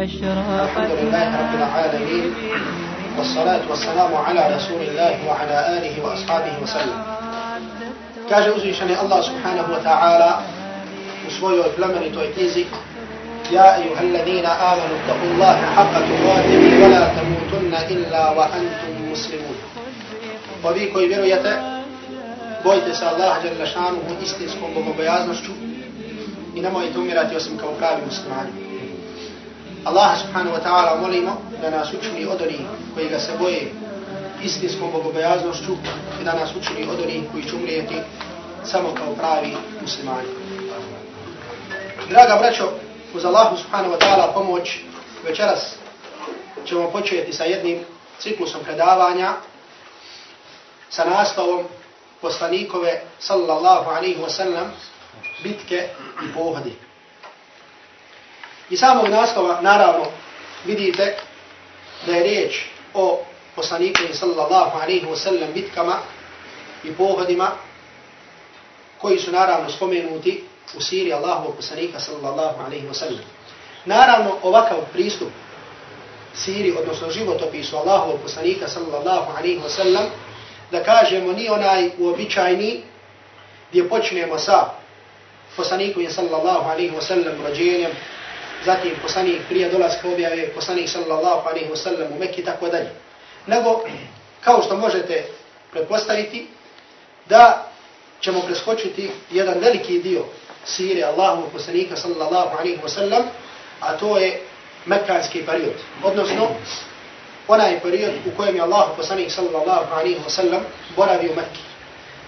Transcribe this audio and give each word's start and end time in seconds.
الحمد 0.00 0.90
لله 0.90 1.26
رب 1.40 1.54
العالمين 1.54 2.34
والصلاة 3.18 3.60
والسلام 3.70 4.14
على 4.14 4.56
رسول 4.56 4.82
الله 4.82 5.14
وعلى 5.28 5.56
آله 5.78 5.94
وأصحابه 6.04 6.52
وسلم 6.62 6.98
كاجة 8.30 8.50
uzvišeni 8.58 8.98
Allah 8.98 9.22
subhanahu 9.22 9.70
wa 9.70 9.78
ta'ala 9.78 10.42
u 11.28 11.30
svojoj 11.30 11.70
plemenitoj 11.78 12.26
knjizi 12.34 12.66
يا 13.52 13.76
أيها 13.76 14.00
الذين 14.00 14.46
آمنوا 14.46 14.96
اتقوا 15.04 15.30
الله 15.30 15.56
حق 15.76 15.94
تقاته 16.10 16.62
ولا 16.82 17.04
تموتن 17.14 17.74
إلا 17.90 18.30
وأنتم 18.30 19.12
مسلمون 19.12 19.56
وبي 20.64 20.90
koji 20.92 21.06
vjerujete 21.08 21.52
bojte 22.64 22.94
se 22.94 23.04
Allah 23.06 23.42
dželle 23.42 23.66
šanuhu 23.66 24.10
istinskom 24.22 24.74
bogobojaznošću 24.74 25.52
i 26.54 26.60
nemojte 26.60 26.98
umirati 26.98 27.36
osim 27.36 27.58
kao 27.58 27.70
pravi 27.78 28.02
muslimani. 28.06 28.62
Allah 29.84 30.16
subhanahu 30.16 30.56
wa 30.56 30.62
ta'ala 30.64 31.00
molimo 31.00 31.42
da 31.60 31.70
nas 31.70 31.92
učini 31.92 32.26
od 32.26 32.40
onih 32.42 32.60
koji 32.94 33.08
ga 33.08 33.18
se 33.18 33.32
boje 33.38 33.72
istinskom 34.42 34.90
bogobojaznošću 34.92 35.72
i 36.20 36.24
da 36.24 36.32
nas 36.32 36.50
učini 36.56 36.88
od 36.90 37.00
onih 37.00 37.22
koji 37.32 37.44
će 37.44 37.56
umrijeti 37.56 37.94
samo 38.64 38.94
kao 38.94 39.14
pravi 39.14 39.56
muslimani. 39.82 40.28
Draga 42.08 42.36
braćo, 42.36 42.68
uz 43.14 43.24
Allahu 43.24 43.56
subhanahu 43.56 43.94
wa 43.94 43.98
ta'ala 43.98 44.34
pomoć 44.34 44.78
večeras 45.24 45.74
ćemo 46.66 46.90
početi 46.90 47.32
sa 47.32 47.44
jednim 47.44 47.84
ciklusom 48.18 48.60
predavanja 48.64 49.32
sa 50.90 51.04
nastavom 51.04 51.64
poslanikove 52.20 53.02
sallallahu 53.18 53.90
alaihi 53.90 54.20
wa 54.20 54.30
sallam 54.30 54.72
bitke 55.42 55.88
i 56.24 56.34
pohodi. 56.34 56.72
I 58.74 58.76
samog 58.76 59.08
naslova, 59.08 59.60
naravno, 59.60 60.04
vidite 60.64 61.16
da 62.06 62.12
je 62.12 62.22
riječ 62.22 62.64
o 62.94 63.20
poslaniku 63.56 64.02
sallallahu 64.12 64.78
alaihi 64.78 65.06
wa 65.06 65.16
sallam 65.16 65.52
bitkama 65.54 65.96
i 66.84 66.92
pohodima 66.92 67.50
koji 69.00 69.18
su 69.18 69.32
naravno 69.32 69.70
spomenuti 69.70 70.44
u 70.76 70.80
siri 70.80 71.12
Allahovog 71.12 71.56
poslanika 71.56 72.00
sallallahu 72.00 72.62
alaihi 72.66 72.86
wa 72.86 72.94
sallam. 72.94 73.24
Naravno, 73.84 74.36
ovakav 74.42 74.78
pristup 74.92 75.28
siri, 76.34 76.74
odnosno 76.78 77.10
životopisu 77.10 77.76
Allahovog 77.76 78.20
poslanika 78.22 78.68
sallallahu 78.68 79.32
alaihi 79.38 79.60
wa 79.60 79.68
sallam, 79.68 80.04
da 80.70 80.84
kažemo 80.84 81.32
ni 81.32 81.50
onaj 81.50 81.90
uobičajni 81.98 82.82
gdje 83.70 83.88
počnemo 83.88 84.38
sa 84.38 84.70
poslanikom 85.56 86.06
sallallahu 86.10 86.70
alaihi 86.70 86.92
wa 86.96 87.02
sallam 87.02 87.46
rođenjem, 87.46 87.90
zatim 88.64 88.92
poslanik 89.02 89.40
prije 89.48 89.68
dolaska 89.68 90.08
objave, 90.08 90.48
poslanik 90.54 90.88
sallallahu 90.88 91.48
alaihi 91.48 91.70
wa 91.70 91.76
sallam 91.76 92.12
u 92.12 92.18
Mekki, 92.18 92.44
tako 92.44 92.68
dalje. 92.68 92.90
Nego, 93.46 93.84
kao 94.40 94.62
što 94.62 94.76
možete 94.76 95.24
pretpostaviti, 95.70 96.46
da 97.28 97.66
ćemo 98.20 98.40
preskočiti 98.40 99.10
jedan 99.30 99.58
veliki 99.58 99.98
dio 99.98 100.24
sire 100.64 101.02
Allahovog 101.02 101.52
poslanika 101.52 101.96
sallallahu 101.96 102.58
alaihi 102.58 102.80
wa 102.84 102.88
sallam, 102.88 103.22
a 103.80 103.96
to 103.96 104.18
je 104.18 104.42
Mekkanski 104.86 105.46
period. 105.46 105.74
Odnosno, 106.02 106.48
onaj 107.48 107.80
period 107.80 108.12
u 108.26 108.36
kojem 108.36 108.56
je 108.56 108.62
Allah 108.62 108.88
poslanik 108.96 109.30
sallallahu 109.30 109.94
alaihi 109.94 110.20
wa 110.26 110.30
sallam 110.30 110.62
boravio 110.96 111.32
u 111.32 111.36
Mekki. 111.36 111.60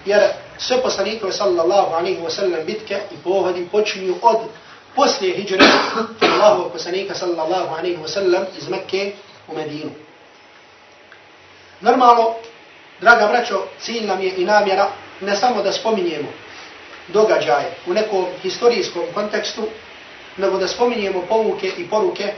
Jer 0.05 0.21
sve 0.57 0.81
poslanikove 0.81 1.33
sallallahu 1.33 1.93
alaihi 1.93 2.21
wa 2.21 2.29
sallam 2.29 2.65
bitke 2.65 2.99
i 3.11 3.15
pohodi 3.23 3.67
počinju 3.71 4.15
od 4.21 4.37
poslije 4.95 5.35
hijđre 5.35 5.65
Allahu 6.21 6.69
poslanika 6.69 7.15
sallallahu 7.15 7.75
alaihi 7.75 7.97
wa 7.97 8.07
sallam 8.07 8.45
iz 8.57 8.69
Mekke 8.69 9.11
u 9.47 9.55
Medinu. 9.55 9.91
Normalno, 11.81 12.33
draga 13.01 13.27
braćo, 13.27 13.63
cilj 13.79 14.05
nam 14.05 14.21
je 14.21 14.33
i 14.37 14.45
namjera 14.45 14.87
ne 15.21 15.35
samo 15.35 15.63
da 15.63 15.71
spominjemo 15.71 16.27
događaje 17.07 17.75
u 17.87 17.93
nekom 17.93 18.25
historijskom 18.41 19.03
kontekstu, 19.13 19.63
nego 20.37 20.57
da 20.57 20.67
spominjemo 20.67 21.21
povuke 21.29 21.71
i 21.77 21.89
poruke 21.89 22.33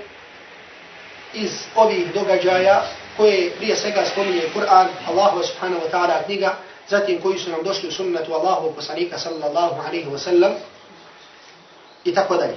iz 1.34 1.52
ovih 1.75 2.13
događaja 2.13 2.84
koje 3.18 3.52
prije 3.52 3.75
svega 3.75 4.06
spominje 4.06 4.41
Kur'an, 4.56 4.88
Allahu 5.07 5.44
subhanahu 5.44 5.81
wa 5.81 5.91
ta'ala 5.91 6.25
knjiga, 6.25 6.56
zatim 6.88 7.22
koji 7.22 7.40
su 7.40 7.50
nam 7.52 7.63
došli 7.63 7.90
u 7.90 7.91
sunnetu 7.91 8.34
Allahu 8.34 8.75
poslanika 8.75 9.18
sallallahu 9.18 9.81
alaihi 9.88 10.09
wa 10.09 10.18
sallam, 10.18 10.52
i 12.09 12.14
tako 12.14 12.38
dalje. 12.38 12.56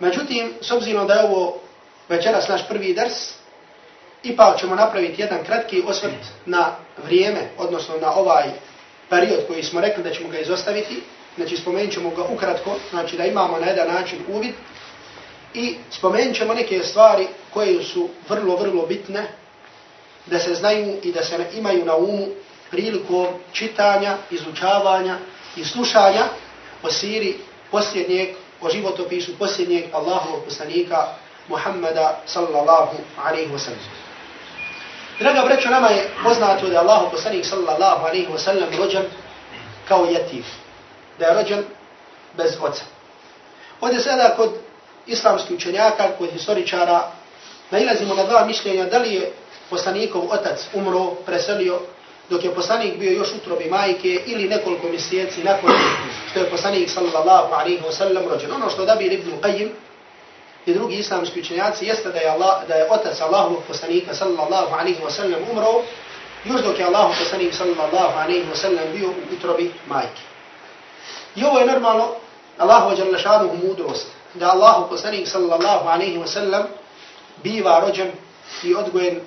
Međutim, 0.00 0.52
s 0.60 0.70
obzirom 0.70 1.06
da 1.06 1.14
je 1.14 1.24
ovo 1.24 1.60
večeras 2.08 2.48
naš 2.48 2.68
prvi 2.68 2.94
ders, 2.94 3.14
ipak 4.22 4.60
ćemo 4.60 4.74
napraviti 4.74 5.22
jedan 5.22 5.44
kratki 5.44 5.82
osvrt 5.86 6.26
na 6.46 6.76
vrijeme, 7.04 7.40
odnosno 7.58 7.94
na 8.00 8.14
ovaj 8.14 8.50
period 9.10 9.46
koji 9.46 9.62
smo 9.62 9.80
rekli 9.80 10.02
da 10.02 10.10
ćemo 10.10 10.28
ga 10.28 10.38
izostaviti, 10.38 11.02
znači 11.36 11.56
spomenut 11.56 11.92
ćemo 11.92 12.10
ga 12.10 12.24
ukratko, 12.24 12.76
znači 12.90 13.16
da 13.16 13.24
imamo 13.24 13.58
na 13.58 13.66
jedan 13.66 13.88
način 13.88 14.18
uvid, 14.28 14.54
i 15.54 15.76
spomenut 15.90 16.36
ćemo 16.36 16.54
neke 16.54 16.82
stvari 16.82 17.26
koje 17.54 17.82
su 17.82 18.08
vrlo, 18.28 18.56
vrlo 18.56 18.86
bitne, 18.86 19.26
da 20.26 20.38
se 20.38 20.54
znaju 20.54 20.96
i 21.02 21.12
da 21.12 21.24
se 21.24 21.46
imaju 21.54 21.84
na 21.84 21.96
umu 21.96 22.26
prilikom 22.70 23.26
čitanja, 23.52 24.16
izučavanja 24.30 25.16
i 25.56 25.64
slušanja 25.64 26.24
o 26.82 26.90
siri 26.90 27.36
posljednjeg, 27.70 28.28
o 28.62 28.70
životopisu 28.70 29.38
posljednjeg 29.38 29.84
Allahovog 29.92 30.44
poslanika 30.44 31.06
Muhammada 31.48 32.20
sallallahu 32.26 32.96
alaihi 33.24 33.52
wa 33.52 33.58
sallam. 33.58 33.80
Draga 35.18 35.42
brećo, 35.44 35.70
nama 35.70 35.88
je 35.88 36.10
poznato 36.24 36.66
da 36.66 36.72
je 36.72 36.78
Allahov 36.78 37.10
poslanik 37.10 37.46
sallallahu 37.46 38.06
alaihi 38.06 38.26
wa 38.26 38.38
sallam 38.38 38.68
rođen 38.78 39.04
kao 39.88 40.04
jetiv. 40.04 40.44
Da 41.18 41.26
je 41.26 41.34
rođen 41.34 41.64
bez 42.36 42.56
oca. 42.60 42.84
Ovdje 43.80 44.00
sada 44.00 44.34
kod 44.36 44.50
islamskih 45.06 45.56
učenjaka, 45.56 46.08
kod 46.18 46.30
historičara, 46.32 47.10
nailazimo 47.70 48.14
na 48.14 48.24
dva 48.24 48.44
mišljenja 48.44 48.84
da 48.84 48.98
li 48.98 49.14
je 49.14 49.32
poslanikov 49.70 50.22
otac 50.30 50.66
umro, 50.74 51.10
preselio, 51.26 51.80
dok 52.30 52.44
je 52.44 52.54
poslanik 52.54 52.98
bio 52.98 53.12
još 53.12 53.28
utrobi 53.34 53.64
majke 53.70 54.20
ili 54.26 54.48
nekoliko 54.48 54.88
mjeseci 54.88 55.44
nakon 55.44 55.70
što 56.30 56.38
je 56.38 56.50
poslanik 56.50 56.90
sallallahu 56.90 57.54
alaihi 57.54 57.82
wa 57.82 57.92
sallam 57.92 58.28
rođen. 58.28 58.52
Ono 58.52 58.70
što 58.70 58.84
Dabir 58.84 59.12
ibn 59.12 59.30
Qayyim 59.42 59.68
i 60.66 60.74
drugi 60.74 60.96
islamski 60.96 61.40
učenjaci 61.40 61.86
jeste 61.86 62.08
da 62.08 62.18
je, 62.18 62.28
Allah, 62.28 62.68
da 62.68 62.74
je 62.74 62.90
otac 62.90 63.20
Allahovog 63.20 63.62
poslanika 63.68 64.14
sallallahu 64.14 64.74
alaihi 64.74 65.00
wa 65.02 65.10
sallam 65.10 65.40
umro 65.50 65.82
još 66.44 66.60
dok 66.62 66.78
je 66.78 66.84
Allahov 66.84 67.12
poslanik 67.18 67.54
sallallahu 67.54 68.18
alaihi 68.18 68.46
wa 68.52 68.56
sallam 68.56 68.84
bio 68.92 69.08
u 69.08 69.34
utrobi 69.36 69.72
majke. 69.86 70.22
I 71.36 71.44
ovo 71.44 71.58
je 71.58 71.66
normalno 71.66 72.08
Allahova 72.58 72.94
djelašanu 72.94 73.50
mudrost 73.64 74.06
da 74.34 74.50
Allahov 74.50 74.88
poslanik 74.88 75.28
sallallahu 75.28 75.88
alaihi 75.88 76.18
wa 76.18 76.26
sallam 76.26 76.62
biva 77.42 77.80
rođen 77.80 78.12
i 78.62 78.74
odgojen 78.74 79.20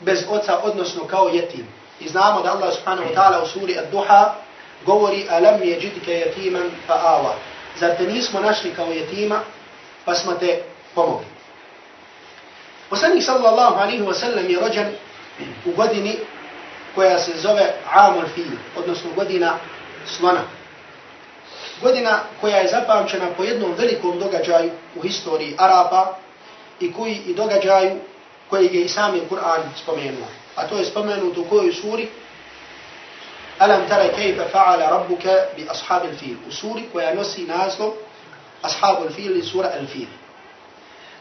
bez 0.00 0.24
oca, 0.28 0.58
odnosno 0.62 1.04
kao 1.06 1.28
jetim. 1.28 1.81
I 2.04 2.08
znamo 2.08 2.42
da 2.42 2.52
Allah 2.52 2.74
subhanahu 2.74 3.08
wa 3.08 3.14
ta'ala 3.14 3.42
u 3.42 3.46
suri 3.46 3.78
Ad-Duha 3.78 4.34
govori 4.86 5.26
alam 5.30 5.62
je 5.62 5.80
jidike 5.80 6.12
jetiman 6.12 6.70
fa 6.86 6.94
awa. 6.94 7.34
Zar 7.80 7.96
te 7.96 8.06
nismo 8.06 8.40
našli 8.40 8.74
kao 8.76 8.86
jetima, 8.86 9.40
pa 10.04 10.14
smo 10.14 10.32
te 10.32 10.62
pomogli. 10.94 11.26
Poslanik 12.90 13.24
sallallahu 13.24 13.80
alaihi 13.80 14.02
wa 14.02 14.14
sallam 14.14 14.50
je 14.50 14.60
rođen 14.60 14.86
u 15.64 15.70
godini 15.76 16.16
koja 16.94 17.18
se 17.18 17.32
zove 17.40 17.72
Amul 17.92 18.28
Fil, 18.34 18.56
odnosno 18.76 19.10
godina 19.16 19.58
slona. 20.06 20.40
Godina 21.82 22.20
koja 22.40 22.56
je 22.56 22.68
zapamćena 22.68 23.26
po 23.36 23.44
jednom 23.44 23.74
velikom 23.78 24.18
događaju 24.18 24.70
u 24.96 25.00
historiji 25.02 25.54
Araba 25.58 26.16
i 26.80 26.92
koji 26.92 27.14
i 27.14 27.34
događaju 27.34 28.00
koji 28.50 28.66
je 28.66 28.84
i 28.84 28.88
sami 28.88 29.20
Kur'an 29.30 29.62
spomenuo 29.82 30.41
a 30.56 30.66
to 30.66 30.78
je 30.78 30.84
spomenuto 30.84 31.40
u 31.40 31.44
kojoj 31.44 31.72
suri 31.72 32.08
Alam 33.58 33.86
tara 33.88 34.08
kejfe 34.16 34.48
fa'ala 34.52 34.90
rabbuka 34.90 35.54
bi 35.56 35.66
ashabil 35.68 36.16
fil 36.18 36.36
u 36.48 36.52
suri 36.52 36.88
koja 36.92 37.14
nosi 37.14 37.44
naslov 37.46 37.92
ashabu 38.62 39.10
fil 39.14 39.36
i 39.36 39.42
sura 39.42 39.70
al-fil. 39.78 40.08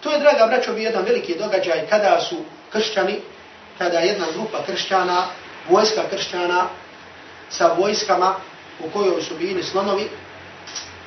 To 0.02 0.12
je, 0.12 0.20
draga 0.20 0.48
braćo, 0.48 0.74
bio 0.74 0.84
jedan 0.84 1.04
veliki 1.04 1.36
događaj 1.38 1.88
kada 1.90 2.22
su 2.22 2.36
kršćani, 2.72 3.20
kada 3.78 4.00
jedna 4.00 4.26
grupa 4.34 4.64
kršćana, 4.66 5.26
vojska 5.70 6.02
kršćana 6.10 6.68
sa 7.50 7.74
vojskama 7.78 8.36
u 8.80 8.90
kojoj 8.90 9.22
su 9.22 9.36
bili 9.36 9.64
slonovi, 9.64 10.10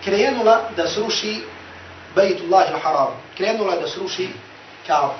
krenula 0.04 0.70
da 0.76 0.88
sruši 0.88 1.40
Bejtullah 2.14 2.66
il-Haram, 2.70 3.12
krenula 3.36 3.76
da 3.76 3.88
sruši 3.88 4.28
Kaabu. 4.86 5.14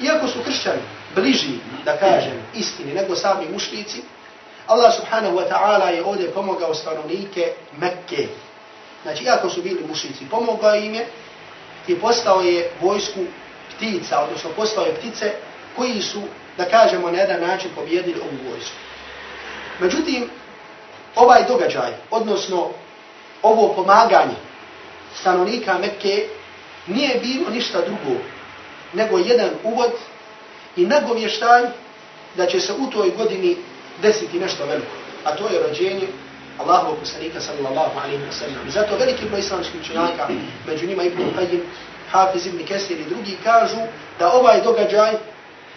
Iako 0.00 0.28
su 0.28 0.38
kršćani 0.44 0.82
bliži, 1.14 1.58
da 1.84 1.96
kažem, 1.96 2.42
istini 2.54 2.94
nego 2.94 3.16
sami 3.16 3.48
mušlici, 3.52 4.02
Allah 4.66 4.92
subhanahu 4.96 5.36
wa 5.36 5.48
ta'ala 5.48 5.88
je 5.88 6.04
ovdje 6.04 6.30
pomogao 6.30 6.74
stanovnike 6.74 7.52
Mekke. 7.80 8.28
Znači, 9.02 9.24
iako 9.24 9.50
su 9.50 9.62
bili 9.62 9.84
mušlici, 9.88 10.28
pomogao 10.30 10.74
im 10.74 10.94
je 10.94 11.06
i 11.86 11.94
postao 11.94 12.40
je 12.40 12.70
vojsku 12.80 13.20
ptica, 13.76 14.20
odnosno 14.20 14.50
postao 14.56 14.84
je 14.84 14.94
ptice 14.94 15.32
koji 15.76 16.02
su, 16.02 16.22
da 16.56 16.64
kažemo, 16.64 17.10
na 17.10 17.18
jedan 17.18 17.40
način 17.40 17.70
pobjedili 17.74 18.20
ovu 18.20 18.50
vojsku. 18.50 18.76
Međutim, 19.80 20.30
ovaj 21.14 21.44
događaj, 21.48 21.92
odnosno 22.10 22.68
ovo 23.42 23.74
pomaganje 23.74 24.36
stanovnika 25.20 25.78
Mekke, 25.78 26.28
nije 26.86 27.20
bilo 27.20 27.50
ništa 27.50 27.78
drugo 27.80 28.20
nego 28.92 29.18
jedan 29.18 29.50
uvod 29.64 29.90
i 30.76 30.86
nagovještaj 30.86 31.62
da 32.36 32.46
će 32.46 32.60
se 32.60 32.72
u 32.72 32.90
toj 32.90 33.10
godini 33.16 33.56
desiti 34.02 34.40
nešto 34.40 34.66
veliko. 34.66 34.92
A 35.24 35.36
to 35.36 35.48
je 35.48 35.62
rođenje 35.68 36.06
Allahovog 36.58 36.98
poslanika 36.98 37.40
sallallahu 37.40 37.98
alaihi 37.98 38.22
wa 38.22 38.32
sallam. 38.32 38.68
I 38.68 38.70
zato 38.70 38.96
veliki 38.96 39.24
broj 39.24 39.40
islamskih 39.40 39.80
učenjaka, 39.80 40.28
među 40.66 40.86
njima 40.86 41.02
Ibn 41.02 41.22
Qayyim, 41.22 41.60
Hafiz 42.10 42.46
ibn 42.46 42.64
Kesir 42.64 43.00
i 43.00 43.04
drugi, 43.04 43.36
kažu 43.44 43.80
da 44.18 44.32
ovaj 44.32 44.60
događaj 44.60 45.12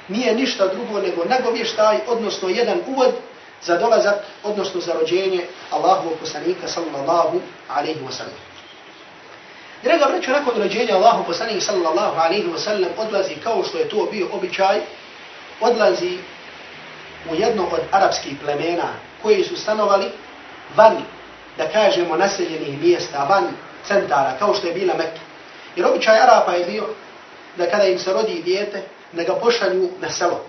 nije 0.07 0.35
ništa 0.35 0.67
drugo 0.67 1.01
nego 1.01 1.25
nagovještaj, 1.25 1.99
odnosno 2.07 2.49
jedan 2.49 2.77
uvod 2.87 3.11
za 3.61 3.77
dolazak, 3.77 4.15
odnosno 4.43 4.81
za 4.81 4.93
rođenje 4.93 5.45
Allahovog 5.71 6.13
poslanika 6.19 6.67
sallallahu 6.67 7.41
alaihi 7.69 7.99
wa 7.99 8.11
sallam. 8.11 8.50
Draga 9.83 10.05
braćo, 10.05 10.31
nakon 10.31 10.61
rođenja 10.61 10.95
Allahu 10.95 11.23
poslanik 11.25 11.63
sallallahu 11.63 12.19
alaihi 12.19 12.47
wa 12.47 12.57
sallam 12.57 12.89
odlazi 12.97 13.35
kao 13.43 13.63
što 13.63 13.77
je 13.77 13.89
to 13.89 14.07
bio 14.11 14.27
običaj, 14.31 14.79
odlazi 15.61 16.17
u 17.31 17.35
jedno 17.35 17.63
od 17.71 17.79
arapskih 17.91 18.33
plemena 18.43 18.93
koji 19.21 19.43
su 19.43 19.55
stanovali 19.55 20.05
van, 20.75 20.97
da 21.57 21.67
kažemo, 21.67 22.17
naseljenih 22.17 22.81
mjesta, 22.81 23.23
van 23.29 23.47
centara, 23.87 24.35
kao 24.39 24.53
što 24.53 24.67
je 24.67 24.73
bila 24.73 24.93
Mekka. 24.93 25.19
Jer 25.75 25.87
običaj 25.87 26.19
Arapa 26.19 26.53
je 26.53 26.65
bio 26.65 26.87
da 27.57 27.69
kada 27.69 27.85
im 27.85 27.99
se 27.99 28.13
rodi 28.13 28.41
dijete, 28.45 28.81
da 29.11 29.23
ga 29.23 29.35
pošalju 29.35 29.89
na 29.99 30.09
selo. 30.09 30.45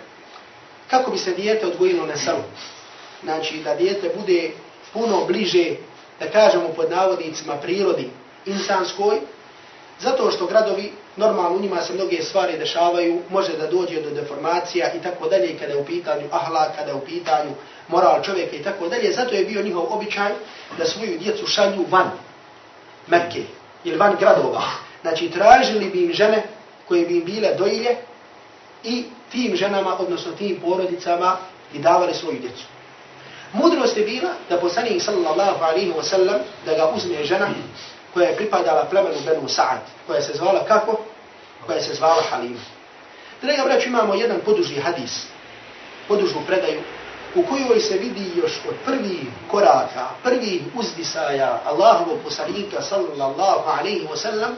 Kako 0.91 1.11
bi 1.11 1.19
se 1.19 1.31
dijete 1.31 1.67
odgojilo 1.67 2.07
na 2.07 2.17
selo? 2.17 2.45
Znači, 3.23 3.63
da 3.65 3.75
dijete 3.75 4.11
bude 4.17 4.51
puno 4.93 5.25
bliže, 5.25 5.71
da 6.21 6.31
kažemo 6.31 6.69
pod 6.69 6.91
navodnicima, 6.91 7.57
prirodi 7.57 8.11
insanskoj, 8.47 9.21
zato 10.01 10.31
što 10.31 10.47
gradovi, 10.47 10.93
normalno 11.17 11.57
u 11.57 11.61
njima 11.61 11.81
se 11.81 11.93
mnoge 11.93 12.23
stvari 12.23 12.59
dešavaju, 12.59 13.23
može 13.31 13.57
da 13.57 13.67
dođe 13.67 14.03
do 14.03 14.11
deformacija 14.11 14.93
i 14.93 15.03
tako 15.03 15.29
dalje, 15.29 15.59
kada 15.59 15.73
je 15.73 15.81
u 15.81 15.85
pitanju 15.85 16.29
ahla, 16.31 16.73
kada 16.77 16.91
je 16.91 16.95
u 16.95 17.05
pitanju 17.05 17.51
moral 17.89 18.23
čovjeka 18.23 18.57
i 18.57 18.63
tako 18.63 18.89
dalje, 18.89 19.13
zato 19.13 19.35
je 19.35 19.45
bio 19.45 19.63
njihov 19.63 19.93
običaj 19.93 20.33
da 20.79 20.85
svoju 20.85 21.19
djecu 21.19 21.47
šalju 21.47 21.85
van 21.91 22.11
Mekke 23.07 23.43
ili 23.85 23.97
van 23.97 24.17
gradova. 24.21 24.63
Znači, 25.03 25.31
tražili 25.31 25.91
bi 25.91 26.05
im 26.05 26.13
žene 26.13 26.43
koje 26.89 27.07
bi 27.07 27.17
im 27.17 27.25
bile 27.25 27.55
dojilje 27.55 27.97
i 28.85 29.05
tim 29.31 29.57
ženama, 29.57 29.97
odnosno 30.01 30.33
tim 30.33 30.61
porodicama, 30.61 31.37
i 31.75 31.79
davali 31.79 32.15
svoju 32.15 32.39
djecu. 32.39 32.65
Mudrost 33.53 33.97
je 33.97 34.05
bila 34.05 34.31
da 34.49 34.61
poslanik 34.61 35.03
sallallahu 35.03 35.65
alaihi 35.65 35.93
wa 35.93 36.03
sallam 36.03 36.41
da 36.67 36.75
ga 36.75 36.93
uzme 36.97 37.25
žena 37.25 37.49
koja 38.15 38.29
je 38.29 38.37
pripadala 38.37 38.85
plemenu 38.91 39.21
Benu 39.27 39.49
Sa'ad, 39.49 39.81
koja 40.07 40.23
se 40.23 40.33
zvala 40.35 40.65
kako? 40.65 41.01
Koja 41.67 41.81
se 41.81 41.95
zvala 41.95 42.23
Halima. 42.31 42.61
Draga 43.43 43.63
braću, 43.65 43.89
imamo 43.89 44.15
jedan 44.15 44.41
poduži 44.45 44.81
hadis, 44.81 45.27
podužnu 46.09 46.41
predaju, 46.47 46.81
u 47.35 47.43
kojoj 47.43 47.81
se 47.81 47.99
vidi 47.99 48.31
još 48.37 48.53
od 48.69 48.75
prvih 48.85 49.21
koraka, 49.51 50.09
prvih 50.23 50.63
uzdisaja 50.75 51.61
Allahovog 51.65 52.19
poslanika 52.25 52.83
sallallahu 52.83 53.71
alaihi 53.79 54.07
wa 54.07 54.17
sallam, 54.17 54.51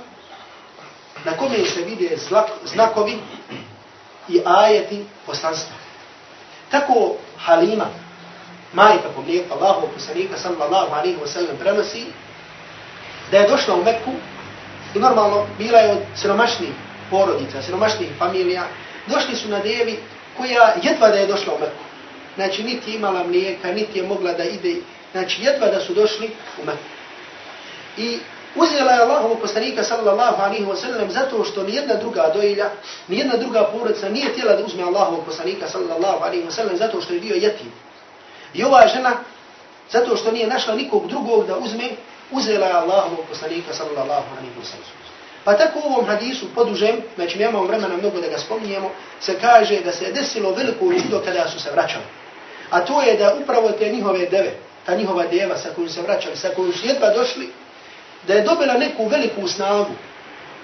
na 1.24 1.36
kome 1.36 1.64
se 1.64 1.80
vide 1.80 2.16
znakovi 2.64 3.18
i 4.28 4.40
ajeti 4.44 5.04
poslanstva. 5.26 5.76
Tako 6.70 7.14
Halima, 7.38 7.86
majka 8.72 9.08
po 9.16 9.22
mlijeku 9.22 9.54
Allahovog 9.54 9.90
poslanika 9.94 10.38
sallallahu 10.38 10.94
alaihi 10.94 11.18
wa 11.18 11.26
sallam 11.26 11.56
prenosi 11.58 12.06
da 13.30 13.38
je 13.38 13.48
došla 13.48 13.74
u 13.74 13.84
Meku 13.84 14.10
i 14.94 14.98
normalno 14.98 15.46
bila 15.58 15.78
je 15.78 15.92
od 15.92 15.98
siromašnih 16.16 16.70
porodica, 17.10 17.62
siromašnih 17.62 18.08
familija, 18.18 18.62
došli 19.06 19.36
su 19.36 19.48
na 19.48 19.58
devi 19.58 19.98
koja 20.36 20.74
jedva 20.82 21.08
da 21.08 21.16
je 21.16 21.26
došla 21.26 21.54
u 21.54 21.58
Meku. 21.58 21.84
Znači, 22.34 22.62
niti 22.62 22.94
imala 22.94 23.24
mlijeka, 23.24 23.72
niti 23.72 23.98
je 23.98 24.06
mogla 24.06 24.32
da 24.32 24.44
ide, 24.44 24.74
znači, 25.12 25.42
jedva 25.42 25.66
da 25.66 25.80
su 25.80 25.94
došli 25.94 26.30
u 26.62 26.66
Meku. 26.66 26.88
I 27.96 28.18
uzela 28.54 28.92
je 28.92 29.02
Allahovog 29.02 29.40
poslanika 29.40 29.82
sallallahu 29.82 30.42
alaihi 30.42 30.64
wa 30.64 30.76
sallam 30.76 31.10
zato 31.10 31.44
što 31.44 31.62
nijedna 31.62 31.94
druga 31.94 32.30
dojilja, 32.34 32.70
nijedna 33.08 33.36
druga 33.36 33.64
porodica 33.64 34.08
nije 34.08 34.28
htjela 34.28 34.56
da 34.56 34.64
uzme 34.64 34.82
Allahovog 34.82 35.24
poslanika 35.24 35.68
sallallahu 35.68 36.24
alaihi 36.24 36.44
wa 36.46 36.50
sallam 36.50 36.76
zato 36.76 37.00
što 37.00 37.14
je 37.14 37.20
bio 37.20 37.34
jetim. 37.34 37.72
I 38.54 38.64
ova 38.64 38.86
žena, 38.86 39.10
zato 39.90 40.16
što 40.16 40.32
nije 40.32 40.46
našla 40.46 40.74
nikog 40.74 41.06
drugog 41.06 41.46
da 41.46 41.58
uzme, 41.58 41.90
uzela 42.30 42.66
je 42.66 42.72
Allahovog 42.72 43.26
poslanika 43.28 43.72
sallallahu 43.72 44.28
alaihi 44.36 44.56
wa 44.60 44.64
sallam. 44.64 45.04
Pa 45.44 45.56
tako 45.56 45.78
u 45.78 45.92
ovom 45.92 46.06
hadisu 46.06 46.46
podužem, 46.54 46.96
znači 47.16 47.38
mi 47.38 47.44
imamo 47.44 47.64
vremena 47.64 47.96
mnogo 47.96 48.20
da 48.20 48.28
ga 48.28 48.38
spominjemo, 48.38 48.90
se 49.20 49.38
kaže 49.40 49.80
da 49.80 49.92
se 49.92 50.12
desilo 50.12 50.54
veliko 50.54 50.92
čudo 51.02 51.22
kada 51.24 51.48
su 51.48 51.60
se 51.60 51.70
vraćali. 51.72 52.04
A 52.70 52.80
to 52.80 53.02
je 53.02 53.16
da 53.16 53.34
upravo 53.42 53.70
te 53.70 53.88
njihove 53.88 54.26
deve, 54.26 54.52
ta 54.86 54.94
njihova 54.94 55.26
deva 55.26 55.56
sa 55.58 55.68
kojom 55.74 55.90
se 55.90 56.02
vraćali, 56.02 56.36
sa 56.36 56.48
kojom 56.56 56.72
su 56.72 56.86
jedva 56.86 57.10
došli, 57.10 57.48
da 58.26 58.34
je 58.34 58.42
dobila 58.42 58.74
neku 58.74 59.06
veliku 59.06 59.48
snagu, 59.48 59.92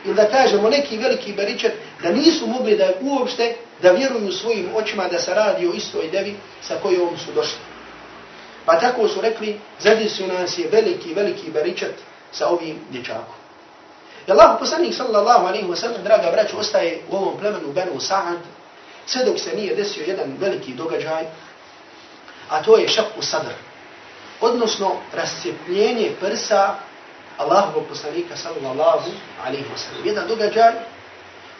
ili 0.04 0.14
da 0.14 0.28
kažemo 0.28 0.70
neki 0.70 0.98
veliki 0.98 1.32
beričet, 1.32 1.72
da 2.02 2.12
nisu 2.12 2.46
mogli 2.46 2.76
da 2.76 2.88
uopšte 3.00 3.54
da 3.82 3.92
vjeruju 3.92 4.32
svojim 4.32 4.68
očima 4.74 5.08
da 5.08 5.18
se 5.18 5.34
radi 5.34 5.66
o 5.66 5.72
istoj 5.72 6.08
devi 6.08 6.36
sa 6.62 6.74
kojom 6.82 7.18
su 7.18 7.32
došli. 7.34 7.69
Pa 8.70 8.78
tako 8.78 9.08
su 9.08 9.20
rekli, 9.20 9.61
zadesio 9.81 10.26
nas 10.26 10.58
je 10.58 10.69
veliki, 10.72 11.14
veliki 11.14 11.50
beričet 11.50 11.94
sa 12.32 12.49
ovim 12.49 12.78
dječakom. 12.90 13.34
I 14.28 14.31
Allah 14.31 14.56
poslanik 14.58 14.94
sallallahu 14.94 15.46
alaihi 15.46 15.67
wa 15.67 15.76
sallam, 15.76 16.02
draga 16.02 16.31
braću, 16.31 16.58
ostaje 16.58 17.02
u 17.11 17.17
ovom 17.17 17.38
plemenu 17.38 17.72
Benu 17.72 18.00
Sa'ad, 18.00 18.38
sve 19.06 19.25
dok 19.25 19.38
se 19.38 19.56
nije 19.56 19.75
desio 19.75 20.05
jedan 20.06 20.37
veliki 20.38 20.75
događaj, 20.75 21.25
a 22.50 22.62
to 22.62 22.76
je 22.76 22.88
šapu 22.88 23.22
sadr. 23.22 23.52
Odnosno, 24.40 24.96
rascijepljenje 25.12 26.12
prsa 26.20 26.75
Allahovog 27.38 27.84
poslanika 27.88 28.37
sallallahu 28.37 29.11
alaihi 29.46 29.64
wa 29.64 29.78
sallam. 29.78 30.06
Jedan 30.06 30.28
događaj 30.28 30.73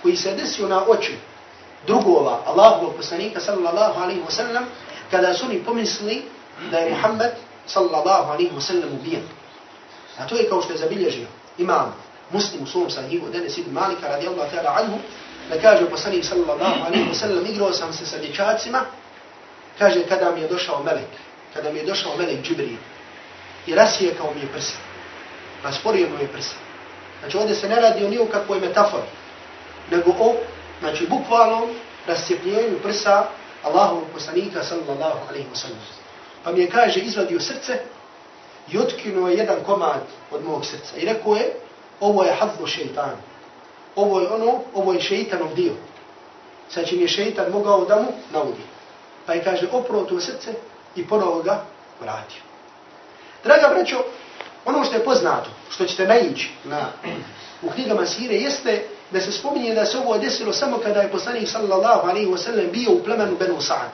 koji 0.03 0.17
se 0.17 0.35
desio 0.35 0.69
na 0.69 0.85
oči 0.89 1.17
drugova 1.87 2.43
Allahovog 2.47 2.97
poslanika 2.97 3.41
sallallahu 3.41 4.03
alaihi 4.03 4.21
wa 4.21 4.31
sallam, 4.31 4.65
kada 5.11 5.35
su 5.35 5.47
oni 5.47 5.65
pomisli 5.65 6.23
da 6.71 6.79
je 6.79 6.91
Muhammed 6.91 7.31
sallallahu 7.67 8.33
alaihi 8.33 8.51
wa 8.57 8.61
sallam 8.61 8.93
ubijen. 9.01 9.23
A 10.19 10.27
to 10.27 10.37
je 10.37 10.49
kao 10.49 10.63
što 10.63 10.73
je 10.73 10.79
zabilježio 10.79 11.27
imam 11.59 11.95
muslim 12.31 12.63
u 12.63 12.67
svom 12.67 12.91
sahihu, 12.91 13.29
Denis 13.33 13.59
ibn 13.59 13.73
Malika 13.73 14.09
radijallahu 14.09 14.51
ta'ala 14.51 14.77
anhu, 14.81 14.99
da 15.51 15.61
kaže 15.61 15.91
poslanik 15.91 16.25
sallallahu 16.25 16.87
alaihi 16.87 17.11
wa 17.11 17.15
sallam, 17.15 17.47
igrao 17.47 17.73
sam 17.73 17.93
se 17.93 18.07
sa 18.07 18.19
dječacima, 18.19 18.85
kaže 19.79 20.03
kada 20.09 20.31
mi 20.31 20.41
je 20.41 20.49
došao 20.49 20.83
melek, 20.83 21.11
kada 21.55 21.73
mi 21.73 21.79
je 21.79 21.87
došao 21.87 22.17
melek 22.17 22.43
Džibril, 22.43 22.79
i 23.67 23.75
rasijekao 23.75 24.35
mi 24.35 24.41
je 24.41 24.53
prsa, 24.53 24.77
rasporio 25.63 26.09
mi 26.09 26.23
je 26.23 26.29
prsa. 26.29 26.55
Znači 27.21 27.37
ovdje 27.37 27.57
se 27.57 27.69
ne 27.69 27.81
radi 27.81 28.05
o 28.05 28.09
niju 28.09 28.27
kakvoj 28.33 28.61
metafori, 28.61 29.09
nego 29.91 30.11
o, 30.11 30.35
znači 30.81 31.07
bukvalnom 31.07 31.71
rascijepljenju 32.07 32.79
prsa 32.83 33.27
Allahovog 33.65 34.05
poslanika 34.15 34.65
sallallahu 34.65 35.29
alaihi 35.29 35.49
wa 35.55 35.57
sallam. 35.57 36.00
Pa 36.45 36.53
mi 36.53 36.61
je 36.61 36.71
kaže, 36.71 37.01
izvadio 37.01 37.41
srce 37.41 37.79
i 38.73 38.79
otkinuo 38.79 39.29
je 39.29 39.37
jedan 39.37 39.57
komad 39.67 40.01
od 40.31 40.45
mog 40.45 40.67
srca. 40.67 40.97
I 40.97 41.05
rekao 41.05 41.35
je, 41.35 41.53
ovo 42.01 42.25
je 42.25 42.33
hadlo 42.33 42.67
šeitan. 42.67 43.17
Ovo 43.97 44.21
je 44.21 44.29
ono, 44.29 44.61
ovo 44.75 44.93
je 44.93 45.01
šeitanov 45.01 45.55
dio. 45.55 45.73
Sad 46.69 46.87
će 46.87 46.97
mi 46.97 47.03
je 47.03 47.09
šeitan 47.09 47.53
mogao 47.53 47.85
da 47.85 47.97
mu 47.97 48.13
naudi. 48.33 48.63
Pa 49.27 49.33
je 49.33 49.45
kaže, 49.45 49.69
oprao 49.73 50.05
to 50.05 50.21
srce 50.21 50.55
i 50.97 51.07
ponovo 51.07 51.43
ga 51.43 51.65
vratio. 52.01 52.43
Draga 53.45 53.69
braćo, 53.75 54.05
ono 54.65 54.85
što 54.85 54.95
je 54.95 55.05
poznato, 55.05 55.51
što 55.71 55.85
ćete 55.85 56.07
naići 56.07 56.51
na, 56.65 56.93
u 57.63 57.71
knjigama 57.71 58.07
Sire, 58.07 58.35
jeste 58.35 58.85
da 59.11 59.21
se 59.21 59.33
spominje 59.33 59.75
da 59.75 59.87
se 59.87 59.99
ovo 59.99 60.19
desilo 60.19 60.53
samo 60.53 60.79
kada 60.79 61.01
je 61.01 61.11
poslanik 61.11 61.49
sallallahu 61.49 62.09
alaihi 62.09 62.31
wasallam 62.31 62.71
bio 62.71 62.93
u 62.93 63.03
plemenu 63.05 63.37
Benu 63.39 63.57
Sa'ad. 63.61 63.91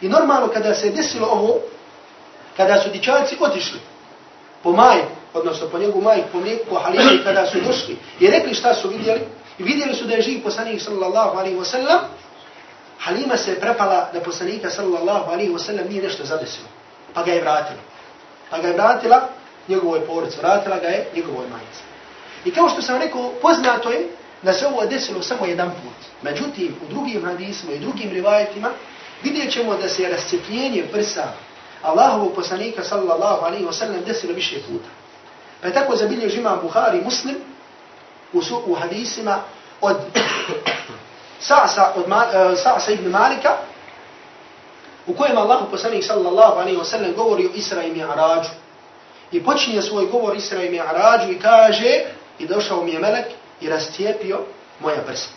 I 0.00 0.08
normalno 0.08 0.48
kada 0.48 0.74
se 0.74 0.90
desilo 0.90 1.26
ovo, 1.26 1.60
kada 2.56 2.80
su 2.80 2.90
dičaci 2.90 3.36
otišli 3.40 3.80
po 4.62 4.72
maju, 4.72 5.02
odnosno 5.34 5.68
po 5.68 5.78
njegu 5.78 6.00
maju, 6.00 6.22
po 6.32 6.40
mlijeku, 6.40 6.64
po 6.70 6.78
halimu, 6.78 7.24
kada 7.24 7.46
su 7.46 7.58
došli 7.60 7.96
i 8.20 8.26
rekli 8.26 8.54
šta 8.54 8.74
su 8.74 8.88
vidjeli, 8.88 9.20
i 9.58 9.62
vidjeli 9.62 9.94
su 9.94 10.04
da 10.04 10.14
je 10.14 10.22
živ 10.22 10.42
poslanik 10.42 10.82
sallallahu 10.82 11.38
alaihi 11.38 11.56
wa 11.56 11.64
sallam, 11.64 12.00
Halima 13.00 13.36
se 13.36 13.50
je 13.50 13.60
prepala 13.60 14.10
da 14.12 14.20
poslanika 14.20 14.70
sallallahu 14.70 15.32
alaihi 15.32 15.52
wa 15.52 15.58
sallam 15.58 15.86
nije 15.88 16.02
nešto 16.02 16.24
zadesilo. 16.24 16.68
Pa 17.14 17.22
ga 17.22 17.32
je 17.32 17.40
vratila. 17.40 17.80
Pa 18.50 18.58
ga 18.58 18.68
je 18.68 18.74
vratila 18.74 19.28
njegovoj 19.68 20.06
porodici, 20.06 20.38
vratila 20.40 20.78
ga 20.78 20.86
je 20.86 21.06
njegovoj 21.16 21.46
majici. 21.48 21.82
I 22.44 22.50
kao 22.50 22.68
što 22.68 22.82
sam 22.82 22.98
rekao, 22.98 23.32
poznato 23.42 23.90
je 23.90 24.08
da 24.42 24.52
se 24.52 24.66
ovo 24.66 24.86
desilo 24.86 25.22
samo 25.22 25.46
jedan 25.46 25.70
put. 25.70 25.98
Međutim, 26.22 26.76
u 26.84 26.92
drugim 26.92 27.24
hadisima 27.24 27.72
i 27.72 27.78
drugim 27.78 28.10
rivajetima 28.10 28.68
vidjet 29.22 29.52
ćemo 29.52 29.76
da 29.76 29.88
se 29.88 30.08
rascijepljenje 30.08 30.84
prsa 30.92 31.32
Allahovog 31.82 32.34
poslanika 32.34 32.84
sallallahu 32.84 33.44
alaihi 33.44 33.64
wa 33.64 33.72
sallam 33.72 34.04
desilo 34.06 34.34
više 34.34 34.56
puta. 34.68 34.88
Pa 35.60 35.66
je 35.66 35.74
tako 35.74 35.96
zabilježi 35.96 36.38
imam 36.38 36.58
Buhari 36.62 37.00
muslim 37.04 37.36
u, 38.32 38.42
su, 38.42 38.62
u 38.66 38.74
hadisima 38.74 39.38
od 39.80 39.96
Sa'sa, 41.48 41.92
od 41.96 42.08
Ma, 42.08 42.16
uh, 42.16 42.58
Sa'sa 42.58 42.92
ibn 42.92 43.10
Malika 43.10 43.56
u 45.06 45.14
kojem 45.14 45.38
Allahu 45.38 45.70
poslanik 45.70 46.04
sallallahu 46.04 46.58
alaihi 46.58 46.78
wa 46.78 46.84
sallam 46.84 47.12
govori 47.16 47.46
o 47.46 47.50
Isra 47.54 47.82
i 47.82 47.92
Mi'arađu. 47.92 48.50
I 49.32 49.44
počinje 49.44 49.82
svoj 49.82 50.06
govor 50.06 50.36
Isra 50.36 50.62
i 50.62 50.70
Mi'arađu 50.70 51.32
i 51.32 51.38
kaže 51.38 52.00
i 52.38 52.46
došao 52.46 52.84
mi 52.84 52.90
je 52.90 52.98
melek 52.98 53.26
i 53.60 53.68
rastijepio 53.68 54.40
moja 54.80 55.02
prsa. 55.06 55.28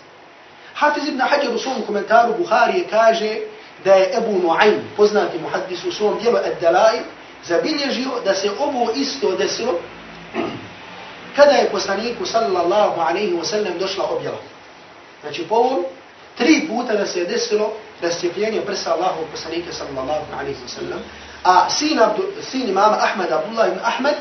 Hafiz 0.73 1.07
ibn 1.07 1.19
Hajar 1.19 1.55
u 1.55 1.57
svom 1.57 1.81
komentaru 1.87 2.33
Buharije 2.37 2.87
kaže 2.89 3.37
da 3.85 3.93
je 3.93 4.17
Ebu 4.17 4.31
Nu'aym, 4.31 4.79
poznati 4.97 5.39
muhaddis 5.39 5.85
u 5.85 5.91
svom 5.91 6.19
dijelu 6.19 6.37
Ad-Dalai, 6.37 6.99
zabilježio 7.43 8.09
da 8.25 8.33
se 8.33 8.49
ovo 8.59 8.91
isto 8.95 9.35
desilo 9.35 9.73
kada 11.35 11.51
je 11.51 11.69
poslaniku 11.69 12.25
sallallahu 12.25 13.01
alaihi 13.01 13.33
wa 13.33 13.43
sallam 13.43 13.73
došla 13.79 14.05
objela. 14.09 14.37
Znači 15.21 15.43
po 15.43 15.55
ovom, 15.55 15.85
tri 16.37 16.67
puta 16.67 16.93
da 16.93 17.05
se 17.05 17.19
je 17.19 17.25
desilo 17.25 17.73
rascijepljenje 18.01 18.61
prsa 18.61 18.93
Allahovog 18.93 19.25
poslanika 19.31 19.73
sallallahu 19.73 20.25
alaihi 20.39 20.59
wa 20.67 20.69
sallam, 20.69 20.99
a 21.43 21.69
sin, 21.69 21.99
Abdu, 21.99 22.23
sin 22.41 22.69
imama 22.69 22.97
Ahmed, 23.01 23.31
Abdullah 23.31 23.67
ibn 23.67 23.79
Ahmed, 23.83 24.15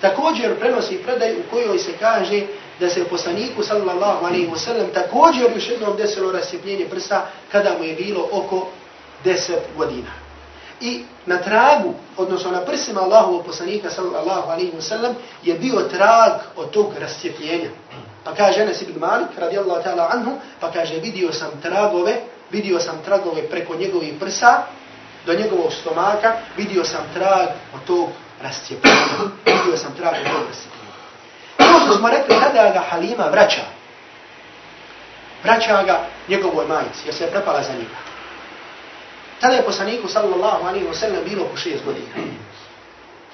također 0.00 0.58
prenosi 0.58 0.98
predaj 0.98 1.32
u 1.32 1.42
kojoj 1.50 1.78
se 1.78 1.92
kaže 2.00 2.42
da 2.80 2.90
se 2.90 3.04
poslaniku 3.04 3.62
sallallahu 3.62 4.26
alaihi 4.26 4.48
wa 4.48 4.58
sallam 4.58 4.86
također 4.94 5.50
još 5.54 5.70
jednom 5.70 5.96
desilo 5.96 6.32
rascijepljenje 6.32 6.86
prsa 6.90 7.22
kada 7.52 7.70
mu 7.78 7.84
je 7.84 7.94
bilo 7.94 8.28
oko 8.32 8.68
10 9.24 9.52
godina. 9.76 10.10
I 10.80 11.04
na 11.26 11.38
tragu, 11.38 11.94
odnosno 12.16 12.50
na 12.50 12.60
prsima 12.60 13.00
Allahovog 13.00 13.46
poslanika 13.46 13.90
sallallahu 13.90 14.50
alaihi 14.50 14.72
wa 14.72 14.80
sallam 14.80 15.14
je 15.42 15.54
bio 15.54 15.80
trag 15.80 16.32
od 16.56 16.70
tog 16.70 16.92
rascijepljenja. 16.98 17.70
Pa 18.24 18.34
kaže 18.34 18.62
Enes 18.62 18.82
ibn 18.82 19.00
Malik 19.00 19.28
radijallahu 19.38 19.82
ta'ala 19.82 20.08
anhu, 20.12 20.38
pa 20.60 20.70
kaže 20.70 20.94
vidio 20.94 21.32
sam 21.32 21.50
tragove, 21.62 22.16
vidio 22.50 22.80
sam 22.80 23.00
tragove 23.04 23.42
preko 23.50 23.76
njegovih 23.76 24.14
prsa 24.20 24.62
do 25.26 25.34
njegovog 25.34 25.72
stomaka, 25.72 26.32
vidio 26.56 26.84
sam 26.84 27.00
trag 27.14 27.48
od 27.74 27.84
tog 27.86 28.08
rascijepljenja. 28.42 28.98
Vidio 29.46 29.76
sam 29.76 29.94
trag 29.96 30.14
od 30.14 30.32
tog 30.32 30.46
rascijepljenja. 30.48 30.76
To 31.56 31.80
što 31.86 31.98
smo 31.98 32.08
rekli, 32.08 32.36
kada 32.40 32.70
ga 32.70 32.80
Halima 32.90 33.24
vraća, 33.24 33.62
vraća 35.44 35.82
ga 35.82 36.00
njegovoj 36.28 36.66
majici, 36.66 37.00
jer 37.04 37.14
se 37.14 37.24
je 37.24 37.30
prepala 37.30 37.62
za 37.62 37.72
njega. 37.72 38.05
Tada 39.40 39.54
je 39.54 39.62
poslaniku 39.62 40.08
sallallahu 40.08 40.66
alaihi 40.66 40.86
wa 40.86 40.94
sallam 40.94 41.24
bilo 41.24 41.44
po 41.44 41.56
šest 41.56 41.84
godina. 41.84 42.08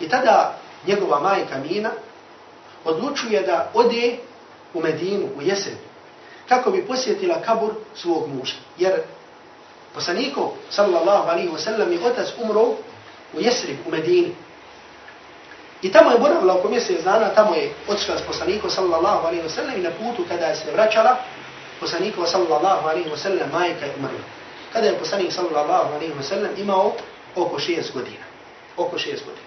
I 0.01 0.09
tada 0.09 0.59
njegova 0.87 1.21
majka 1.21 1.59
Mina 1.59 1.91
odlučuje 2.85 3.43
da 3.43 3.71
ode 3.75 4.17
u 4.75 4.81
Medinu, 4.81 5.29
u 5.37 5.43
jesen, 5.43 5.75
kako 6.49 6.71
bi 6.71 6.87
posjetila 6.87 7.43
kabur 7.43 7.73
svog 7.95 8.29
muža. 8.29 8.55
Jer 8.79 9.01
poslaniku 9.95 10.51
sallallahu 10.71 11.29
alaihi 11.29 11.49
wa 11.49 11.59
sallam 11.59 11.93
je 11.93 12.07
otac 12.07 12.29
umro 12.39 12.63
u 13.33 13.41
Jesrib, 13.41 13.77
u 13.87 13.91
Medini. 13.91 14.35
I 15.83 15.93
tamo 15.93 16.11
je 16.11 16.19
boravila 16.19 16.55
oko 16.55 16.69
mjesec 16.69 17.05
dana, 17.05 17.29
tamo 17.29 17.55
je 17.55 17.75
otišla 17.89 18.19
s 18.19 18.23
poslanikom 18.27 18.71
sallallahu 18.71 19.27
alaihi 19.27 19.45
wa 19.45 19.55
sallam 19.55 19.75
i 19.77 19.83
na 19.83 19.91
putu 19.91 20.25
kada 20.29 20.47
je 20.47 20.57
se 20.57 20.73
vraćala, 20.73 21.17
poslaniku 21.81 22.27
sallallahu 22.27 22.89
alaihi 22.89 23.11
wa 23.11 23.17
sallam 23.17 23.51
majka 23.53 23.87
je 23.87 23.95
umrla 23.99 24.42
kada 24.73 24.87
je 24.87 24.99
poslanik 24.99 25.33
sallallahu 25.33 25.95
alaihi 25.95 26.13
wa 26.13 26.23
sallam 26.23 26.51
imao 26.57 26.93
oko 27.37 27.59
šest 27.59 27.93
godina. 27.95 28.25
Oko 28.77 28.99
šest 28.99 29.25
godina. 29.25 29.47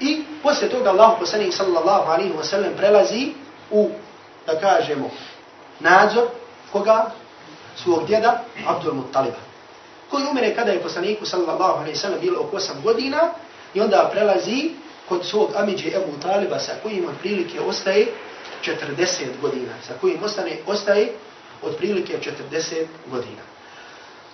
I 0.00 0.24
poslije 0.42 0.70
toga 0.70 0.90
Allah 0.90 1.16
poslanik 1.20 1.54
sallallahu 1.54 2.10
alaihi 2.10 2.32
wa 2.32 2.44
sallam 2.44 2.72
prelazi 2.76 3.32
u, 3.70 3.90
da 4.46 4.60
kažemo, 4.60 5.10
nadzor 5.80 6.28
koga? 6.72 7.10
Svog 7.76 8.06
djeda 8.06 8.44
Abdul 8.66 8.94
Muttaliba. 8.94 9.36
Koji 10.10 10.24
umire 10.30 10.54
kada 10.54 10.72
je 10.72 10.82
poslaniku 10.82 11.26
sallallahu 11.26 11.78
alaihi 11.80 11.96
wa 11.96 12.00
sallam 12.00 12.20
bilo 12.20 12.40
oko 12.40 12.56
osam 12.56 12.76
godina 12.84 13.30
i 13.74 13.80
onda 13.80 14.08
prelazi 14.12 14.70
kod 15.08 15.26
svog 15.26 15.50
amiđe 15.56 15.88
Ebu 15.88 16.20
Taliba 16.22 16.58
sa 16.58 16.72
kojim 16.82 17.08
od 17.08 17.14
prilike 17.22 17.60
ostaje 17.60 18.06
40 18.62 19.40
godina. 19.40 19.72
Sa 19.86 19.94
kojim 20.00 20.22
ostane, 20.22 20.58
ostaje 20.66 21.12
od 21.62 21.76
prilike 21.76 22.18
40 22.50 22.86
godina. 23.10 23.53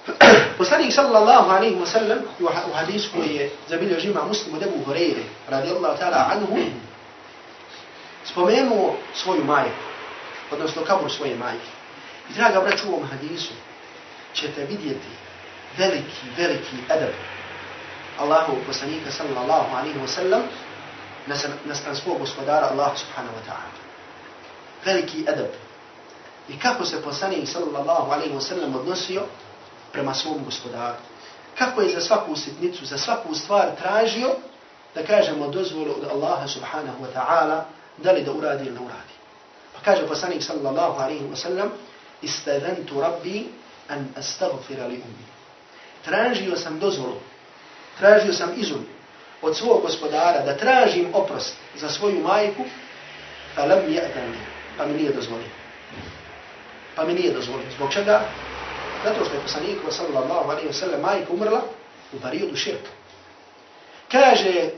Poslanik 0.58 0.92
sallallahu 0.92 1.50
alaihi 1.50 1.80
wa 1.80 1.86
sallam 1.86 2.18
u 2.40 2.72
hadisu 2.74 3.10
koji 3.16 3.34
je 3.34 3.50
zabilio 3.68 4.00
žima 4.00 4.24
muslimu 4.24 4.58
debu 4.58 4.84
Horeire 4.84 5.22
radijallahu 5.48 5.98
ta'ala 5.98 6.30
anhu 6.32 6.58
spomenuo 8.24 8.96
svoju 9.14 9.44
majku, 9.44 9.82
odnosno 10.52 10.84
kabur 10.84 11.10
svoje 11.10 11.36
majke. 11.36 11.70
I 12.30 12.32
draga 12.32 12.60
braću 12.60 12.88
u 12.88 12.94
ovom 12.94 13.08
hadisu 13.08 13.52
ćete 14.34 14.64
vidjeti 14.64 15.08
veliki, 15.78 16.20
veliki 16.36 16.76
edab 16.88 17.14
Allahu 18.18 18.56
poslanika 18.66 19.10
sallallahu 19.10 19.76
alaihi 19.76 19.98
wa 19.98 20.08
sallam 20.08 20.42
nastan 21.64 21.96
svog 21.96 22.18
gospodara 22.18 22.66
Allah 22.66 22.92
subhanahu 22.98 23.34
wa 23.36 23.44
ta'ala. 23.46 23.76
Veliki 24.84 25.20
edab. 25.28 25.50
I 26.48 26.58
kako 26.58 26.84
se 26.84 27.02
poslanik 27.02 27.48
sallallahu 27.48 28.12
alaihi 28.12 28.34
wa 28.34 28.40
sallam 28.40 28.74
odnosio 28.74 29.22
prema 29.92 30.14
svom 30.14 30.44
gospodaru. 30.44 30.98
Kako 31.58 31.82
je 31.82 31.94
za 31.94 32.00
svaku 32.00 32.36
sitnicu, 32.36 32.84
za 32.84 32.98
svaku 32.98 33.34
stvar 33.34 33.76
tražio 33.82 34.28
da 34.94 35.02
kažemo 35.02 35.48
dozvolu 35.48 35.90
od 35.90 36.04
Allaha 36.10 36.48
subhanahu 36.48 37.04
wa 37.04 37.08
ta'ala 37.14 37.64
da 37.96 38.12
li 38.12 38.22
da 38.22 38.32
uradi 38.32 38.64
ili 38.66 38.74
ne 38.74 38.80
uradi. 38.80 39.14
Pa 39.74 39.80
kaže 39.84 40.06
poslanik 40.06 40.42
sallallahu 40.42 41.00
alaihi 41.00 41.24
wa 41.24 41.36
sallam 41.36 41.70
istadantu 42.22 43.00
rabbi 43.00 43.46
an 43.88 44.08
astaghfira 44.16 44.86
li 44.86 44.94
ummi. 44.94 45.26
Tražio 46.04 46.56
sam 46.56 46.78
dozvolu, 46.78 47.20
tražio 47.98 48.32
sam 48.32 48.50
izum 48.56 48.86
od 49.42 49.56
svog 49.56 49.82
gospodara 49.82 50.40
da 50.44 50.56
tražim 50.56 51.08
oprost 51.14 51.54
za 51.76 51.88
svoju 51.88 52.20
majku, 52.20 52.64
pa 53.56 53.64
lam 53.64 53.92
je 53.92 54.10
pa 54.78 54.86
mi 54.86 54.94
nije 54.94 55.12
dozvolio. 55.12 55.48
Pa 56.96 57.04
mi 57.04 57.14
nije 57.14 57.32
dozvolio. 57.32 57.66
Zbog 57.76 57.92
čega? 57.92 58.20
Zato 59.04 59.24
što 59.24 59.34
je 59.34 59.42
poslanik 59.42 59.78
sallallahu 59.90 60.50
alaihi 60.50 60.68
wa 60.68 60.72
sallam 60.72 61.00
majka 61.00 61.32
umrla 61.32 61.62
u 62.12 62.20
periodu 62.20 62.56
širka. 62.56 62.90
Kaže, 64.12 64.70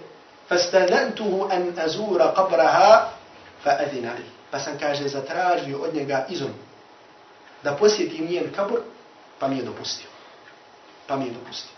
فَسْتَذَنْتُهُ 0.51 1.53
an 1.53 1.73
azura 1.85 2.35
qabraha 2.37 3.09
فَأَذِنَ 3.65 4.05
لِي 4.05 4.19
li. 4.19 4.31
Pa 4.51 4.59
sam 4.59 4.79
kaže, 4.79 5.09
zatražio 5.09 5.79
od 5.79 5.95
njega 5.95 6.27
izom 6.29 6.51
da 7.63 7.73
posjetim 7.73 8.27
njen 8.27 8.53
kabur, 8.57 8.81
pa 9.39 9.49
mi 9.49 9.57
je 9.57 9.63
dopustio. 9.63 10.09
Pa 11.07 11.17
mi 11.17 11.25
je 11.25 11.33
dopustio. 11.33 11.77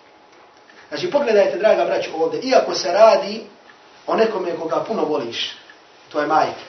Znači, 0.89 1.11
pogledajte, 1.11 1.59
draga 1.59 1.85
braću, 1.85 2.11
ovdje, 2.15 2.41
iako 2.41 2.75
se 2.75 2.93
radi 2.93 3.47
o 4.07 4.17
nekome 4.17 4.57
koga 4.57 4.85
puno 4.89 5.05
voliš, 5.05 5.57
to 6.09 6.21
je 6.21 6.27
majka. 6.27 6.65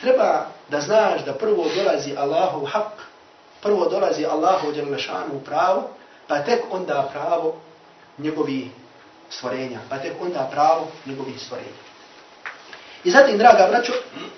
Treba 0.00 0.46
da 0.68 0.80
znaš 0.80 1.24
da 1.24 1.34
prvo 1.34 1.66
dolazi 1.76 2.16
Allahov 2.16 2.64
hak, 2.64 3.06
prvo 3.62 3.88
dolazi 3.88 4.26
Allahu 4.26 4.72
Đelešanu 4.72 5.40
pravo, 5.44 5.90
pa 6.28 6.38
tek 6.38 6.60
onda 6.70 7.08
pravo 7.12 7.54
njegovi 8.18 8.70
stvorenja, 9.30 9.78
pa 9.88 9.98
tek 9.98 10.12
onda 10.20 10.48
pravo 10.52 10.88
njegovi 11.06 11.38
stvorenja. 11.38 11.86
I 13.04 13.10
zatim, 13.10 13.38
draga 13.38 13.66
braćo, 13.70 13.92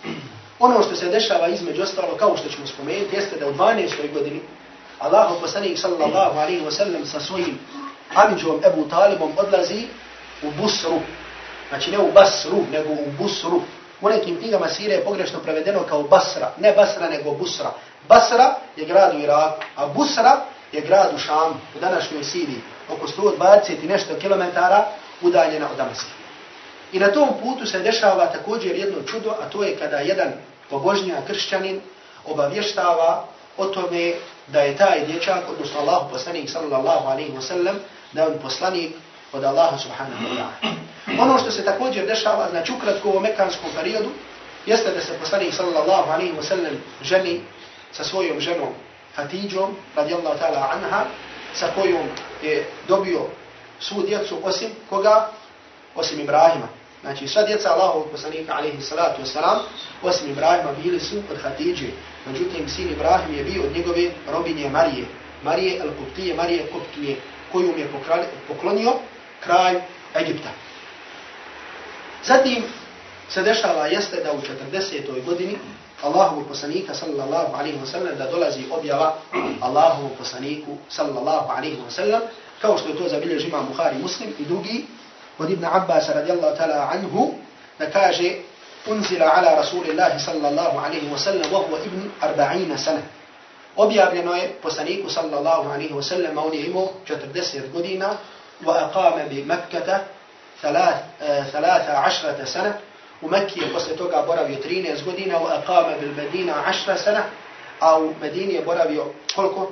ono 0.67 0.83
što 0.83 0.97
se 0.97 1.07
dešava 1.07 1.49
između 1.49 1.83
ostalo, 1.83 2.17
kao 2.17 2.37
što 2.37 2.49
ćemo 2.49 2.67
spomenuti, 2.67 3.17
jeste 3.17 3.37
da 3.37 3.49
u 3.49 3.55
12. 3.55 4.13
godini 4.13 4.41
Allahu 4.99 5.41
poslanik 5.41 5.79
sallallahu 5.79 6.39
alaihi 6.39 6.65
wa 6.65 6.71
sallam 6.71 7.07
sa 7.07 7.21
svojim 7.21 7.59
amidžom 8.15 8.61
Ebu 8.65 8.89
Talibom 8.89 9.33
odlazi 9.37 9.87
u 10.43 10.51
Busru. 10.51 11.01
Znači 11.69 11.91
ne 11.91 11.99
u 11.99 12.13
Basru, 12.13 12.59
nego 12.73 12.93
u 12.93 13.07
Busru. 13.19 13.61
U 14.01 14.09
nekim 14.09 14.37
knjigama 14.39 14.69
sire 14.69 14.95
je 14.95 15.05
pogrešno 15.05 15.41
prevedeno 15.41 15.83
kao 15.89 16.03
Basra. 16.03 16.53
Ne 16.59 16.73
Basra, 16.73 17.09
nego 17.09 17.31
Busra. 17.31 17.71
Basra 18.09 18.55
je 18.77 18.85
grad 18.87 19.15
u 19.15 19.19
Iraku, 19.19 19.63
a 19.77 19.87
Busra 19.87 20.41
je 20.73 20.81
grad 20.81 21.15
u 21.15 21.19
Šamu, 21.19 21.55
u 21.77 21.81
današnjoj 21.81 22.25
Siriji, 22.25 22.61
oko 22.89 23.07
120 23.07 23.85
i 23.85 23.87
nešto 23.87 24.15
kilometara 24.15 24.85
udaljena 25.23 25.67
od 25.71 25.77
Damaska. 25.77 26.11
I 26.93 26.99
na 26.99 27.13
tom 27.13 27.29
putu 27.43 27.67
se 27.67 27.79
dešava 27.79 28.27
također 28.27 28.77
jedno 28.77 29.03
čudo, 29.03 29.31
a 29.31 29.49
to 29.49 29.63
je 29.63 29.77
kada 29.77 29.97
jedan 29.97 30.33
pobožnja 30.71 31.15
kršćanin 31.27 31.81
obavještava 32.27 33.25
o 33.57 33.67
tome 33.67 34.13
da 34.47 34.61
je 34.61 34.77
taj 34.77 35.07
dječak, 35.07 35.43
odnosno 35.51 35.81
Allah 35.81 36.07
poslanik 36.13 36.51
sallallahu 36.51 37.09
alaihi 37.09 37.33
wa 37.33 37.41
sallam, 37.41 37.77
da 38.13 38.23
je 38.23 38.29
on 38.29 38.39
poslanik 38.43 38.93
od 39.33 39.45
Allaha 39.45 39.79
subhanahu 39.79 40.25
wa 40.25 40.37
ta'ala. 40.37 40.73
Ono 41.23 41.39
što 41.39 41.51
se 41.51 41.65
također 41.65 42.07
dešava, 42.07 42.51
znači 42.51 42.73
ukratko 42.73 43.11
u 43.11 43.21
mekanskom 43.21 43.71
periodu, 43.77 44.09
jeste 44.67 44.91
da 44.95 45.01
se 45.01 45.19
poslanik 45.21 45.55
sallallahu 45.55 46.11
alaihi 46.11 46.33
wa 46.33 46.43
sallam 46.43 46.83
ženi 47.03 47.41
sa 47.93 48.05
svojom 48.05 48.41
ženom 48.41 48.75
Hatidžom, 49.17 49.77
radijallahu 49.97 50.39
ta'ala 50.39 50.71
anha, 50.73 51.07
sa 51.55 51.69
kojom 51.75 52.07
je 52.43 52.67
dobio 52.89 53.27
svu 53.81 54.03
djecu 54.03 54.39
osim 54.43 54.71
koga? 54.89 55.31
Osim 55.95 56.21
Ibrahima. 56.21 56.69
Znači 57.01 57.29
sva 57.29 57.43
djeca 57.43 57.73
Allahovog 57.73 58.11
poslanika 58.11 58.55
alaihi 58.55 58.83
salatu 58.83 59.23
wasalam, 59.23 59.59
osim 60.03 60.31
Ibrahima 60.31 60.73
bili 60.83 61.01
su 61.01 61.17
od 61.31 61.43
Hatidže. 61.43 61.87
Međutim, 62.27 62.69
sin 62.69 62.91
Ibrahim 62.91 63.35
je 63.35 63.45
bio 63.45 63.63
od 63.63 63.77
njegove 63.77 64.11
robinje 64.33 64.71
Marije. 64.71 65.05
Marije 65.43 65.83
al-Koptije 65.83 66.37
Marije 66.37 66.67
Koptije, 66.73 67.17
koju 67.53 67.79
je 67.79 67.89
poklonio 68.49 68.93
kralj 69.41 69.77
Egipta. 70.15 70.49
Zatim 72.25 72.65
se 73.29 73.43
dešava 73.43 73.87
jeste 73.87 74.17
da 74.25 74.33
u 74.33 74.41
40. 74.73 75.25
godini 75.25 75.59
Allahovu 76.03 76.45
poslanika 76.49 76.95
sallallahu 76.95 77.57
alaihi 77.57 77.79
wa 77.81 77.87
sallam 77.87 78.19
da 78.19 78.27
dolazi 78.31 78.65
objava 78.71 79.15
Allahovu 79.61 80.09
poslaniku 80.19 80.79
sallallahu 80.89 81.53
alaihi 81.53 81.77
wa 81.83 81.91
sallam 81.91 82.23
kao 82.63 82.79
što 82.79 82.89
je 82.89 82.97
to 82.97 83.09
zabilježi 83.09 83.49
imam 83.49 83.67
Bukhari 83.67 83.99
muslim 83.99 84.35
i 84.39 84.45
drugi 84.45 84.87
od 85.39 85.51
Ibn 85.51 85.65
Abbas 85.65 86.09
radijallahu 86.09 86.57
ta'ala 86.57 86.91
anhu 86.93 87.35
da 87.79 87.91
kaže 87.91 88.33
unzila 88.87 89.27
ala 89.37 89.55
rasulillahi 89.55 90.21
sallallahu 90.21 90.79
alaihi 90.79 91.11
wa 91.13 91.19
sallam 91.19 91.53
wa 91.53 91.59
huwa 91.59 91.79
ibn 91.87 92.11
arba'ina 92.21 92.79
sana 92.79 93.03
objavljeno 93.77 94.35
je 94.35 94.49
poslaniku 94.63 95.11
sallallahu 95.11 95.71
alaihi 95.71 95.95
wa 95.95 96.03
sallam 96.03 96.39
on 96.39 96.55
je 96.55 96.67
imao 96.67 96.89
40 97.07 97.73
godina 97.73 98.17
wa 98.65 98.87
aqama 98.87 99.25
bi 99.31 99.45
Mekkata 99.45 100.01
thalatha 101.53 102.03
ašrata 102.07 102.47
sana 102.47 102.73
u 103.23 103.29
Mekki 103.29 103.61
je 103.61 103.73
posle 103.73 103.97
toga 103.97 104.25
boravio 104.27 104.57
13 104.69 105.05
godina 105.05 105.39
u 105.41 105.47
Aqama 105.47 106.01
bil 106.01 106.13
Medina 106.17 106.55
10 106.87 106.97
sana, 106.97 107.23
a 107.81 107.99
u 107.99 108.15
Medini 108.21 108.55
je 108.55 108.63
boravio 108.65 109.05
koliko? 109.35 109.71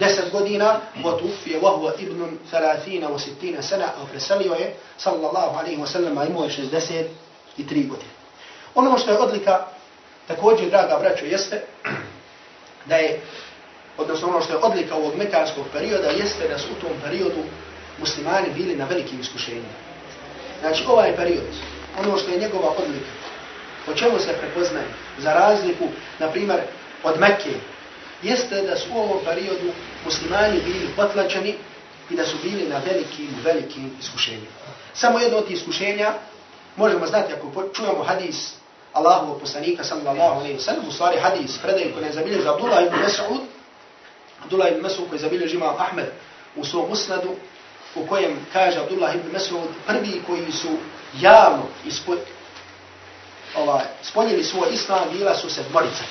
10 0.00 0.30
godina, 0.32 0.80
wa 1.04 1.18
tufije 1.18 1.60
wa 1.60 1.70
huwa 1.76 1.92
ibnun 1.98 2.38
30 2.52 3.08
wa 3.08 3.18
60 3.42 3.62
sana, 3.62 3.84
a 3.84 4.06
preselio 4.10 4.54
je, 4.54 4.74
sallallahu 4.96 5.58
alaihi 5.58 5.80
wa 5.80 5.86
sallam, 5.86 6.18
a 6.18 6.24
imao 6.24 6.44
je 6.44 6.50
63 6.50 7.88
godine. 7.88 8.10
Ono 8.74 8.98
što 8.98 9.10
je 9.10 9.18
odlika, 9.18 9.66
također, 10.28 10.70
draga 10.70 10.98
braćo, 11.00 11.24
jeste 11.24 11.62
da 12.86 12.96
je, 12.96 13.20
odnosno 13.98 14.28
ono 14.28 14.40
što 14.40 14.52
je 14.52 14.58
odlika 14.58 14.94
ovog 14.94 15.16
mekanskog 15.16 15.64
perioda, 15.72 16.08
jeste 16.08 16.48
da 16.48 16.58
su 16.58 16.68
u 16.72 16.80
tom 16.80 16.96
periodu 17.04 17.42
muslimani 18.00 18.46
bili 18.54 18.76
na 18.76 18.84
velikim 18.84 19.20
iskušenjima. 19.20 19.74
Znači, 20.60 20.84
ovaj 20.88 21.16
period, 21.16 21.44
ono 21.98 22.18
što 22.18 22.30
je 22.30 22.38
njegova 22.38 22.68
odlika. 22.68 23.12
Po 23.86 23.94
čemu 23.94 24.18
se 24.18 24.32
prepoznaje? 24.40 24.86
Za 25.18 25.32
razliku, 25.32 25.84
na 26.18 26.28
primjer, 26.28 26.60
od 27.04 27.20
Mekke, 27.20 27.54
jeste 28.22 28.62
da 28.62 28.76
su 28.76 28.88
u 28.94 28.98
ovom 28.98 29.18
periodu 29.24 29.72
muslimani 30.04 30.60
bili 30.64 30.88
potlačeni 30.96 31.54
i 32.10 32.16
da 32.16 32.24
su 32.24 32.36
bili 32.42 32.68
na 32.68 32.80
velikim, 32.86 33.28
velikim 33.44 33.96
iskušenjima. 34.00 34.46
Samo 34.94 35.18
jedno 35.18 35.38
od 35.38 35.50
iskušenja, 35.50 36.12
možemo 36.76 37.06
znati 37.06 37.32
ako 37.32 37.68
čujemo 37.74 38.04
hadis 38.04 38.52
Allahovog 38.92 39.40
poslanika 39.40 39.84
sallallahu 39.84 40.40
alaihi 40.40 40.58
wa 40.58 40.60
sallam, 40.60 40.88
u 40.88 40.92
stvari 40.92 41.18
hadis 41.20 41.58
predaj 41.58 41.92
koji 41.92 42.04
je 42.04 42.12
zabilježio 42.12 42.52
Abdullah 42.52 42.86
ibn 42.86 42.96
Mas'ud, 42.96 43.40
Abdullah 44.44 44.72
ibn 44.72 44.86
Mas'ud 44.86 45.08
koji 45.08 45.18
je 45.18 45.22
zabilježio 45.22 45.56
imam 45.56 45.74
Ahmed 45.78 46.06
u 46.56 46.64
svom 46.64 46.90
usnadu, 46.90 47.36
u 47.94 48.06
kojem 48.06 48.46
kaže 48.52 48.78
Abdullah 48.78 49.14
ibn 49.14 49.36
Mas'ud, 49.36 49.68
prvi 49.86 50.22
koji 50.26 50.52
su 50.52 50.68
javno 51.20 51.64
ispod, 51.86 52.18
ovaj, 53.56 53.84
spoljili 54.02 54.44
svoj 54.44 54.68
islam 54.72 55.08
bila 55.12 55.34
su 55.34 55.50
sedmorica. 55.50 56.04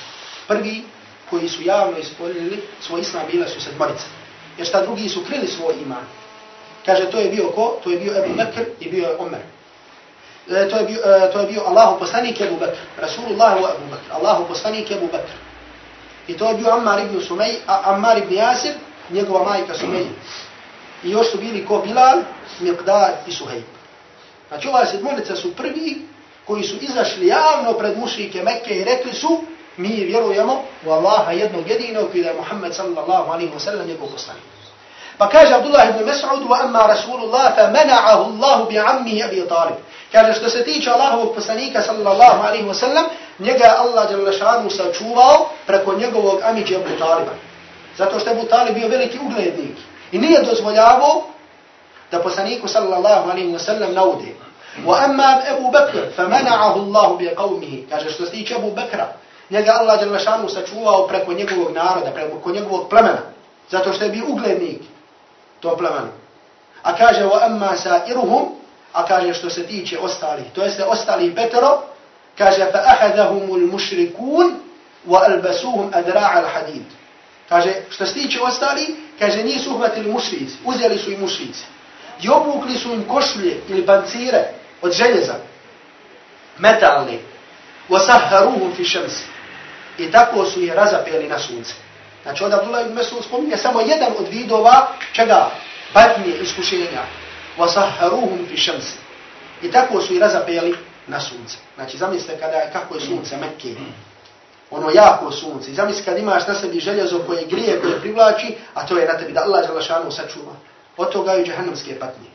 Prvi 0.48 0.84
koji 1.30 1.48
su 1.48 1.62
javno 1.62 1.98
ispoljili 1.98 2.62
svoj 2.80 3.00
islam 3.00 3.22
bila 3.32 3.48
su 3.48 3.60
sedmorica. 3.60 4.04
Jer 4.58 4.66
šta 4.66 4.82
drugi 4.82 5.08
su 5.08 5.24
krili 5.24 5.46
svoj 5.46 5.74
iman. 5.82 6.04
Kaže, 6.86 7.10
to 7.10 7.18
je 7.20 7.28
bio 7.28 7.48
ko? 7.48 7.78
To 7.84 7.90
je 7.90 7.98
bio 7.98 8.24
Ebu 8.24 8.34
Bekr 8.34 8.64
i 8.80 8.90
bio 8.90 9.08
je 9.08 9.16
Omer. 9.18 9.40
E, 10.50 10.68
to, 10.68 10.76
je 10.76 10.84
bio, 10.84 11.00
e, 11.04 11.30
to 11.32 11.40
je 11.40 11.46
bio 11.46 11.62
Allahu 11.66 11.98
poslanik 11.98 12.40
Ebu 12.40 12.56
Bekr. 12.56 12.78
Rasulullah 13.00 13.56
wa 13.62 13.70
Ebu 13.74 13.86
Bekr. 13.90 14.12
Allahu 14.12 14.48
poslanik 14.48 14.90
Ebu 14.90 15.06
Bekr. 15.06 15.32
I 16.28 16.36
to 16.36 16.48
je 16.48 16.54
bio 16.54 16.70
Ammar 16.70 17.00
ibn 17.00 17.20
Sumej, 17.20 17.56
a 17.66 17.94
Ammar 17.94 18.18
ibn 18.18 18.34
Jasir, 18.34 18.74
njegova 19.10 19.44
majka 19.44 19.74
Sumej. 19.74 20.06
I 21.04 21.10
još 21.10 21.30
su 21.30 21.38
bili 21.38 21.66
ko 21.66 21.78
Bilal, 21.78 22.18
Miqdar 22.60 23.10
i 23.26 23.32
Suhejb. 23.32 23.64
Znači 24.48 24.68
ova 24.68 24.86
sedmorica 24.86 25.36
su 25.36 25.56
prvi 25.56 26.02
koji 26.46 26.62
su 26.62 26.76
izašli 26.80 27.26
javno 27.26 27.72
pred 27.72 27.98
mušike 27.98 28.42
Mekke 28.42 28.74
i 28.74 28.84
rekli 28.84 29.12
su 29.12 29.40
mi 29.76 29.88
vjerujemo 29.88 30.62
u 30.86 30.90
Allaha 30.90 31.32
jednog 31.32 31.68
jedinog 31.68 32.16
i 32.16 32.22
da 32.22 32.28
je 32.28 32.36
Muhammed 32.36 32.74
sallallahu 32.74 33.32
alaihi 33.32 33.52
wa 33.54 33.58
sallam 33.58 33.86
njegov 33.86 34.08
poslanik. 34.08 34.42
Pa 35.18 35.28
kaže 35.28 35.54
Abdullah 35.54 35.88
ibn 35.88 36.10
Mas'ud 36.10 36.48
wa 36.48 36.62
amma 36.62 36.86
Rasulullah 36.86 37.54
fa 37.56 37.70
mana'ahu 37.70 38.22
Allah 38.24 38.68
bi 38.68 38.78
ammihi 38.78 39.22
Abi 39.22 39.48
Talib. 39.48 39.76
Kaže 40.12 40.32
što 40.32 40.50
se 40.50 40.64
tiče 40.64 40.90
Allahovog 40.90 41.34
poslanika 41.34 41.82
sallallahu 41.82 42.46
alaihi 42.46 42.64
wa 42.64 42.74
sallam, 42.74 43.04
njega 43.38 43.74
Allah 43.78 44.08
dželle 44.10 44.32
šanu 44.32 44.70
sačuvao 44.70 45.48
preko 45.66 45.94
njegovog 45.94 46.40
amidža 46.44 46.76
Abu 46.76 46.98
Taliba. 46.98 47.32
Zato 47.98 48.18
što 48.18 48.30
je 48.30 48.36
Abu 48.36 48.48
Talib 48.48 48.74
bio 48.74 48.88
veliki 48.88 49.18
uglednik 49.18 49.76
i 50.12 50.18
nije 50.18 50.42
dozvoljavao 50.42 51.22
da 52.10 52.22
poslaniku 52.22 52.68
sallallahu 52.68 53.30
alaihi 53.30 53.52
wa 53.52 53.58
sallam 53.58 53.94
naude. 53.94 54.34
Wa 54.86 55.04
amma 55.04 55.42
Abu 55.56 55.70
Bakr 55.70 55.98
famana'ahu 56.16 56.78
Allah 56.80 57.18
bi 57.18 57.30
qawmihi. 57.36 57.88
Kaže 57.90 58.10
što 58.10 58.24
se 58.26 58.30
tiče 58.30 58.54
Abu 58.54 58.70
Bakra, 58.70 59.12
njega 59.50 59.72
Allah 59.72 60.00
dželle 60.00 60.18
šanu 60.18 60.48
sačuvao 60.48 61.06
preko 61.06 61.32
njegovog 61.32 61.72
naroda, 61.74 62.10
preko 62.10 62.52
njegovog 62.52 62.88
plemena, 62.88 63.22
zato 63.70 63.92
što 63.92 64.04
je 64.04 64.10
bio 64.10 64.24
uglednik 64.28 64.82
to 65.60 65.76
plemena. 65.76 66.08
A 66.82 66.96
kaže 66.96 67.24
wa 67.24 67.44
amma 67.44 67.76
sa'iruhum, 67.76 68.44
a 68.92 69.06
kaže 69.06 69.34
što 69.34 69.50
se 69.50 69.66
tiče 69.66 69.98
ostalih, 69.98 70.44
to 70.54 70.62
jeste 70.62 70.84
ostali 70.84 71.34
petero, 71.34 71.82
kaže 72.38 72.66
fa 72.72 72.82
ahadahumul 72.86 73.66
mushrikun 73.72 74.54
wa 75.08 75.20
albasuhum 75.24 75.90
adra'a 75.92 76.42
al-hadid. 76.42 76.82
Kaže 77.48 77.74
što 77.90 78.06
se 78.06 78.14
tiče 78.14 78.40
ostali, 78.40 78.96
kaže 79.19 79.43
nisu 79.43 79.73
uhvatili 79.73 80.11
mušrici, 80.11 80.55
uzeli 80.65 80.97
su 80.97 81.11
i 81.11 81.17
mušrici. 81.17 81.63
I 82.23 82.29
obukli 82.29 82.77
su 82.77 82.93
im 82.93 83.03
košlje 83.03 83.57
ili 83.69 83.85
pancire 83.85 84.43
od 84.81 84.91
željeza, 84.91 85.35
metalne, 86.57 87.19
وَسَهَّرُوهُمْ 87.89 88.71
فِي 88.77 88.83
شَمْسِ 88.85 89.15
I 89.97 90.11
tako 90.11 90.45
su 90.45 90.61
je 90.61 90.75
razapeli 90.75 91.27
na 91.27 91.39
sunce. 91.39 91.73
Znači 92.23 92.43
od 92.43 92.53
Abdullah 92.53 92.85
ibn 92.85 92.95
Mesud 92.95 93.23
spominje 93.23 93.57
samo 93.57 93.81
jedan 93.81 94.11
od 94.19 94.27
vidova 94.27 94.87
čega? 95.13 95.51
Patnje, 95.93 96.33
iskušenja. 96.41 97.03
وَسَهَّرُوهُمْ 97.57 98.47
فِي 98.51 98.57
شَمْسِ 98.57 98.85
I 99.61 99.71
tako 99.71 100.01
su 100.01 100.13
je 100.13 100.19
razapeli 100.19 100.75
na 101.07 101.19
sunce. 101.19 101.57
Znači 101.75 101.97
zamislite 101.97 102.39
kada, 102.39 102.69
kako 102.73 102.95
je 102.95 103.01
sunce 103.01 103.37
Mekke. 103.37 103.75
Ono 104.72 104.90
jako 104.90 105.30
sunce. 105.30 105.70
I 105.70 105.74
zamisli 105.74 106.04
kad 106.04 106.18
imaš 106.18 106.46
na 106.46 106.54
sebi 106.54 106.80
željezo 106.80 107.20
koje 107.26 107.46
grije, 107.46 107.80
koje 107.80 108.00
privlači, 108.00 108.56
a 108.74 108.86
to 108.86 108.98
je 108.98 109.06
na 109.06 109.18
tebi 109.18 109.32
da 109.32 109.42
Allah 109.42 109.66
Đalašanu 109.66 110.10
sačuva. 110.10 110.52
Od 110.96 111.12
toga 111.12 111.32
je 111.32 111.44
džahannamske 111.44 111.98
patnje. 111.98 112.28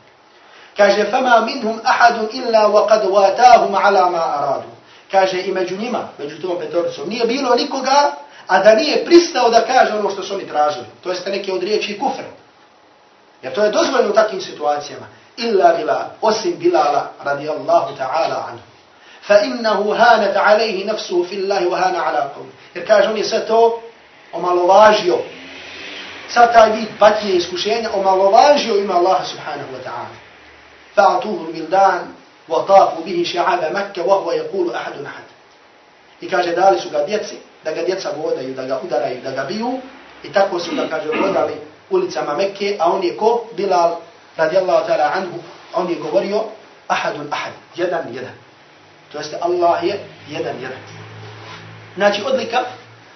Kaže, 0.76 1.04
fama 1.10 1.40
minhum 1.40 1.80
ahadun 1.84 2.28
illa 2.32 2.68
wa 2.68 2.88
kad 2.88 3.04
watahum 3.04 3.74
ala 3.82 4.10
ma 4.10 4.18
aradu. 4.18 4.68
Kaže, 5.10 5.42
i 5.42 5.52
među 5.52 5.76
njima, 5.76 6.08
među 6.18 6.42
tom 6.42 6.58
petoricom, 6.58 7.08
nije 7.08 7.26
bilo 7.26 7.54
nikoga, 7.54 8.12
a 8.46 8.58
da 8.58 8.74
nije 8.74 9.04
pristao 9.04 9.50
da 9.50 9.64
kaže 9.66 9.94
ono 9.94 10.10
što 10.10 10.22
su 10.22 10.34
oni 10.34 10.48
tražili. 10.48 10.86
To 11.02 11.10
jeste 11.10 11.30
neke 11.30 11.52
od 11.52 11.62
riječi 11.62 11.98
kufr. 11.98 12.22
Jer 13.42 13.54
to 13.54 13.64
je 13.64 13.70
dozvoljeno 13.70 14.10
u 14.10 14.14
takvim 14.14 14.40
situacijama. 14.40 15.06
Illa 15.36 15.74
bila, 15.76 16.10
osim 16.20 16.54
Bilala, 16.58 17.10
radijallahu 17.24 17.96
ta'ala 17.96 18.48
anhu. 18.48 18.64
Fa 19.27 19.41
innahu 19.41 19.91
hanat 19.91 20.35
alaihi 20.35 20.83
nafsuhu 20.83 21.25
fillahi 21.25 21.65
wa 21.65 21.77
hana 21.77 22.05
ala 22.05 22.33
qawmi. 22.35 22.51
Jer 22.73 22.87
kaže, 22.87 23.09
on 23.09 23.17
je 23.17 23.23
sve 23.23 23.47
to 23.47 23.81
omalovažio. 24.33 25.17
Sad 26.29 26.53
taj 26.53 26.71
vid 26.71 26.87
patnje 26.99 27.33
iskušenja 27.33 27.89
omalovažio 27.93 28.77
ima 28.77 28.93
Allah 28.93 29.27
subhanahu 29.27 29.73
wa 29.73 29.83
ta'ala. 29.83 30.23
فأعطوه 30.95 31.49
الولدان 31.49 32.07
وطافوا 32.49 33.03
به 33.05 33.23
شعاب 33.33 33.75
مكة 33.75 34.03
وهو 34.07 34.31
يقول 34.31 34.75
أحد 34.75 34.93
أحد 35.05 35.23
I 36.21 36.29
kaže, 36.29 36.55
dali 36.55 36.79
su 36.79 36.89
ga 36.89 37.03
djeci, 37.05 37.35
da 37.63 37.71
ga 37.71 37.83
djeca 37.83 38.09
vodaju, 38.17 38.53
da 38.53 38.65
ga 38.65 38.79
udaraju, 38.83 39.21
da 39.23 39.31
ga 39.31 39.43
biju. 39.43 39.79
I 40.23 40.33
tako 40.33 40.59
su 40.59 40.75
ga, 40.75 40.87
kaže, 40.89 41.07
vodali 41.07 41.53
ulicama 41.89 42.35
Mekke, 42.35 42.77
a 42.79 42.91
on 42.91 43.03
je 43.03 43.17
ko? 43.17 43.45
Bilal, 43.55 43.95
radijallahu 44.37 44.87
ta'ala 44.87 45.11
anhu, 45.15 45.39
on 45.73 45.89
je 45.89 45.95
govorio, 45.95 46.43
ahadun 46.87 47.27
ahad, 47.31 47.53
jedan, 47.75 48.05
jedan. 48.13 48.31
To 49.12 49.18
jeste, 49.18 49.38
Allah 49.40 49.84
je 49.84 50.00
jedan, 50.28 50.56
jedan. 50.62 50.78
Znači, 51.94 52.22
odlika 52.26 52.64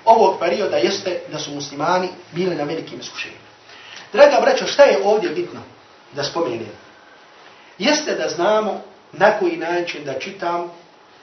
ovog 0.05 0.39
perioda 0.41 0.77
jeste 0.77 1.21
da 1.33 1.39
su 1.39 1.55
muslimani 1.55 2.09
bili 2.33 2.55
na 2.55 2.65
velikim 2.65 3.01
iskušenjima. 3.01 3.43
Draga 4.13 4.41
braćo, 4.41 4.67
šta 4.67 4.83
je 4.83 4.99
ovdje 5.05 5.31
bitno 5.31 5.61
da 6.13 6.25
spomenem? 6.25 6.83
jeste 7.79 8.15
da 8.15 8.29
znamo 8.29 8.81
na 9.13 9.39
koji 9.39 9.57
način 9.57 10.05
da 10.05 10.19
čitamo, 10.19 10.75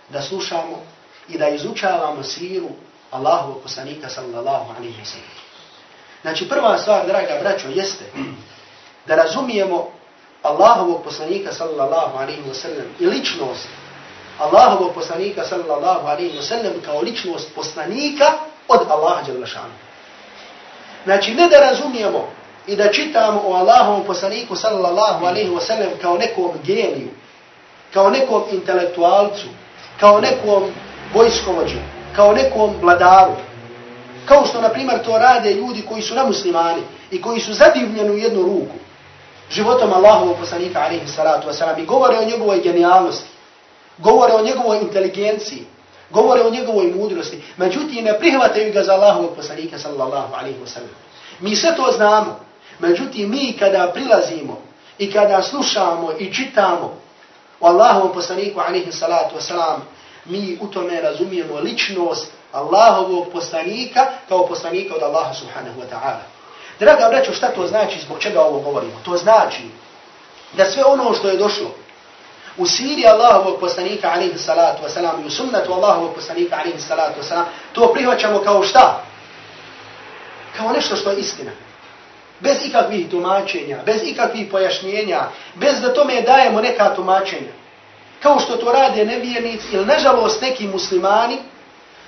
da 0.09 0.21
slušamo 0.21 0.83
i 1.29 1.37
da 1.37 1.49
izučavamo 1.49 2.23
siru 2.23 2.69
Allahovog 3.11 3.61
poslanika 3.63 4.09
sallallahu 4.09 4.73
alaihi 4.77 5.01
wa 5.01 5.05
sallam. 5.05 5.29
Znači 6.21 6.49
prva 6.49 6.77
stvar, 6.77 7.05
draga 7.07 7.39
braćo, 7.41 7.67
jeste 7.67 8.05
da 9.07 9.15
razumijemo 9.15 9.91
Allahovog 10.43 11.03
poslanika 11.03 11.53
sallallahu 11.53 12.17
alaihi 12.17 12.41
wa 12.41 12.53
sallam 12.53 12.85
i 12.99 13.05
ličnost 13.05 13.67
Allahovog 14.39 14.93
poslanika 14.93 15.43
sallallahu 15.43 16.07
alaihi 16.07 16.37
wa 16.37 16.41
sallam 16.41 16.73
kao 16.85 17.01
ličnost 17.01 17.55
poslanika 17.55 18.25
od 18.67 18.79
Allaha 18.89 19.21
Đalešanu. 19.27 19.73
Znači 21.03 21.33
ne 21.33 21.47
da 21.47 21.59
razumijemo 21.59 22.27
i 22.67 22.75
da 22.75 22.91
čitamo 22.91 23.41
o 23.45 23.53
Allahovom 23.53 24.03
poslaniku 24.03 24.55
sallallahu 24.55 25.25
alaihi 25.25 25.49
wa 25.49 25.59
sallam 25.59 25.89
kao 26.01 26.17
nekom 26.17 26.51
geniju, 26.63 27.09
kao 27.93 28.09
nekom 28.09 28.43
intelektualcu, 28.51 29.47
kao 29.99 30.21
nekom 30.21 30.63
vojskovođu, 31.13 31.77
kao 32.15 32.33
nekom 32.33 32.75
vladaru. 32.81 33.35
Kao 34.25 34.45
što, 34.45 34.61
na 34.61 34.69
primjer, 34.69 35.03
to 35.03 35.17
rade 35.17 35.53
ljudi 35.53 35.81
koji 35.81 36.01
su 36.01 36.15
nemuslimani 36.15 36.81
i 37.11 37.21
koji 37.21 37.39
su 37.39 37.53
zadivljeni 37.53 38.09
u 38.09 38.17
jednu 38.17 38.41
ruku 38.41 38.75
životom 39.49 39.93
Allahovog 39.93 40.37
poslanika, 40.39 40.79
alaihi 40.79 41.07
salatu 41.07 41.47
wasalam, 41.47 41.79
i 41.79 41.85
govore 41.85 42.17
o 42.17 42.25
njegovoj 42.25 42.61
genijalnosti, 42.61 43.28
govore 43.99 44.33
o 44.33 44.41
njegovoj 44.41 44.77
inteligenciji, 44.81 45.65
govore 46.09 46.41
o 46.41 46.49
njegovoj 46.49 46.93
mudrosti, 46.95 47.43
međutim 47.57 48.05
ne 48.05 48.19
prihvataju 48.19 48.73
ga 48.73 48.83
za 48.83 48.93
Allahovog 48.93 49.35
poslanika, 49.35 49.77
sallallahu 49.77 50.33
alaihi 50.35 50.59
wasallam. 50.65 50.95
Mi 51.39 51.55
sve 51.55 51.75
to 51.75 51.91
znamo, 51.91 52.39
međutim 52.79 53.29
mi 53.29 53.55
kada 53.59 53.91
prilazimo 53.93 54.61
i 54.97 55.11
kada 55.11 55.41
slušamo 55.41 56.11
i 56.19 56.33
čitamo 56.33 56.93
o 57.59 57.67
Allahovom 57.67 58.13
poslaniku, 58.13 58.59
alaihi 58.59 58.91
salatu 58.91 59.35
wasalam, 59.35 59.79
mi 60.25 60.57
u 60.61 60.67
tome 60.67 61.01
razumijemo 61.01 61.59
ličnost 61.59 62.31
Allahovog 62.51 63.27
poslanika 63.31 64.05
kao 64.29 64.47
poslanika 64.47 64.95
od 64.95 65.03
Allaha 65.03 65.33
subhanahu 65.33 65.81
wa 65.81 65.85
ta'ala. 65.91 66.23
Draga 66.79 67.09
braćo, 67.09 67.33
šta 67.33 67.47
to 67.47 67.67
znači, 67.67 67.99
zbog 67.99 68.19
čega 68.19 68.41
ovo 68.41 68.59
govorimo? 68.59 68.93
To 69.05 69.17
znači 69.17 69.63
da 70.57 70.65
sve 70.65 70.83
ono 70.85 71.13
što 71.13 71.29
je 71.29 71.37
došlo 71.37 71.71
u 72.59 72.65
siri 72.65 73.07
Allahovog 73.07 73.59
poslanika 73.59 74.11
alaihi 74.11 74.37
salatu 74.37 74.83
wasalam 74.83 75.23
i 75.23 75.27
u 75.27 75.29
sunnatu 75.29 75.73
Allahovog 75.73 76.15
poslanika 76.15 76.55
alaihi 76.55 76.79
salatu 76.79 77.21
wasalam, 77.21 77.43
to 77.73 77.93
prihvaćamo 77.93 78.39
kao 78.39 78.63
šta? 78.63 79.03
Kao 80.57 80.71
nešto 80.71 80.95
što 80.95 81.11
je 81.11 81.17
istina. 81.17 81.51
Bez 82.39 82.57
ikakvih 82.65 83.09
tumačenja, 83.09 83.77
bez 83.85 84.01
ikakvih 84.03 84.47
pojašnjenja, 84.51 85.21
bez 85.55 85.81
da 85.81 85.93
tome 85.93 86.21
dajemo 86.21 86.61
neka 86.61 86.95
tumačenja. 86.95 87.51
Kao 88.23 88.39
što 88.39 88.57
to 88.57 88.71
rade 88.71 89.05
nevjernici 89.05 89.67
ili 89.71 89.85
nažalost 89.85 90.41
neki 90.41 90.67
muslimani, 90.67 91.37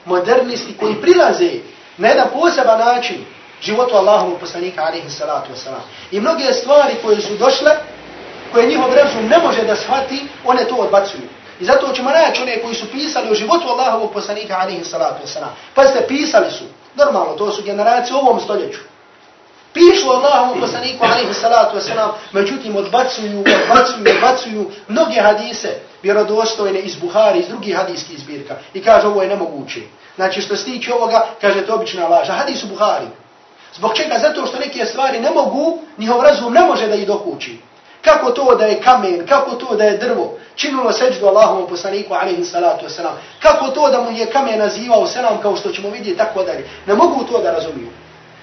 modernisti 0.06 0.78
koji 0.80 1.02
prilaze 1.02 1.52
na 1.98 2.08
jedan 2.08 2.28
poseban 2.34 2.80
način 2.80 3.26
životu 3.62 3.96
Allahovog 3.96 4.40
poslanika 4.40 4.82
alaihi 4.84 5.10
salatu 5.10 5.54
wasalam. 5.54 5.82
I 6.12 6.20
mnoge 6.20 6.54
stvari 6.54 6.96
koje 7.04 7.22
su 7.22 7.38
došle, 7.38 7.72
koje 8.52 8.68
njihov 8.68 8.94
razum 8.94 9.28
ne 9.28 9.38
može 9.38 9.64
da 9.64 9.76
shvati, 9.76 10.28
one 10.46 10.68
to 10.68 10.76
odbacuju. 10.76 11.28
I 11.60 11.66
zato 11.66 11.94
ćemo 11.94 12.10
naći 12.10 12.42
one 12.42 12.62
koji 12.62 12.76
su 12.76 12.92
pisali 12.92 13.32
o 13.32 13.36
životu 13.36 13.68
Allahovog 13.70 14.14
poslanika 14.14 14.58
alihi 14.60 14.84
salatu 14.84 15.26
wasalam. 15.26 15.54
Pa 15.76 15.84
pisali 16.08 16.52
su, 16.52 16.64
normalno, 16.96 17.34
to 17.34 17.52
su 17.52 17.64
generacije 17.64 18.16
u 18.16 18.20
ovom 18.20 18.40
stoljeću. 18.40 18.80
Pišu 19.74 20.10
Allahovom 20.10 20.60
poslaniku 20.60 21.06
alihi 21.06 21.34
salatu 21.34 21.78
wasalam, 21.78 22.10
međutim 22.32 22.76
odbacuju, 22.76 23.40
odbacuju, 23.40 24.16
odbacuju 24.16 24.72
mnoge 24.88 25.22
hadise, 25.22 25.80
vjerodostojne 26.04 26.80
iz 26.80 26.96
Buhari, 26.96 27.40
iz 27.40 27.48
drugih 27.48 27.76
hadijskih 27.76 28.20
zbirka. 28.20 28.56
I 28.74 28.84
kaže 28.84 29.08
ovo 29.08 29.22
je 29.22 29.30
nemoguće. 29.30 29.82
Znači 30.16 30.42
što 30.42 30.56
se 30.56 30.66
tiče 30.66 30.94
ovoga, 30.94 31.26
kaže 31.42 31.66
to 31.66 31.76
obična 31.76 32.08
laža. 32.08 32.34
Hadis 32.34 32.64
u 32.64 32.68
Buhari. 32.68 33.08
Zbog 33.76 33.94
čega? 33.96 34.20
Zato 34.20 34.46
što 34.46 34.60
neke 34.60 34.86
stvari 34.86 35.20
ne 35.20 35.32
mogu, 35.32 35.80
njihov 35.98 36.22
razum 36.22 36.54
ne 36.54 36.62
može 36.62 36.88
da 36.88 36.96
ih 36.96 37.08
dokući. 37.08 37.58
Kako 38.02 38.32
to 38.32 38.56
da 38.56 38.66
je 38.66 38.82
kamen, 38.82 39.28
kako 39.28 39.56
to 39.56 39.76
da 39.76 39.84
je 39.84 39.98
drvo, 39.98 40.38
činilo 40.56 40.92
seđu 40.92 41.26
Allahom 41.26 41.68
poslaniku 41.70 42.14
alaihi 42.14 42.46
salatu 42.46 42.86
wasalam, 42.86 43.14
kako 43.40 43.68
to 43.68 43.90
da 43.90 44.02
mu 44.02 44.12
je 44.12 44.26
kamen 44.26 44.60
nazivao 44.60 45.08
selam 45.08 45.42
kao 45.42 45.56
što 45.56 45.72
ćemo 45.72 45.90
vidjeti 45.90 46.18
tako 46.18 46.44
dalje. 46.44 46.70
Ne 46.86 46.94
mogu 46.94 47.24
to 47.24 47.42
da 47.42 47.52
razumiju. 47.52 47.90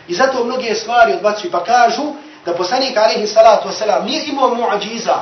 I 0.09 0.15
zato 0.15 0.45
mnoge 0.45 0.75
stvari 0.75 1.13
odbacuju 1.13 1.51
pa 1.51 1.65
kažu 1.65 2.03
da 2.45 2.55
poslanik 2.55 2.97
alaihi 2.97 3.27
salatu 3.27 3.69
wasalam 3.69 4.05
nije 4.05 4.27
imao 4.27 4.55
muadžiza 4.55 5.17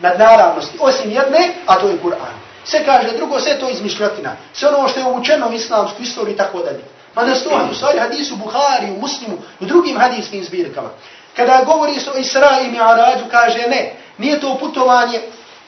nad 0.00 0.18
naravnosti, 0.18 0.78
osim 0.80 1.10
jedne, 1.10 1.54
a 1.66 1.74
to 1.74 1.88
je 1.88 1.98
Kur'an. 2.04 2.46
Sve 2.64 2.84
kaže 2.84 3.16
drugo, 3.16 3.40
sve 3.40 3.58
to 3.58 3.70
izmišljotina. 3.70 4.36
Sve 4.52 4.68
ono 4.68 4.88
što 4.88 5.00
je 5.00 5.06
uvučeno 5.06 5.48
u 5.48 5.52
islamsku 5.52 6.02
istoriju 6.02 6.34
i 6.34 6.36
tako 6.36 6.58
dalje. 6.58 6.84
Ma 7.14 7.24
ne 7.24 7.34
stoji 7.34 7.56
u 7.72 7.74
stvari 7.74 7.98
hadisu 7.98 8.36
Buhari, 8.36 8.90
u 8.90 9.00
Muslimu, 9.00 9.36
u 9.60 9.64
drugim 9.64 9.98
hadijskim 9.98 10.44
zbirkama. 10.44 10.88
Kada 11.36 11.62
govori 11.66 11.92
o 12.14 12.18
Isra 12.18 12.60
i 12.60 12.70
Mi'arađu, 12.70 13.24
kaže 13.30 13.68
ne, 13.68 13.92
nije 14.18 14.40
to 14.40 14.58
putovanje 14.60 15.20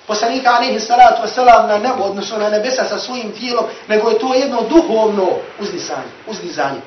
poslanika 0.06 0.50
alaihi 0.50 0.80
salatu 0.80 1.22
wasalam 1.22 1.66
na 1.68 1.78
nebo, 1.78 2.04
odnosno 2.04 2.38
na 2.38 2.48
nebesa 2.48 2.84
sa 2.84 2.98
svojim 2.98 3.32
tijelom, 3.32 3.64
nego 3.88 4.10
je 4.10 4.18
to 4.18 4.34
jedno 4.34 4.62
duhovno 4.62 5.28
uzdizanje. 5.60 6.12
uzdizanje. 6.26 6.80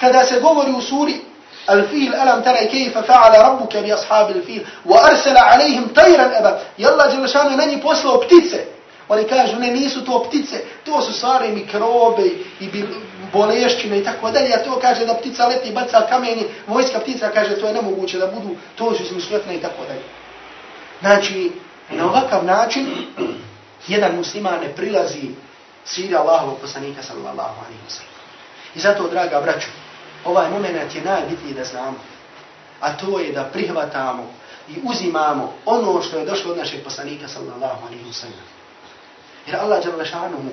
Kada 0.00 0.24
se 0.24 0.40
govori 0.40 0.72
u 0.72 0.80
suri 0.80 1.20
Al-fil, 1.66 2.14
alam 2.14 2.42
tara 2.42 2.58
kayfa 2.70 3.02
fa'ala 3.02 3.42
rabbuka 3.42 3.82
bi 3.82 3.92
ashabil 3.92 4.42
fil 4.46 4.62
wa 4.84 4.96
arsala 5.02 5.40
alayhim 5.54 5.88
tayran 5.94 6.34
aba. 6.38 6.60
Yalla 6.78 7.10
dželle 7.10 7.28
šanu 7.28 7.56
na 7.56 7.64
njih 7.64 7.78
poslao 7.82 8.20
ptice. 8.20 8.64
Oni 9.08 9.24
kažu 9.24 9.56
ne 9.58 9.70
nisu 9.70 10.04
to 10.04 10.24
ptice, 10.28 10.56
to 10.84 11.02
su 11.02 11.12
stvari 11.12 11.52
mikrobe 11.52 12.22
i 12.60 12.68
bolešćine 13.32 13.98
i 13.98 14.04
tako 14.04 14.30
dalje. 14.30 14.54
A 14.54 14.64
to 14.64 14.78
kaže 14.80 15.06
da 15.06 15.14
ptica 15.14 15.46
leti 15.46 15.68
i 15.68 15.72
baca 15.72 16.06
kameni, 16.08 16.46
vojska 16.66 17.00
ptica 17.00 17.30
kaže 17.30 17.60
to 17.60 17.66
je 17.66 17.74
nemoguće 17.74 18.18
da 18.18 18.26
budu, 18.26 18.56
to 18.74 18.94
su 18.94 19.02
izmišljotne 19.02 19.56
i 19.56 19.60
tako 19.60 19.84
dalje. 19.88 20.02
Znači, 21.00 21.52
na 21.90 22.04
ovakav 22.04 22.44
način 22.44 22.86
jedan 23.88 24.16
musliman 24.16 24.60
ne 24.60 24.68
prilazi 24.68 25.30
siri 25.84 26.16
Allahovog 26.16 26.58
poslanika 26.60 27.02
sallallahu 27.02 27.60
alaihi 27.64 27.82
wa 27.88 27.90
sallam. 27.90 28.12
I 28.74 28.80
zato, 28.80 29.08
draga 29.08 29.40
braću, 29.40 29.68
ovaj 30.24 30.50
moment 30.50 30.94
je 30.94 31.02
najbitniji 31.02 31.54
da 31.54 31.64
znamo. 31.64 31.98
A 32.80 32.96
to 32.96 33.18
je 33.18 33.32
da 33.32 33.44
prihvatamo 33.44 34.32
i 34.68 34.72
uzimamo 34.82 35.52
ono 35.64 36.02
što 36.02 36.18
je 36.18 36.26
došlo 36.26 36.52
od 36.52 36.58
našeg 36.58 36.84
poslanika 36.84 37.28
sallallahu 37.28 37.86
alaihi 37.86 38.04
wa 38.04 38.12
sallam. 38.12 38.46
Jer 39.46 39.56
Allah 39.56 39.84
Đalešanuhu 39.84 40.50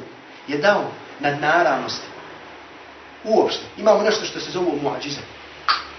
je 0.48 0.58
dao 0.58 0.84
nadnaravnosti. 1.20 2.13
Uopšte. 3.24 3.62
Imamo 3.78 4.04
nešto 4.04 4.26
što 4.26 4.40
se 4.40 4.52
zove 4.52 4.72
muadžize. 4.84 5.22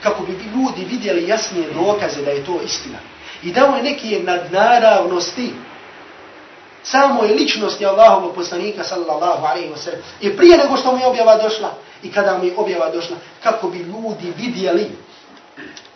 Kako 0.02 0.22
bi 0.22 0.32
ljudi 0.32 0.84
vidjeli 0.90 1.28
jasnije 1.28 1.70
dokaze 1.70 2.22
da 2.22 2.30
je 2.30 2.44
to 2.44 2.60
istina. 2.64 2.98
I 3.42 3.52
dao 3.52 3.76
je 3.76 3.82
neke 3.82 4.20
nadnaravnosti 4.22 5.52
samo 6.82 7.24
je 7.24 7.34
ličnosti 7.34 7.86
Allahovog 7.86 8.34
poslanika 8.34 8.84
sallallahu 8.84 9.46
alaihi 9.46 9.70
wa 9.72 9.76
sallam. 9.76 10.00
I 10.20 10.36
prije 10.36 10.58
nego 10.58 10.76
što 10.76 10.92
mu 10.92 10.98
je 10.98 11.06
objava 11.06 11.42
došla 11.42 11.74
i 12.02 12.12
kada 12.12 12.38
mu 12.38 12.44
je 12.44 12.54
objava 12.56 12.90
došla, 12.90 13.16
kako 13.42 13.68
bi 13.68 13.78
ljudi 13.78 14.32
vidjeli 14.36 14.90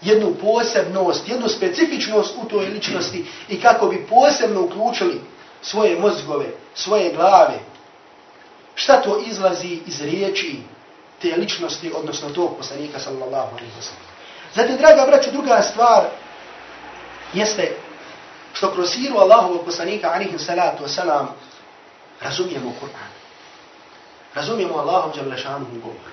jednu 0.03 0.35
posebnost, 0.41 1.29
jednu 1.29 1.49
specifičnost 1.49 2.35
u 2.43 2.49
toj 2.49 2.67
ličnosti 2.67 3.25
i 3.49 3.61
kako 3.61 3.87
bi 3.87 4.07
posebno 4.09 4.62
uključili 4.62 5.21
svoje 5.62 5.99
mozgove, 5.99 6.47
svoje 6.75 7.12
glave. 7.12 7.59
Šta 8.75 9.03
to 9.03 9.23
izlazi 9.27 9.79
iz 9.87 10.03
riječi 10.03 10.57
te 11.22 11.37
ličnosti, 11.37 11.92
odnosno 11.94 12.31
tog 12.31 12.57
poslanika 12.57 12.98
sallallahu 12.98 13.57
alaihi 13.57 13.72
wa 13.78 13.83
sallam. 13.83 14.02
Zatim, 14.54 14.76
draga 14.76 15.07
braću, 15.07 15.31
druga 15.31 15.62
stvar 15.62 16.04
jeste 17.35 17.76
što 18.52 18.72
kroz 18.72 18.90
siru 18.90 19.18
Allahovog 19.18 19.64
poslanika 19.64 20.09
alaihi 20.09 20.38
salatu 20.38 20.85
wa 20.85 20.88
salam 20.88 21.28
razumijemo 22.20 22.72
Kur'an. 22.81 23.11
Razumijemo 24.35 24.78
Allahom 24.78 25.12
džavlešanu 25.12 25.66
govor. 25.72 26.11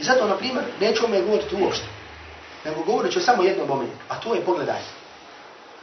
I 0.00 0.02
zato, 0.02 0.28
na 0.28 0.36
primjer, 0.36 0.64
neću 0.80 1.08
me 1.08 1.22
govoriti 1.22 1.56
uopšte, 1.62 1.86
nego 2.64 2.82
govorit 2.82 3.12
ću 3.12 3.20
samo 3.20 3.42
jednom 3.42 3.68
momentu, 3.68 3.96
a 4.08 4.20
to 4.20 4.34
je 4.34 4.44
pogledaj. 4.44 4.80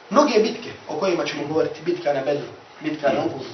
Mnoge 0.09 0.39
bitke 0.39 0.69
o 0.87 0.95
kojima 0.95 1.25
ćemo 1.25 1.47
govoriti, 1.47 1.81
bitka 1.81 2.13
na 2.13 2.21
Bedru, 2.21 2.47
bitka 2.81 3.13
na 3.13 3.19
Uhudu, 3.25 3.45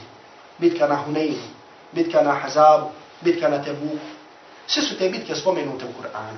bitka 0.58 0.88
na 0.88 0.96
Huneinu, 0.96 1.44
bitka 1.92 2.22
na 2.22 2.32
Hazabu, 2.32 2.90
bitka 3.22 3.50
na 3.50 3.64
Tebuku. 3.64 4.17
Sve 4.68 4.84
su 4.84 4.98
te 4.98 5.10
bitke 5.10 5.36
spomenute 5.36 5.86
u 5.86 6.02
Kur'anu. 6.02 6.38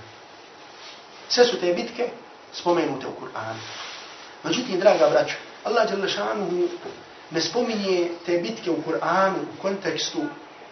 Sve 1.29 1.45
su 1.45 1.59
te 1.59 1.73
bitke 1.73 2.09
spomenute 2.53 3.07
u 3.07 3.11
Kur'anu. 3.21 3.59
Međutim, 4.43 4.79
draga 4.79 5.09
braćo, 5.09 5.35
Allah 5.63 5.89
Đalešanuhu 5.89 6.67
ne 7.31 7.41
spominje 7.41 8.09
te 8.25 8.37
bitke 8.37 8.71
u 8.71 8.81
Kur'anu 8.87 9.41
u 9.41 9.61
kontekstu 9.61 10.19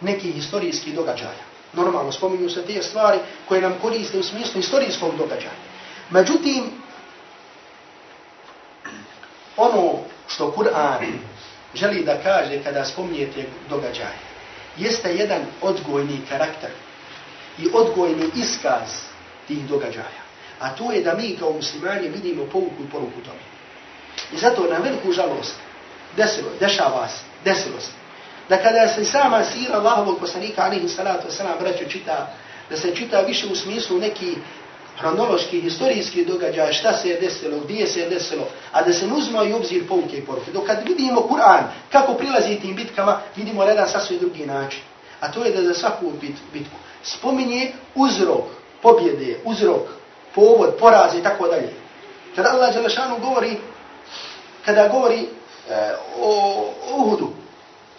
nekih 0.00 0.34
historijskih 0.34 0.94
događaja. 0.94 1.44
Normalno, 1.72 2.12
spominju 2.12 2.50
se 2.50 2.62
te 2.62 2.82
stvari 2.82 3.18
koje 3.48 3.60
nam 3.60 3.74
koriste 3.82 4.18
u 4.18 4.22
smislu 4.22 4.60
historijskog 4.60 5.16
događaja. 5.16 5.58
Međutim, 6.10 6.70
ono 9.56 9.98
što 10.28 10.54
Kur'an 10.56 11.18
želi 11.74 12.04
da 12.04 12.22
kaže 12.22 12.62
kada 12.64 12.84
spominjete 12.84 13.44
događaje, 13.68 14.18
jeste 14.76 15.14
jedan 15.14 15.42
odgojni 15.62 16.20
karakter 16.28 16.70
i 17.58 17.68
odgojni 17.72 18.30
iskaz 18.36 18.88
tih 19.48 19.68
događaja. 19.68 20.22
A 20.60 20.74
to 20.74 20.92
je 20.92 21.02
da 21.02 21.14
mi 21.14 21.36
kao 21.36 21.52
muslimani 21.52 22.08
vidimo 22.08 22.44
povuku 22.44 22.82
i 22.82 22.90
poruku 22.90 23.20
tome. 23.24 23.40
I 24.32 24.36
zato 24.36 24.62
na 24.70 24.78
veliku 24.78 25.12
žalost 25.12 25.54
desilo, 26.16 26.48
dešava 26.60 27.08
se, 27.08 27.20
desilo 27.44 27.80
se, 27.80 27.90
da 28.48 28.56
kada 28.56 28.88
se 28.88 29.04
sama 29.04 29.44
sira 29.44 29.74
Allahovog 29.74 30.18
poslanika, 30.20 30.62
alihi 30.62 30.88
salatu 30.88 31.28
wasalam, 31.28 31.60
braću 31.60 31.90
čita, 31.90 32.32
da 32.70 32.76
se 32.76 32.96
čita 32.96 33.20
više 33.20 33.46
u 33.46 33.56
smislu 33.56 33.98
neki 33.98 34.34
hronološki, 34.98 35.60
historijski 35.60 36.24
događaj, 36.24 36.72
šta 36.72 36.92
se 36.92 37.08
je 37.08 37.20
desilo, 37.20 37.60
gdje 37.60 37.86
se 37.86 38.00
je 38.00 38.08
desilo, 38.08 38.48
a 38.72 38.82
da 38.82 38.92
se 38.92 39.06
uzma 39.06 39.44
i 39.44 39.52
obzir 39.52 39.88
pouke 39.88 40.16
i 40.16 40.24
poruke. 40.24 40.50
Dok 40.52 40.66
kad 40.66 40.78
vidimo 40.88 41.20
Kur'an, 41.20 41.64
kako 41.92 42.14
prilazi 42.14 42.60
tim 42.60 42.76
bitkama, 42.76 43.20
vidimo 43.36 43.64
na 43.64 43.70
jedan 43.70 43.88
drugi 44.20 44.46
način. 44.46 44.80
A 45.20 45.32
to 45.32 45.44
je 45.44 45.52
da 45.52 45.62
za 45.62 45.74
svaku 45.74 46.12
bit, 46.20 46.36
bitku 46.52 46.76
spominje 47.02 47.72
uzrok 47.94 48.44
pobjede, 48.82 49.40
uzrok, 49.44 49.82
povod, 50.34 50.74
poraz 50.80 51.14
i 51.14 51.22
tako 51.22 51.48
dalje. 51.48 51.72
Kada 52.36 52.50
Allah 52.50 52.74
Đelešanu 52.74 53.18
govori, 53.18 53.56
kada 54.64 54.88
govori 54.88 55.18
e, 55.20 55.28
o 56.22 56.64
Uhudu, 56.96 57.28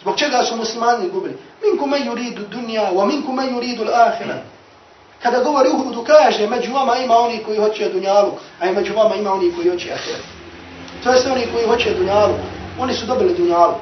zbog 0.00 0.16
čega 0.16 0.42
su 0.42 0.56
muslimani 0.56 1.08
gubili? 1.08 1.36
Minku 1.62 1.86
me 1.86 1.98
yuridu 1.98 2.48
dunja, 2.48 2.90
wa 2.92 3.06
minku 3.06 3.32
me 3.32 3.42
yuridu 3.42 3.84
l'ahira. 3.84 4.38
Kada 5.22 5.42
govori 5.42 5.68
Uhudu, 5.68 6.04
kaže, 6.04 6.46
među 6.46 6.72
vama 6.72 6.96
ima 6.96 7.16
oni 7.18 7.42
koji 7.44 7.58
hoće 7.58 7.88
dunjaluk, 7.88 8.34
a 8.60 8.66
i 8.66 8.72
među 8.72 8.94
vama 8.94 9.14
ima 9.14 9.32
oni 9.32 9.52
koji 9.54 9.70
hoće 9.70 9.92
ahiret. 9.92 10.22
To 11.04 11.12
jeste 11.12 11.32
oni 11.32 11.46
koji 11.52 11.66
hoće 11.66 11.94
dunjaluk. 11.94 12.36
Oni 12.78 12.94
su 12.94 13.06
dobili 13.06 13.34
dunjaluk. 13.34 13.78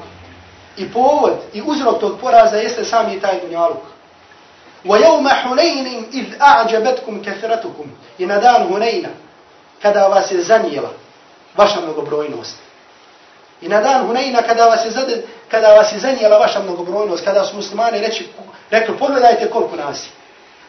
I 0.77 0.91
povod 0.91 1.33
i 1.53 1.61
uzrok 1.65 1.99
tog 1.99 2.19
poraza 2.21 2.57
jeste 2.57 2.85
sami 2.85 3.19
taj 3.19 3.41
dunjaluk. 3.41 3.88
وَيَوْمَ 4.84 5.28
حُنَيْنٍ 5.28 5.86
إِذْ 6.12 6.26
أَعْجَبَتْكُمْ 6.42 7.22
كَثْرَتُكُمْ 7.22 7.86
I 8.18 8.26
na 8.26 8.38
dan 8.38 8.68
Hunayna, 8.68 9.08
kada 9.82 10.08
vas 10.08 10.30
je 10.30 10.42
zanijela 10.42 10.90
vaša 11.56 11.80
mnogobrojnost. 11.80 12.56
I 13.60 13.68
na 13.68 13.80
dan 13.80 14.06
Hunayna, 14.06 14.42
kada 14.42 14.66
vas 14.66 14.84
je, 14.84 14.90
zade, 14.90 15.22
kada 15.50 15.74
vas 15.74 15.92
je 15.92 15.98
zanijela 15.98 16.38
vaša 16.38 16.62
mnogobrojnost, 16.62 17.24
kada 17.24 17.44
su 17.44 17.56
muslimani 17.56 17.98
reči, 17.98 18.28
rekli, 18.70 18.98
pogledajte 18.98 19.50
koliko 19.50 19.76
nas 19.76 20.04
je. 20.06 20.10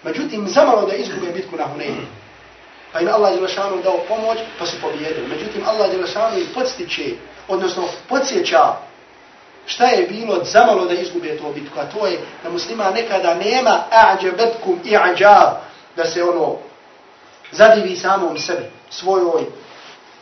Međutim, 0.04 0.48
zamalo 0.48 0.86
da 0.88 0.96
izgube 0.96 1.32
bitku 1.32 1.56
na 1.58 1.64
Hunaynu. 1.64 2.06
Pa 2.94 3.02
im 3.02 3.08
Allah 3.08 3.34
Đelešanu 3.34 3.82
dao 3.84 4.00
pomoć, 4.08 4.38
pa 4.60 4.66
su 4.66 4.76
pobjedili. 4.82 5.28
Međutim, 5.28 5.64
Allah 5.68 5.92
Đelešanu 5.92 6.38
ih 6.38 6.48
podstiče, 6.54 7.04
odnosno 7.48 7.84
podsjeća 8.10 8.74
šta 9.67 9.87
je 9.87 10.07
bilo 10.07 10.45
zamalo 10.45 10.85
da 10.85 10.95
izgube 10.95 11.37
to 11.37 11.53
bitku, 11.53 11.79
a 11.81 11.85
to 11.85 12.07
je 12.07 12.21
da 12.43 12.51
muslima 12.51 12.91
nekada 12.91 13.35
nema 13.35 13.83
a'đabetkum 13.91 14.79
i'đab, 14.85 15.49
da 15.97 16.05
se 16.05 16.25
ono 16.25 16.57
zadivi 17.53 17.97
samom 17.97 18.39
sebi, 18.39 18.71
svojoj, 18.91 19.45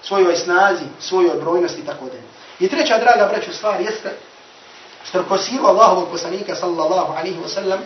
svojoj 0.02 0.36
snazi, 0.36 0.84
svojoj 1.00 1.40
brojnosti 1.40 1.80
i 1.80 1.86
tako 1.86 2.04
da. 2.04 2.18
I 2.60 2.68
treća 2.68 2.98
draga 2.98 3.28
braću 3.32 3.52
stvar 3.52 3.80
jeste 3.80 4.10
što 5.04 5.24
ko 5.24 5.38
silu 5.38 5.66
Allahovog 5.66 6.08
poslanika 6.10 6.54
sallallahu 6.54 7.12
alaihi 7.12 7.38
wa 7.38 7.48
sallam, 7.48 7.78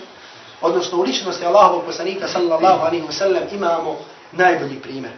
odnosno 0.60 0.98
u 0.98 1.02
ličnosti 1.02 1.46
Allahovog 1.46 1.84
poslanika 1.84 2.28
sallallahu 2.28 2.86
alaihi 2.86 3.06
wa 3.06 3.12
sallam 3.12 3.42
imamo 3.52 3.98
najbolji 4.32 4.80
primjer. 4.80 5.12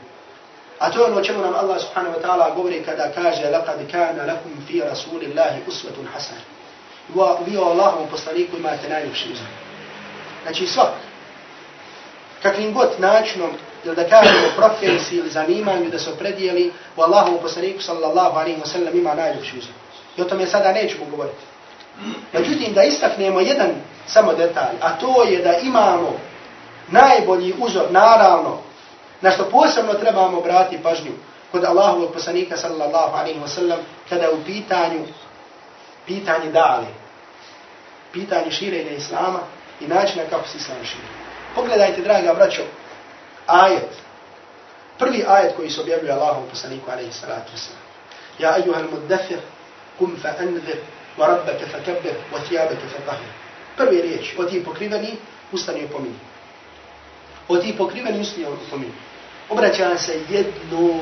A 0.79 0.91
to 0.91 0.99
je 0.99 1.05
ono 1.11 1.21
čemu 1.21 1.41
nam 1.41 1.55
Allah 1.55 1.81
subhanahu 1.81 2.15
wa 2.15 2.21
ta'ala 2.21 2.55
govori 2.55 2.83
kada 2.83 3.11
kaže 3.15 3.51
لَقَدْ 3.51 3.91
كَانَ 3.91 4.15
لَكُمْ 4.15 4.51
فِي 4.67 4.81
رَسُولِ 4.81 5.21
اللَّهِ 5.23 5.53
أُسْوَةٌ 5.67 5.97
حَسَنَ 6.15 6.39
Vi 7.45 7.57
o 7.57 7.63
Allahovom 7.63 8.07
poslaniku 8.11 8.57
imate 8.57 8.89
najljepši 8.89 9.31
uzor. 9.31 9.47
Znači 10.43 10.67
svak, 10.67 10.93
kakvim 12.41 12.73
god 12.73 12.89
načinom, 12.97 13.51
ili 13.83 13.95
da 13.95 14.09
kažemo 14.09 14.47
profesiji 14.55 15.17
ili 15.19 15.29
zanimanju 15.29 15.89
da 15.89 15.99
se 15.99 16.09
opredijeli, 16.09 16.71
u 16.97 17.01
Allahovom 17.01 17.39
poslaniku 17.41 17.81
sallallahu 17.81 18.39
alaihi 18.39 18.61
wa 18.61 18.67
sallam 18.67 18.97
ima 18.97 19.13
najljepši 19.13 19.57
uzor. 19.57 19.73
I 20.17 20.21
o 20.21 20.25
tome 20.25 20.45
sada 20.45 20.71
nećemo 20.71 21.05
govoriti. 21.11 21.43
Međutim, 22.33 22.73
da 22.73 22.83
istaknemo 22.83 23.39
jedan 23.39 23.69
samo 24.07 24.33
detalj, 24.33 24.75
a 24.81 24.97
to 24.99 25.23
je 25.23 25.43
da 25.43 25.57
imamo 25.57 26.19
najbolji 26.87 27.53
uzor, 27.59 27.85
naravno, 27.91 28.57
na 29.24 29.30
što 29.30 29.50
posebno 29.50 29.94
trebamo 29.94 30.38
obratiti 30.38 30.82
pažnju 30.82 31.12
kod 31.52 31.64
Allahovog 31.64 32.12
poslanika 32.12 32.56
sallallahu 32.56 33.16
alaihi 33.16 33.40
wa 33.40 33.48
sallam 33.48 33.78
kada 34.08 34.30
u 34.30 34.44
pitanju 34.46 35.06
pitanje 36.06 36.50
dali, 36.50 36.86
pitanje 38.12 38.50
širenja 38.50 38.90
Islama 38.90 39.40
i 39.80 39.86
načina 39.86 40.22
kako 40.30 40.48
se 40.48 40.58
Islam 40.58 40.84
širi. 40.84 41.08
Pogledajte, 41.54 42.02
draga 42.02 42.34
braćo, 42.34 42.62
ajet. 43.46 43.90
Prvi 44.98 45.24
ajet 45.28 45.56
koji 45.56 45.70
se 45.70 45.80
objavljuje 45.80 46.12
Allahovom 46.12 46.48
poslaniku 46.50 46.90
alaihi 46.90 47.12
salatu 47.12 47.52
wa 47.54 47.58
sallam. 47.58 47.82
Ja 48.38 48.56
ejuhal 48.58 48.90
muddafir, 48.90 49.38
kum 49.98 50.16
fa 50.22 50.28
anzir, 50.38 50.78
wa 51.18 51.26
rabbeke 51.26 51.66
fa 51.66 51.78
kebir, 51.84 52.14
wa 52.32 52.38
thijabeke 52.48 52.86
fa 52.92 53.00
tahir. 53.06 53.28
Prvi 53.76 54.02
riječ, 54.02 54.34
o 54.38 54.44
ti 54.44 54.64
pokriveni, 54.64 55.16
ustani 55.52 55.84
opominji. 55.84 56.18
O 57.48 57.56
ti 57.56 57.74
pokriveni, 57.78 58.20
ustani 58.20 58.46
opominji 58.46 58.92
obraća 59.49 59.97
se 59.97 60.19
jednom 60.29 61.01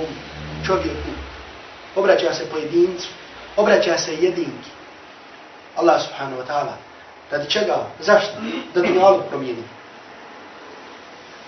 čovjeku, 0.65 1.11
obraća 1.95 2.33
se 2.33 2.49
pojedincu, 2.49 3.07
obraća 3.55 3.97
se 3.97 4.13
jedinki. 4.13 4.69
Allah 5.75 6.01
subhanahu 6.01 6.41
wa 6.41 6.47
ta'ala. 6.47 6.73
Radi 7.31 7.49
čega? 7.49 7.85
Zašto? 7.99 8.33
Da 8.73 8.81
dunjalu 8.81 9.21
promijeni. 9.29 9.63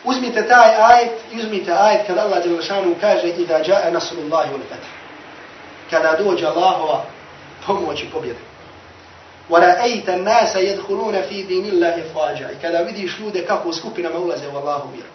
Uzmite 0.04 0.48
taj 0.48 0.76
ajet 0.76 1.12
i 1.32 1.40
uzmite 1.40 1.74
ajet 1.74 2.08
kada 2.08 2.22
Allah 2.22 2.44
Đelešanu 2.44 2.96
kaže 3.02 3.30
Ida 3.30 3.58
jae 3.58 3.92
nasrullahi 3.92 4.54
ul 4.54 4.62
fatah. 4.70 4.90
Kada 5.90 6.24
dođe 6.24 6.46
Allahova 6.46 7.06
pomoć 7.68 8.04
i 8.04 8.10
pobjede. 8.14 8.40
وَرَأَيْتَ 9.50 10.10
النَّاسَ 10.10 10.56
يَدْخُلُونَ 10.56 11.22
فِي 11.30 11.44
دِينِ 11.44 11.66
اللَّهِ 11.74 12.04
فَاجَعِ 12.14 12.62
Kada 12.62 12.78
vidiš 12.82 13.20
ljude 13.20 13.46
kako 13.46 13.70
u 13.70 13.74
skupinama 13.74 14.20
ulaze 14.20 14.48
u 14.48 14.58
Allahu 14.58 14.90
vjeru 14.94 15.10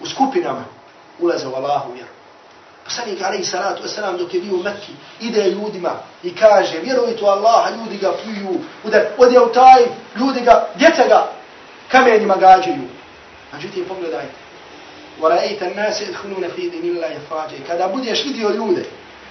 u 0.00 0.06
skupinama 0.06 0.64
ulaze 1.18 1.48
u 1.48 1.54
Allahu 1.54 1.92
vjeru. 1.92 2.08
Poslanik 2.84 3.22
alaihi 3.22 3.44
salatu 3.44 3.82
wasalam 3.82 4.18
dok 4.18 4.34
je 4.34 4.40
bio 4.40 4.54
u 4.54 4.62
Mekki, 4.62 4.92
ide 5.20 5.50
ljudima 5.50 5.92
i 6.22 6.34
kaže, 6.34 6.78
vjerujte 6.78 7.24
u 7.24 7.26
Allaha, 7.26 7.70
ljudi 7.70 7.98
ga 7.98 8.12
pljuju, 8.22 8.60
ode 9.18 9.40
u 9.40 9.52
taj, 9.52 9.82
ljudi 10.16 10.40
ga, 10.40 10.68
djeca 10.74 11.08
ga 11.08 11.32
kamenjima 11.88 12.36
gađaju. 12.36 12.82
Međutim, 13.52 13.84
pogledajte. 13.88 14.46
وَرَأَيْتَ 15.20 15.62
النَّاسِ 15.62 16.02
اِدْخُلُونَ 16.02 16.44
فِي 16.56 16.70
دِنِ 16.70 16.84
اللَّهِ 16.92 17.16
فَاđe 17.30 17.56
Kada 17.66 17.88
budeš 17.88 18.24
vidio 18.24 18.50
ljude, 18.50 18.84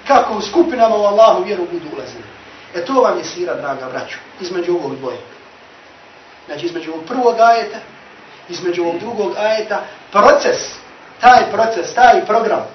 kako 0.07 0.37
u 0.37 0.41
skupinama 0.41 0.95
u 0.95 1.03
Allahu 1.03 1.43
vjeru 1.43 1.67
budu 1.71 1.85
ulazili. 1.95 2.23
E 2.75 2.85
to 2.85 2.93
vam 2.93 3.17
je 3.17 3.23
sira, 3.23 3.55
draga 3.55 3.89
braću, 3.91 4.17
između 4.41 4.73
ovog 4.73 4.95
dvoje. 4.95 5.17
Znači, 6.45 6.65
između 6.65 6.91
ovog 6.91 7.05
prvog 7.05 7.39
ajeta 7.39 7.77
između 8.50 8.82
ovog 8.82 8.98
drugog 8.98 9.36
ajeta, 9.36 9.80
proces, 10.12 10.58
taj 11.20 11.50
proces, 11.52 11.94
taj 11.94 12.26
program, 12.26 12.66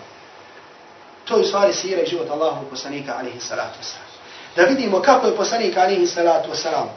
to 1.25 1.37
je 1.37 1.41
u 1.41 1.47
stvari 1.47 1.73
sira 1.73 2.01
i 2.01 2.09
život 2.09 2.29
Allahu 2.29 2.65
poslanika 2.69 3.15
alihi 3.19 3.39
salatu 3.39 3.79
wasalam. 3.81 4.15
Da 4.55 4.63
vidimo 4.63 5.01
kako 5.01 5.27
je 5.27 5.35
poslanik 5.35 5.77
alihi 5.77 6.07
salatu 6.07 6.49
wasalam 6.51 6.87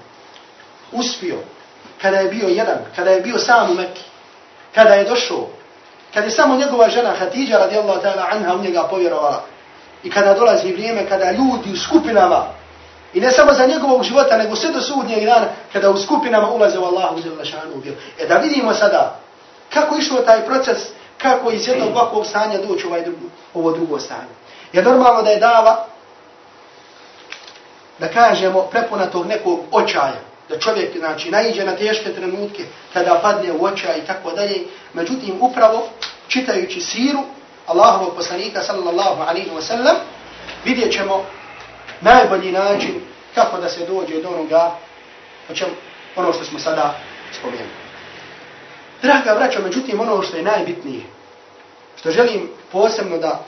uspio 0.93 1.37
kada 2.03 2.19
je 2.19 2.29
bio 2.29 2.49
jedan, 2.49 2.79
kada 2.97 3.11
je 3.11 3.21
bio 3.21 3.38
sam 3.38 3.71
u 3.71 3.75
Mekki, 3.75 4.03
kada 4.75 4.95
je 4.95 5.05
došao, 5.05 5.49
kada 6.14 6.27
je 6.27 6.31
samo 6.31 6.57
njegova 6.57 6.88
žena 6.88 7.14
Hatidja 7.19 7.59
radijallahu 7.59 8.03
ta'ala 8.03 8.29
anha 8.31 8.55
u 8.55 8.62
njega 8.62 8.83
povjerovala 8.91 9.45
i 10.03 10.11
kada 10.11 10.35
dolazi 10.35 10.73
vrijeme 10.73 11.09
kada 11.09 11.31
ljudi 11.31 11.73
u 11.73 11.77
skupinama 11.77 12.58
I 13.14 13.21
ne 13.21 13.31
samo 13.31 13.53
za 13.53 13.66
njegovog 13.66 14.03
života, 14.03 14.37
nego 14.37 14.57
sve 14.57 14.73
do 14.73 14.81
sudnjeg 14.81 15.25
dana, 15.25 15.47
kada 15.73 15.90
u 15.90 15.99
skupinama 15.99 16.51
ulaze 16.51 16.79
u 16.79 16.85
Allahu 16.85 17.21
za 17.21 17.31
lašanu 17.38 17.81
vjeru. 17.83 17.99
E 18.18 18.27
da 18.27 18.37
vidimo 18.37 18.75
sada, 18.75 19.21
kako 19.75 19.97
išlo 19.97 20.21
taj 20.21 20.47
proces, 20.47 20.79
kako 21.18 21.51
iz 21.51 21.68
jednog 21.68 21.88
ovakvog 21.88 22.27
stanja 22.27 22.59
doći 22.59 22.87
ovaj 22.87 23.03
drugo, 23.03 23.27
ovo 23.55 23.73
drugo 23.73 23.99
stanje. 23.99 24.35
Je 24.73 24.83
normalno 24.83 25.23
da 25.23 25.31
je 25.31 25.40
dava, 25.40 25.87
da 27.99 28.09
kažemo, 28.09 28.62
prepuna 28.62 29.07
tog 29.07 29.27
nekog 29.27 29.61
očaja, 29.73 30.21
da 30.49 30.59
čovjek, 30.59 30.99
znači, 30.99 31.31
naiđe 31.31 31.64
na 31.64 31.77
teške 31.77 32.14
trenutke, 32.14 32.62
kada 32.92 33.21
padne 33.23 33.53
u 33.53 33.64
očaj 33.64 33.99
i 33.99 34.07
tako 34.07 34.31
dalje. 34.31 34.64
Međutim, 34.92 35.38
upravo, 35.40 35.88
čitajući 36.29 36.81
siru 36.81 37.21
Allahovog 37.66 38.16
poslanika, 38.16 38.62
sallallahu 38.62 39.23
alaihi 39.23 39.51
wa 39.51 39.62
sallam, 39.62 39.97
vidjet 40.64 40.92
ćemo 40.92 41.25
najbolji 42.01 42.53
način 42.53 43.01
kako 43.35 43.61
da 43.61 43.69
se 43.69 43.87
dođe 43.87 44.23
do 44.23 44.29
onoga 44.29 44.77
o 45.51 45.55
čem, 45.55 45.69
ono 46.17 46.33
što 46.33 46.45
smo 46.45 46.59
sada 46.59 46.95
spomenuli. 47.39 47.71
Draga 49.03 49.35
braćo, 49.35 49.63
međutim, 49.63 50.01
ono 50.01 50.23
što 50.23 50.37
je 50.37 50.43
najbitnije, 50.43 51.03
što 51.97 52.11
želim 52.11 52.49
posebno 52.73 53.19
da 53.19 53.45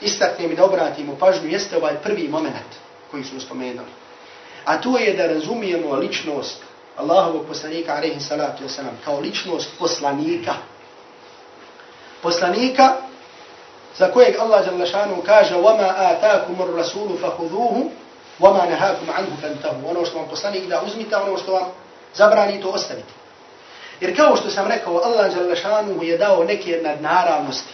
istaknem 0.00 0.52
i 0.52 0.56
da 0.56 0.64
obratimo 0.64 1.16
pažnju, 1.16 1.48
jeste 1.50 1.76
ovaj 1.76 1.94
prvi 2.02 2.28
moment 2.28 2.70
koji 3.10 3.24
smo 3.24 3.40
spomenuli. 3.40 3.88
A 4.64 4.80
to 4.80 4.98
je 4.98 5.14
da 5.14 5.26
razumijemo 5.26 5.94
ličnost 5.94 6.62
Allahovog 6.96 7.46
poslanika, 7.48 7.94
alaihi 7.94 8.20
salatu 8.20 8.64
wasalam, 8.64 8.96
kao 9.04 9.20
ličnost 9.20 9.70
poslanika. 9.78 10.54
Poslanika 12.22 12.96
za 13.97 14.11
kojeg 14.11 14.35
Allah 14.39 14.65
Đalešanu 14.65 15.21
kaže 15.25 15.55
وَمَا 15.55 15.89
آتَاكُمُ 16.11 16.55
الرَّسُولُ 16.61 17.09
فَهُذُوهُ 17.21 17.75
وَمَا 18.39 18.63
نَهَاكُمْ 18.65 19.07
عَنْهُ 19.07 19.31
فَانْتَهُ 19.41 19.89
Ono 19.89 20.05
što 20.05 20.17
vam 20.17 20.27
poslanik 20.29 20.67
da 20.67 20.81
uzmite, 20.81 21.17
ono 21.17 21.37
što 21.37 21.53
vam 21.53 21.63
zabrani, 22.15 22.61
to 22.61 22.69
ostavite. 22.69 23.13
Jer 24.01 24.15
kao 24.15 24.35
što 24.35 24.49
sam 24.49 24.67
rekao, 24.67 24.97
Allah 24.97 25.33
Đalešanu 25.33 26.03
je 26.03 26.17
dao 26.17 26.43
neke 26.43 26.79
nadnaravnosti. 26.83 27.73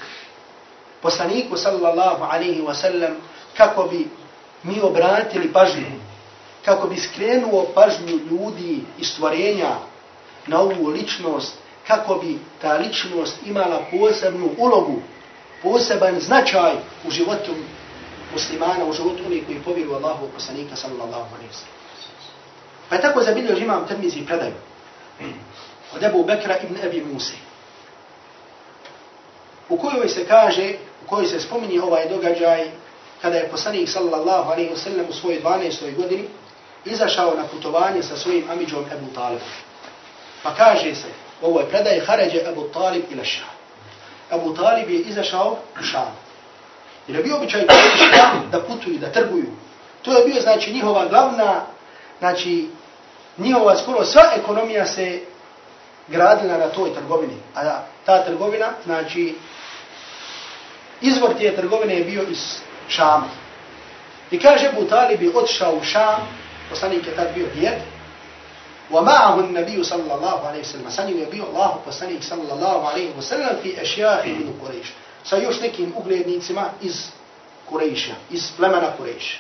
Poslaniku 1.01 1.57
sallallahu 1.57 2.23
alaihi 2.23 2.61
wa 2.61 2.73
sallam 2.73 3.15
kako 3.57 3.83
bi 3.83 4.07
mi 4.63 4.81
obratili 4.81 5.53
pažnju, 5.53 5.85
kako 6.65 6.87
bi 6.87 6.97
skrenuo 6.97 7.65
pažnju 7.75 8.19
ljudi 8.31 8.83
i 8.99 9.05
stvorenja 9.05 9.75
na 10.47 10.59
ovu 10.59 10.87
ličnost, 10.87 11.53
kako 11.87 12.15
bi 12.15 12.39
ta 12.61 12.73
ličnost 12.73 13.35
imala 13.45 13.81
posebnu 13.91 14.49
ulogu, 14.57 15.01
poseban 15.66 16.20
značaj 16.20 16.74
u 17.06 17.10
životu 17.10 17.54
muslimana, 18.32 18.84
u 18.86 18.92
životu 18.92 19.22
onih 19.26 19.46
koji 19.46 19.58
povjeru 19.58 19.94
Allahu 19.94 20.28
poslanika 20.34 20.76
sallallahu 20.76 21.34
alaihi 21.34 21.50
wa 21.50 21.58
sallam. 21.58 21.76
Pa 22.88 22.98
tako 22.98 23.22
zabilio 23.22 23.56
imam 23.58 23.86
termizi 23.88 24.26
predaju 24.26 24.54
od 25.94 26.02
Ebu 26.02 26.24
Bekra 26.24 26.56
ibn 26.58 26.76
Ebi 26.82 27.04
Musi 27.12 27.34
u 29.68 29.76
kojoj 29.76 30.08
se 30.08 30.26
kaže, 30.26 30.74
u 31.04 31.08
kojoj 31.08 31.26
se 31.26 31.40
spominje 31.40 31.82
ovaj 31.82 32.08
događaj 32.08 32.70
kada 33.22 33.36
je 33.36 33.48
poslanik 33.48 33.88
sallallahu 33.88 34.52
alaihi 34.52 34.70
wa 34.70 34.76
sallam 34.76 35.06
u 35.08 35.12
svojoj 35.12 35.42
12. 35.42 35.96
godini 35.96 36.24
izašao 36.84 37.34
na 37.34 37.44
putovanje 37.44 38.02
sa 38.02 38.16
svojim 38.16 38.50
amidžom 38.50 38.84
Ebu 38.92 39.06
Talibom. 39.14 39.48
Pa 40.42 40.54
kaže 40.54 40.94
se, 40.94 41.08
ovo 41.42 41.60
je 41.60 41.68
predaj 41.68 42.00
haređe 42.00 42.42
Ebu 42.50 42.62
Talib 42.72 43.04
ila 43.10 43.24
šam. 43.24 43.55
Ebu 44.32 44.54
Talib 44.54 44.90
je 44.90 45.00
izašao 45.00 45.56
u 45.80 45.82
šam. 45.82 46.16
Jer 47.06 47.16
je 47.16 47.22
bio 47.22 47.36
običaj 47.36 47.66
da 48.50 48.60
putuju, 48.60 48.98
da 48.98 49.12
trguju. 49.12 49.50
To 50.02 50.18
je 50.18 50.24
bio, 50.24 50.42
znači, 50.42 50.72
njihova 50.72 51.06
glavna, 51.06 51.60
znači, 52.18 52.68
njihova 53.38 53.76
skoro 53.76 54.04
sva 54.04 54.22
ekonomija 54.36 54.86
se 54.86 55.20
gradila 56.08 56.58
na 56.58 56.68
toj 56.68 56.94
trgovini. 56.94 57.36
A 57.54 57.80
ta 58.04 58.24
trgovina, 58.24 58.66
znači, 58.84 59.34
izvor 61.00 61.34
tije 61.38 61.56
trgovine 61.56 61.98
je 61.98 62.04
bio 62.04 62.22
iz 62.30 62.58
Šama. 62.88 63.28
I 64.30 64.38
kaže 64.38 64.68
Abu 64.68 64.84
Talib 64.84 65.22
je 65.22 65.30
otišao 65.34 65.74
u 65.74 65.84
Šam, 65.84 66.28
poslanik 66.70 67.06
je 67.06 67.16
tad 67.16 67.28
bio 67.34 67.46
djed, 67.54 67.74
ومعه 68.91 69.39
النبي 69.39 69.83
صلى 69.83 70.13
الله 70.13 70.47
عليه 70.47 70.59
وسلم 70.59 70.89
سني 70.89 71.21
يبي 71.21 71.43
الله 71.43 71.79
poslanik 71.87 72.21
صلى 72.21 72.53
الله 72.53 72.87
عليه 72.89 73.09
وسلم 73.17 73.59
في 73.63 73.81
اشياء 73.81 74.27
من 74.27 74.53
قريش 74.63 74.87
sa 75.23 75.37
još 75.37 75.59
nekim 75.61 75.93
uglednicima 75.97 76.69
iz 76.81 77.05
Kurejša, 77.69 78.13
iz 78.31 78.51
plemena 78.57 78.91
Kurejša. 78.97 79.37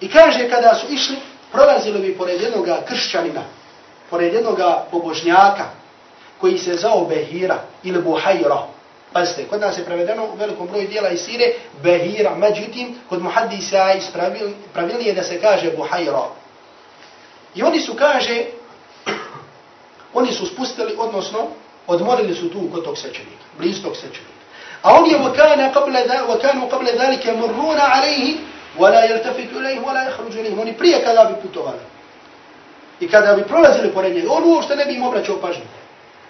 I 0.00 0.08
kaže, 0.08 0.50
kada 0.50 0.74
su 0.74 0.92
išli, 0.92 1.16
prolazili 1.52 1.98
bi 1.98 2.18
pored 2.18 2.40
jednog 2.40 2.66
kršćanina, 2.88 3.42
pored 4.10 4.34
jednog 4.34 4.60
pobožnjaka, 4.90 5.64
koji 6.40 6.58
se 6.58 6.76
zao 6.76 7.04
Behira 7.04 7.58
ili 7.82 8.02
Buhajra. 8.02 8.66
Pazite, 9.12 9.44
kod 9.48 9.60
nas 9.60 9.78
je 9.78 9.84
prevedeno 9.84 10.24
u 10.24 10.36
velikom 10.36 10.66
broju 10.66 10.88
dijela 10.88 11.08
iz 11.08 11.20
Sire 11.20 11.52
Behira, 11.82 12.34
međutim, 12.34 12.98
kod 13.08 13.22
muhaddisa 13.22 13.92
ispravilnije 13.92 15.14
da 15.14 15.22
se 15.22 15.40
kaže 15.40 15.70
Buhajra. 15.76 16.22
I 17.55 17.63
oni 17.63 17.79
su, 17.79 17.93
kaže, 17.93 18.45
oni 20.13 20.33
su 20.33 20.45
spustili, 20.45 20.95
odnosno, 20.97 21.47
odmorili 21.87 22.35
su 22.35 22.49
tu 22.49 22.69
kod 22.73 22.83
tog 22.83 22.97
sečenika, 22.97 23.43
bliz 23.57 23.81
tog 23.81 23.95
svećenika. 23.95 24.33
A 24.81 24.93
on 24.93 25.09
je 25.09 25.17
vakana 25.17 25.71
qabla 25.73 26.07
da, 26.07 26.23
vakanu 26.27 26.67
qabla 26.69 26.97
dalike 26.97 27.31
murruna 27.31 27.89
alaihi, 27.93 28.37
wala 28.79 29.09
jeltafitu 29.09 29.59
ilaihi, 29.59 29.79
wala 29.79 30.03
jahruđu 30.03 30.39
ilaihi. 30.39 30.59
Oni 30.61 30.73
prije 30.73 31.03
kada 31.03 31.25
bi 31.25 31.41
putovali. 31.41 31.79
I 32.99 33.07
kada 33.07 33.33
bi 33.33 33.43
prolazili 33.43 33.93
pored 33.93 34.15
njega, 34.15 34.31
on 34.31 34.43
uopšte 34.43 34.75
ne 34.75 34.85
bi 34.85 34.93
im 34.93 35.03
obraćao 35.03 35.41
pažnju. 35.41 35.63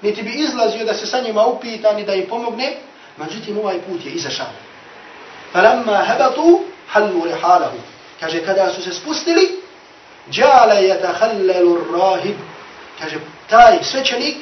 Niti 0.02 0.24
bi 0.24 0.32
izlazio 0.32 0.86
da 0.86 0.94
se 0.94 1.06
sa 1.06 1.22
njima 1.22 1.46
upita, 1.46 1.94
ni 1.94 2.06
da 2.06 2.14
im 2.14 2.28
pomogne, 2.30 2.76
međutim 3.18 3.58
ovaj 3.58 3.82
put 3.82 4.06
je 4.06 4.12
izašao. 4.12 4.52
Falamma 5.52 6.04
hebatu, 6.08 6.62
hallu 6.88 7.26
rihalahu. 7.26 7.78
Kaže, 8.20 8.46
kada 8.46 8.74
su 8.74 8.82
se 8.82 8.94
spustili, 8.94 9.63
Džale 10.32 10.84
je 10.84 11.02
tahallelu 11.02 11.78
rahib. 11.94 12.36
Kaže, 13.00 13.16
taj 13.50 13.84
svećenik, 13.84 14.38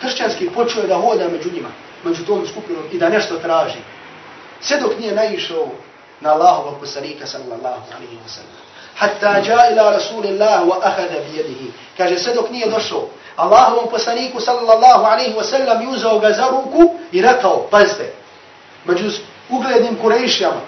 kršćanski, 0.00 0.50
počeo 0.50 0.86
da 0.86 0.96
hoda 0.96 1.28
među 1.28 1.50
njima, 1.52 1.68
među 2.04 2.24
tom 2.24 2.46
skupinom 2.46 2.82
i 2.92 2.98
da 2.98 3.08
nešto 3.08 3.36
traži. 3.36 3.78
Sve 4.60 4.80
dok 4.80 4.98
nije 4.98 5.14
naišao 5.14 5.68
na 6.20 6.32
Allahova 6.32 6.78
poslanika, 6.80 7.26
sallallahu 7.26 7.92
alaihi 7.96 8.18
wa 8.26 8.28
sallam. 8.28 8.64
Hatta 8.96 9.52
ja 9.52 9.70
ila 9.72 9.90
rasulillah 9.90 10.62
wa 10.62 10.78
ahada 10.82 11.20
bijedihi. 11.30 11.72
Kaže, 11.96 12.18
sve 12.18 12.34
dok 12.34 12.50
nije 12.50 12.70
došao 12.70 13.08
Allahovom 13.36 13.90
poslaniku, 13.90 14.40
sallallahu 14.40 15.04
alaihi 15.04 15.34
wa 15.34 15.44
sallam, 15.44 15.82
i 15.82 15.86
uzao 15.86 16.18
ga 16.18 16.32
za 16.32 16.48
ruku 16.50 16.94
i 17.12 17.22
rekao, 17.22 17.66
pazite, 17.70 18.12
među 18.84 19.10
uglednim 19.50 19.96
kurejšama, 19.96 20.60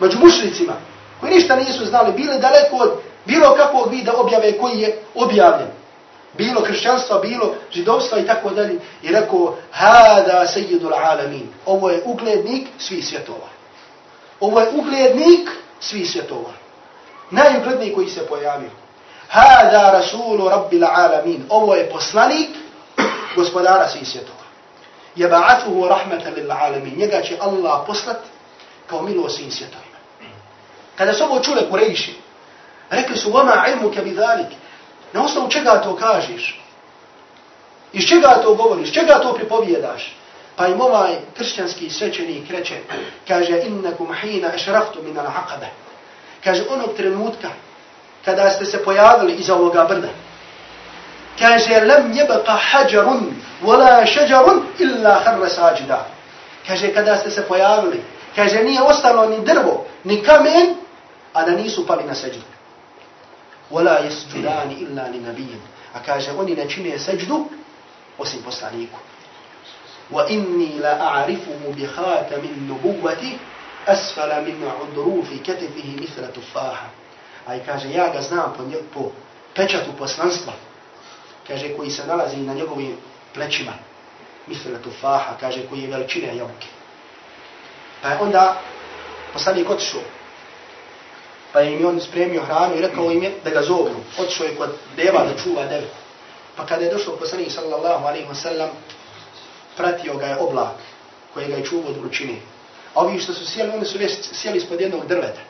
među 0.00 0.18
mušlicima, 0.18 0.72
koji 1.20 1.34
ništa 1.34 1.56
nisu 1.56 1.86
znali, 1.86 2.12
bili 2.12 2.38
daleko 2.38 2.76
od 2.76 3.00
bilo 3.24 3.54
kakvog 3.54 3.90
vida 3.90 4.12
objave 4.16 4.58
koji 4.58 4.80
je 4.80 5.02
objavljen. 5.14 5.68
Bilo 6.38 6.62
kršćanstva, 6.62 7.18
bilo 7.18 7.54
židovstva 7.72 8.18
i 8.18 8.26
tako 8.26 8.50
dalje. 8.50 8.78
I 9.02 9.08
rekao, 9.08 9.56
hada 9.70 10.46
sejidul 10.46 10.94
alamin. 10.94 11.48
Ovo 11.66 11.90
je 11.90 12.02
uglednik 12.04 12.68
svih 12.78 13.06
svjetova. 13.06 13.48
Ovo 14.40 14.60
je 14.60 14.68
uglednik 14.74 15.50
svih 15.80 16.10
svjetova. 16.10 16.52
Najugledniji 17.30 17.94
koji 17.94 18.08
se 18.08 18.26
pojavio. 18.26 18.70
Hada 19.28 19.90
rasulu 19.92 20.48
rabbil 20.48 20.84
alamin. 20.84 21.44
Ovo 21.48 21.74
je 21.74 21.90
poslanik 21.90 22.48
gospodara 23.36 23.88
svih 23.88 24.08
svjetova. 24.08 24.42
Jeba'atuhu 25.16 25.88
rahmatan 25.88 26.34
lil 26.34 26.52
alamin. 26.52 26.98
Njega 26.98 27.22
će 27.22 27.36
Allah 27.40 27.80
poslat 27.86 28.16
kao 28.86 29.02
milo 29.02 29.28
svim 29.28 29.50
svjetovima. 29.50 29.96
Kada 30.96 31.12
su 31.12 31.24
ovo 31.24 31.40
čule 31.40 31.70
kurejši, 31.70 32.14
Rekli 32.92 33.16
su, 33.16 33.32
vama 33.32 33.66
ilmu 33.68 33.90
ke. 33.90 34.02
Na 35.12 35.24
osnovu 35.24 35.50
čega 35.50 35.82
to 35.82 35.96
kažeš? 35.96 36.60
Iz 37.92 38.08
čega 38.08 38.28
to 38.42 38.54
govoriš? 38.54 38.92
Čega 38.92 39.20
to 39.20 39.34
pripovjedaš? 39.34 40.16
Pa 40.56 40.66
im 40.66 40.80
ovaj 40.80 41.16
kršćanski 41.36 41.90
svećenik 41.90 42.50
reče, 42.50 42.74
kaže, 43.28 43.62
innakum 43.66 44.14
hina 44.14 44.54
ešraftu 44.54 45.02
min 45.02 45.18
al 45.18 45.26
aqabe. 45.26 45.66
Kaže, 46.44 46.64
onog 46.70 46.96
trenutka, 46.96 47.48
kada 48.24 48.50
ste 48.50 48.64
se 48.64 48.84
pojavili 48.84 49.32
iza 49.32 49.54
ovoga 49.54 49.84
brda, 49.84 50.08
kaže, 51.38 51.80
lem 51.80 52.12
jebaka 52.12 52.58
hađarun, 52.70 53.34
wala 53.62 54.06
šeđarun, 54.06 54.62
illa 54.78 55.20
harra 55.24 55.48
sađida. 55.48 56.06
Kaže, 56.66 56.94
kada 56.94 57.16
ste 57.16 57.30
se 57.30 57.48
pojavili, 57.48 58.02
kaže, 58.36 58.64
nije 58.64 58.82
ostalo 58.82 59.26
ni 59.26 59.40
drvo, 59.40 59.86
ni 60.04 60.22
kamen, 60.22 60.74
a 61.32 61.42
da 61.42 61.50
nisu 61.50 61.86
pali 61.86 62.04
na 62.04 62.14
seđu. 62.14 62.40
ولا 63.71 64.05
يسجدان 64.05 64.71
إلا 64.71 65.07
لنبي 65.07 65.49
أكاجة 65.95 66.33
وني 66.33 66.55
نجمي 66.55 66.97
سجد 66.97 67.45
وسن 68.19 68.39
بسانيكو 68.47 68.97
وإني 70.11 70.79
لا 70.79 71.01
أعرفه 71.01 71.59
بخاتم 71.77 72.43
النبوة 72.43 73.23
أسفل 73.87 74.31
من 74.41 74.71
عدروف 74.79 75.29
كتفه 75.43 75.95
مثل 76.01 76.33
تفاحة 76.33 76.89
أي 77.49 77.59
كاجة 77.59 77.87
يا 77.87 78.17
غزنام 78.17 78.53
po 78.93 79.11
pečatu 79.57 79.91
poslanstva, 79.97 80.53
kaže, 81.47 81.73
koji 81.77 81.89
se 81.89 82.07
nalazi 82.07 82.37
na 82.37 82.53
njegovim 82.53 82.97
plećima, 83.33 83.73
misle 84.47 84.81
tufaha, 84.81 85.33
kaže, 85.39 85.67
koji 85.69 85.81
je 85.81 85.89
veličine 85.89 86.37
jabuke. 86.37 86.67
Pa 88.01 88.09
je 88.09 88.17
onda 88.19 88.61
poslanik 89.33 89.69
otišao 89.69 90.01
pa 91.52 91.62
im 91.62 91.80
je 91.80 91.86
on 91.86 92.00
spremio 92.00 92.42
hranu 92.42 92.76
i 92.76 92.80
rekao 92.80 93.10
im 93.10 93.22
je 93.22 93.32
da 93.44 93.50
ga 93.50 93.62
zovnu. 93.62 93.96
Otišao 94.18 94.46
je 94.46 94.56
kod 94.56 94.70
deva 94.96 95.24
da 95.24 95.42
čuva 95.42 95.66
devu. 95.66 95.86
Pa 96.56 96.66
kada 96.66 96.84
je 96.84 96.92
došao 96.92 97.16
poslanik 97.16 97.50
sallallahu 97.50 98.06
alaihi 98.06 98.26
wa 98.28 98.34
sallam, 98.34 98.70
pratio 99.76 100.16
ga 100.16 100.26
je 100.26 100.36
oblak 100.36 100.76
koji 101.34 101.46
ga 101.46 101.54
je 101.54 101.64
čuvao 101.64 101.90
od 101.90 101.96
vrućine. 101.96 102.36
A 102.94 103.00
ovi 103.00 103.20
što 103.20 103.34
su 103.34 103.46
sjeli, 103.46 103.70
oni 103.70 103.84
su 103.84 103.98
sjeli 104.34 104.58
ispod 104.58 104.80
jednog 104.80 105.06
drveta. 105.06 105.40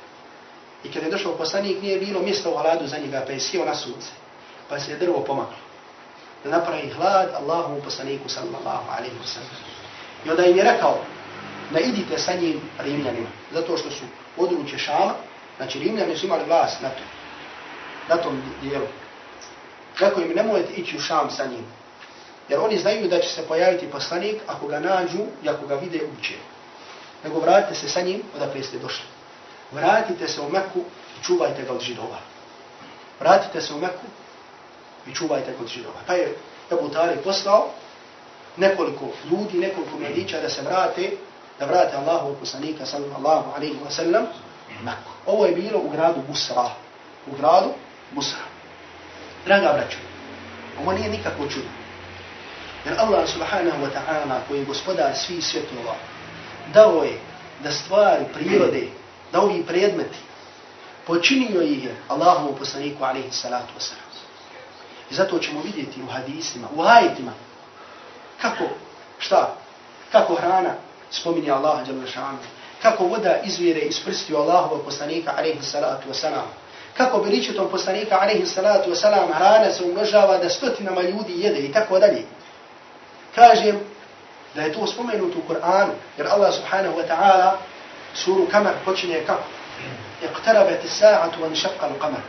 I 0.85 0.93
kada 0.93 1.07
je 1.07 1.13
došao 1.13 1.37
poslanik, 1.37 1.83
nije 1.83 1.99
bilo 1.99 2.21
mjesta 2.21 2.51
u 2.51 2.57
hladu 2.57 2.87
za 2.87 2.99
njega, 2.99 3.23
pa 3.27 3.33
je 3.33 3.41
sjeo 3.41 3.65
na 3.65 3.75
sunce. 3.75 4.11
Pa 4.69 4.81
se 4.81 4.91
je 4.91 4.97
drvo 4.97 5.25
pomaklo. 5.25 5.57
Da 6.45 6.51
napravi 6.51 6.91
hlad 6.91 7.29
Allahu 7.35 7.83
poslaniku 7.85 8.29
sallallahu 8.29 8.91
alaihi 8.91 9.15
wa 9.15 9.27
sallam. 9.27 9.57
I 10.27 10.31
onda 10.31 10.45
im 10.45 10.57
je 10.57 10.65
rekao, 10.65 10.99
da 11.71 11.81
idite 11.81 12.19
sa 12.19 12.33
njim 12.33 12.61
rimljanima, 12.79 13.29
zato 13.53 13.77
što 13.77 13.91
su 13.91 14.05
područje 14.37 14.79
Šama, 14.79 15.15
Znači, 15.57 15.79
Rimljani 15.79 16.17
su 16.17 16.27
imali 16.27 16.45
vlast 16.45 16.81
na, 16.83 16.89
to, 16.89 17.03
na 18.09 18.17
tom 18.17 18.43
dijelu. 18.63 18.87
Rekao 19.99 20.23
im, 20.23 20.33
nemojte 20.37 20.73
ići 20.73 20.97
u 20.97 21.01
Šam 21.01 21.31
sa 21.31 21.47
njim. 21.47 21.65
Jer 22.49 22.61
oni 22.61 22.79
znaju 22.79 23.09
da 23.09 23.21
će 23.21 23.29
se 23.29 23.47
pojaviti 23.49 23.91
poslanik 23.91 24.43
ako 24.47 24.67
ga 24.67 24.81
nađu 24.81 25.19
i 25.43 25.49
ako 25.49 25.67
ga 25.67 25.75
vide 25.75 26.01
uče. 26.19 26.35
Nego 27.25 27.41
vratite 27.41 27.75
se 27.75 27.89
sa 27.89 28.01
njim 28.01 28.23
odakle 28.37 28.63
ste 28.63 28.79
došli. 28.79 29.05
Vratite 29.73 30.29
se 30.29 30.41
u 30.41 30.49
Meku 30.49 30.81
i 31.21 31.25
čuvajte 31.25 31.63
ga 31.63 31.73
od 31.73 31.81
židova. 31.81 32.19
Vratite 33.21 33.61
se 33.61 33.75
u 33.75 33.79
Meku 33.79 34.07
i 35.07 35.15
čuvajte 35.15 35.53
ga 35.53 35.59
od 35.61 35.69
židova. 35.69 36.01
Pa 36.07 36.15
je 36.15 36.37
Ebu 36.73 36.89
Talib 36.89 37.21
poslao 37.25 37.69
nekoliko 38.57 39.05
ljudi, 39.31 39.59
nekoliko 39.59 39.99
mladića 39.99 40.41
da 40.41 40.49
se 40.49 40.63
vrate, 40.63 41.11
da 41.59 41.67
vrate 41.67 41.97
Allahu 41.97 42.37
poslanika 42.41 42.87
sallallahu 42.87 43.51
alaihi 43.57 43.79
wa 43.87 43.91
sallam 43.91 44.27
Meku. 44.83 45.12
Ovo 45.27 45.47
je 45.47 45.53
bilo 45.53 45.79
u 45.79 45.91
gradu 45.91 46.21
Busra. 46.29 46.71
U 47.27 47.37
gradu 47.37 47.69
Busra. 48.13 48.41
Draga 49.47 49.73
braćo, 49.73 49.99
ovo 50.81 50.93
nije 50.93 51.11
nikako 51.11 51.49
čudo. 51.49 51.69
Jer 52.85 52.95
Allah 52.99 53.29
subhanahu 53.29 53.85
wa 53.85 53.91
ta'ala 53.91 54.39
koji 54.49 54.59
je 54.59 54.65
gospodar 54.65 55.17
svih 55.17 55.45
svjetova 55.45 55.95
dao 56.75 57.03
je 57.05 57.19
da 57.63 57.73
stvari 57.73 58.25
prirode, 58.35 58.89
da 59.33 59.41
ovi 59.41 59.65
predmeti 59.67 60.19
počinio 61.07 61.63
ih 61.63 61.85
je 61.85 61.97
Allahom 62.09 62.55
poslaniku 62.59 63.05
alaihi 63.05 63.31
salatu 63.31 63.73
wasalam. 63.79 64.13
I 65.11 65.15
zato 65.15 65.39
ćemo 65.39 65.63
vidjeti 65.63 66.03
u 66.03 66.07
hadisima, 66.07 66.69
u 66.75 66.83
ajitima, 66.83 67.33
kako, 68.41 68.65
šta, 69.19 69.57
kako 70.13 70.35
hrana 70.35 70.75
spominje 71.11 71.51
Allah 71.51 71.87
Đalešanu, 71.87 72.39
kako 72.83 73.05
voda 73.05 73.37
izvire 73.45 73.81
iz 73.81 74.01
prstiju 74.05 74.37
Allahova 74.37 74.85
poslanika 74.85 75.33
alaihi 75.39 75.63
salatu 75.63 76.09
wasalam, 76.11 76.47
kako 76.97 77.19
beričetom 77.19 77.69
poslanika 77.71 78.19
alaihi 78.21 78.47
salatu 78.47 78.91
wasalam 78.91 79.33
hrana 79.33 79.73
se 79.73 79.85
umnožava 79.85 80.39
da 80.39 80.49
stotinama 80.49 81.03
ljudi 81.03 81.33
jede 81.37 81.59
i 81.59 81.73
tako 81.73 81.99
dalje. 81.99 82.23
Kažem 83.35 83.81
da 84.55 84.63
je 84.63 84.73
to 84.73 84.87
spomenuto 84.87 85.39
u 85.39 85.53
Kur'anu, 85.53 85.93
jer 86.19 86.27
Allah 86.27 86.55
subhanahu 86.55 86.99
wa 86.99 87.09
ta'ala 87.09 87.53
suru 88.15 88.47
Kamar 88.51 88.75
počinje 88.85 89.23
kako? 89.27 89.43
Iqtarabati 90.23 90.89
sa'atu 90.89 91.41
wa 91.41 91.51
nšaqqa 91.51 91.87
al-qamar. 91.89 92.21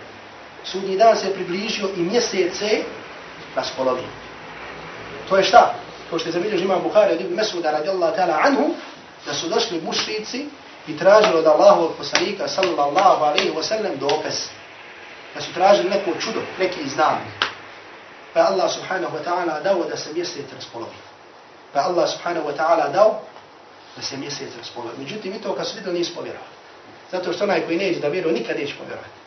Sudnji 0.63 0.97
dan 0.97 1.17
se 1.17 1.33
približio 1.33 1.89
i 1.97 1.99
mjesece 1.99 2.83
raspolovio. 3.55 4.07
To 5.29 5.37
je 5.37 5.43
šta? 5.43 5.73
To 6.09 6.19
što 6.19 6.29
je 6.29 6.33
zabilježi 6.33 6.63
imam 6.63 6.81
Bukhari 6.83 7.13
od 7.13 7.21
Ibn 7.21 7.35
Mesuda 7.35 7.71
radijallahu 7.71 8.15
ta'ala 8.15 8.39
anhu, 8.43 8.75
da 9.25 9.33
su 9.33 9.47
došli 9.47 9.81
mušrici 9.81 10.45
i 10.87 10.97
tražili 10.97 11.37
od 11.37 11.47
Allahovog 11.47 11.91
poslanika 11.97 12.47
sallallahu 12.47 13.23
alaihi 13.23 13.51
wa 13.51 13.63
sallam 13.63 13.97
dokaz. 13.99 14.35
Da 15.35 15.41
su 15.41 15.53
tražili 15.53 15.89
neko 15.89 16.19
čudo, 16.19 16.41
neki 16.59 16.89
znak. 16.89 17.21
Pa 18.33 18.39
Allah 18.39 18.71
subhanahu 18.73 19.17
wa 19.17 19.23
ta'ala 19.23 19.63
dao 19.63 19.83
da 19.89 19.97
se 19.97 20.13
mjesec 20.13 20.45
raspolovi. 20.55 20.95
Pa 21.73 21.79
Allah 21.79 22.09
subhanahu 22.09 22.47
wa 22.47 22.55
ta'ala 22.57 22.91
dao 22.91 23.21
da 23.95 24.01
se 24.01 24.17
mjesec 24.17 24.49
raspolovi. 24.57 24.97
Međutim, 24.97 25.33
i 25.33 25.41
to 25.41 25.55
kad 25.55 25.67
su 25.67 25.75
vidjeli 25.75 25.99
nisu 25.99 26.15
povjerovali. 26.15 26.53
Zato 27.11 27.33
što 27.33 27.43
onaj 27.43 27.65
koji 27.65 27.77
neće 27.77 27.99
da 27.99 28.07
vjeruje, 28.07 28.33
nikad 28.33 28.57
neće 28.57 28.75
povjerovati. 28.75 29.23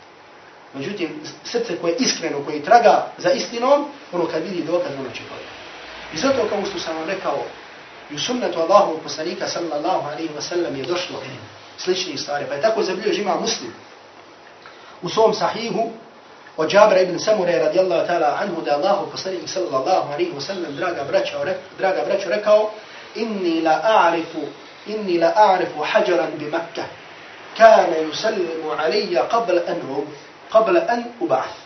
Međutim, 0.73 1.21
srce 1.43 1.77
koje 1.81 1.91
je 1.91 1.97
iskreno, 1.99 2.43
koje 2.45 2.63
traga 2.63 3.07
za 3.17 3.31
istinom, 3.31 3.85
ono 4.11 4.25
kad 4.25 4.43
vidi 4.43 4.63
dokaz, 4.63 4.91
ono 4.99 5.09
će 5.09 5.21
povjerovati. 5.29 5.57
I 6.13 6.17
zato 6.17 6.49
kao 6.49 6.65
što 6.69 6.79
sam 6.79 6.95
vam 6.95 7.07
rekao, 7.07 7.43
i 8.11 8.15
u 8.15 8.19
sunnetu 8.19 8.59
Allahovog 8.59 8.99
poslanika 9.03 9.47
sallallahu 9.47 10.07
alaihi 10.09 10.33
wa 10.35 10.41
sallam 10.41 10.75
je 10.75 10.83
došlo 10.83 11.21
slični 11.77 12.17
stvari. 12.17 12.45
Pa 12.49 12.53
je 12.53 12.61
tako 12.61 12.83
zabilio 12.83 13.13
žima 13.13 13.35
muslim. 13.35 13.73
U 15.01 15.09
svom 15.09 15.33
sahihu 15.33 15.91
od 16.57 16.73
Jabra 16.73 17.01
ibn 17.01 17.19
Samure 17.19 17.59
radijallahu 17.59 18.07
ta'ala 18.07 18.37
anhu 18.41 18.61
da 18.61 18.75
Allahu 18.75 19.11
poslanik 19.11 19.49
sallallahu 19.49 20.13
alaihi 20.13 20.31
wa 20.31 20.41
sallam 20.41 20.75
draga 20.75 21.03
braća, 21.03 21.37
draga 21.77 22.03
braća 22.05 22.29
rekao 22.29 22.71
inni 23.15 23.61
la 23.61 23.81
a'rifu 23.83 24.41
inni 24.87 25.17
la 25.17 25.33
a'rifu 25.35 25.83
hajaran 25.83 26.31
bi 26.39 26.45
Makkah 26.45 26.85
kana 27.57 27.97
yusallimu 27.97 28.71
alija 28.77 29.27
qabla 29.29 29.61
an 29.67 29.81
qabla 30.51 30.85
an 30.89 31.03
uba'ath. 31.19 31.57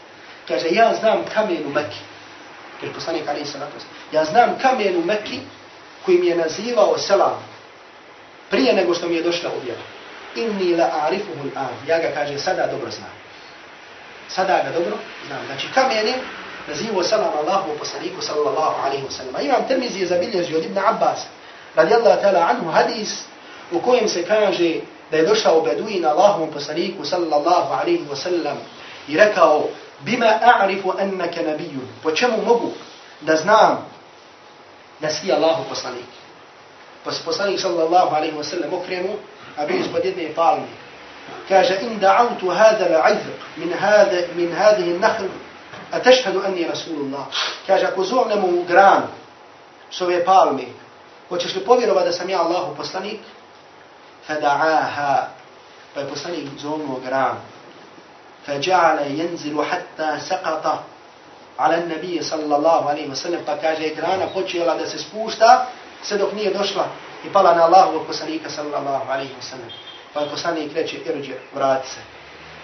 Kaže, 0.47 0.67
ja 0.71 0.93
znam 0.99 1.25
kamen 1.33 1.65
u 1.65 1.69
Mekki. 1.69 1.99
Jer 2.81 2.93
poslanik 2.93 3.27
alaihi 3.27 3.45
sallatu 3.45 3.77
Ja 4.11 4.25
znam 4.25 4.57
kamen 4.61 4.97
u 4.97 5.05
Mekki 5.05 5.39
koji 6.05 6.17
mi 6.17 6.27
je 6.27 6.35
nazivao 6.35 6.97
selam 6.97 7.43
prije 8.49 8.73
nego 8.73 8.93
što 8.93 9.07
mi 9.07 9.15
je 9.15 9.23
došla 9.23 9.49
objava. 9.61 9.81
Inni 10.35 10.75
la 10.75 10.85
a'rifuhu 10.85 11.49
al 11.55 11.87
Ja 11.87 11.99
ga 11.99 12.11
kaže, 12.13 12.39
sada 12.39 12.67
dobro 12.67 12.91
znam. 12.91 13.11
Sada 14.27 14.63
ga 14.63 14.79
dobro 14.79 14.97
znam. 15.27 15.45
Znači, 15.45 15.67
kamen 15.73 16.07
je 16.07 16.13
nazivao 16.67 17.03
selam 17.03 17.31
Allahu 17.37 17.77
poslaniku 17.79 18.21
sallallahu 18.21 18.85
alaihi 18.85 19.03
wa 19.03 19.11
sallam. 19.11 19.45
Imam 19.45 19.67
termizi 19.67 19.99
je 19.99 20.07
zabilježio 20.07 20.57
od 20.57 20.65
Ibn 20.65 20.77
Abbas 20.77 21.19
radijallahu 21.75 22.21
ta'ala 22.21 22.47
anhu 22.49 22.71
hadis 22.71 23.23
u 23.71 23.79
kojem 23.79 24.07
se 24.07 24.25
kaže 24.25 24.73
da 25.11 25.17
je 25.17 25.25
došao 25.25 25.61
Beduin 25.61 26.05
Allahom 26.05 26.51
poslaniku 26.51 27.05
sallallahu 27.05 27.73
alaihi 27.73 28.05
wa 28.11 28.15
sallam 28.15 28.57
i 29.07 29.17
rekao 29.17 29.67
bima 29.99 30.39
a'rifu 30.41 30.93
annaka 30.99 31.41
nabijun 31.41 31.87
po 32.03 32.11
čemu 32.11 32.37
mogu 32.45 32.71
da 33.21 33.35
znam 33.35 33.90
da 35.01 35.09
si 35.09 35.31
Allahu 35.31 35.63
poslanik 35.69 36.05
pa 37.03 37.11
se 37.11 37.23
poslanik 37.23 37.59
sallallahu 37.59 38.15
alaihi 38.15 38.35
wa 38.37 38.43
sallam 38.43 38.73
okrenu 38.73 39.17
a 39.57 39.65
bio 39.65 39.77
ispod 39.77 40.05
jedne 40.05 40.33
palme 40.35 40.67
kaže 41.49 41.79
in 41.81 41.99
da'autu 41.99 42.49
hada 42.49 42.85
la'idh 42.89 43.25
min 43.57 43.73
hada 43.73 44.27
min 44.35 44.53
hadihi 44.53 44.99
nahl 44.99 45.25
a 45.91 45.99
tešhadu 45.99 46.41
anni 46.45 46.67
rasulullah 46.67 47.25
kaže 47.67 47.85
ako 47.85 48.03
zovnemo 48.03 48.47
u 48.47 48.63
granu 48.63 49.07
s 49.91 50.01
ove 50.01 50.25
palme 50.25 50.65
hoćeš 51.29 51.55
li 51.55 51.65
povjerovat 51.65 52.05
da 52.05 52.11
sam 52.11 52.29
ja 52.29 52.41
Allahu 52.41 52.75
poslanik 52.75 53.19
فدعاها 54.27 55.31
فيبصني 55.95 56.47
زوم 56.57 56.91
وقرام 56.91 57.37
فجعل 58.47 59.11
ينزل 59.19 59.65
حتى 59.65 60.19
سقط 60.19 60.83
ala 61.57 61.77
nabije 61.77 62.23
sallallahu 62.23 62.89
alaihi 62.89 63.09
wa 63.09 63.15
sallam, 63.15 63.41
pa 63.45 63.57
kaže, 63.57 63.89
grana 63.95 64.27
počela 64.33 64.75
da 64.75 64.87
se 64.87 64.99
spušta, 64.99 65.67
sve 66.03 66.17
dok 66.17 66.33
nije 66.33 66.53
došla 66.53 66.85
i 67.25 67.33
pala 67.33 67.55
na 67.55 67.63
Allahu 67.63 67.95
od 67.95 68.07
poslanika 68.07 68.49
sallallahu 68.49 69.11
alaihi 69.11 69.33
wa 69.33 69.49
sallam. 69.49 69.69
Pa 70.13 70.19
od 70.19 70.29
poslanik 70.29 70.73
reče, 70.73 70.97
irđe, 70.97 71.33
vrati 71.55 71.89
se. 71.89 71.99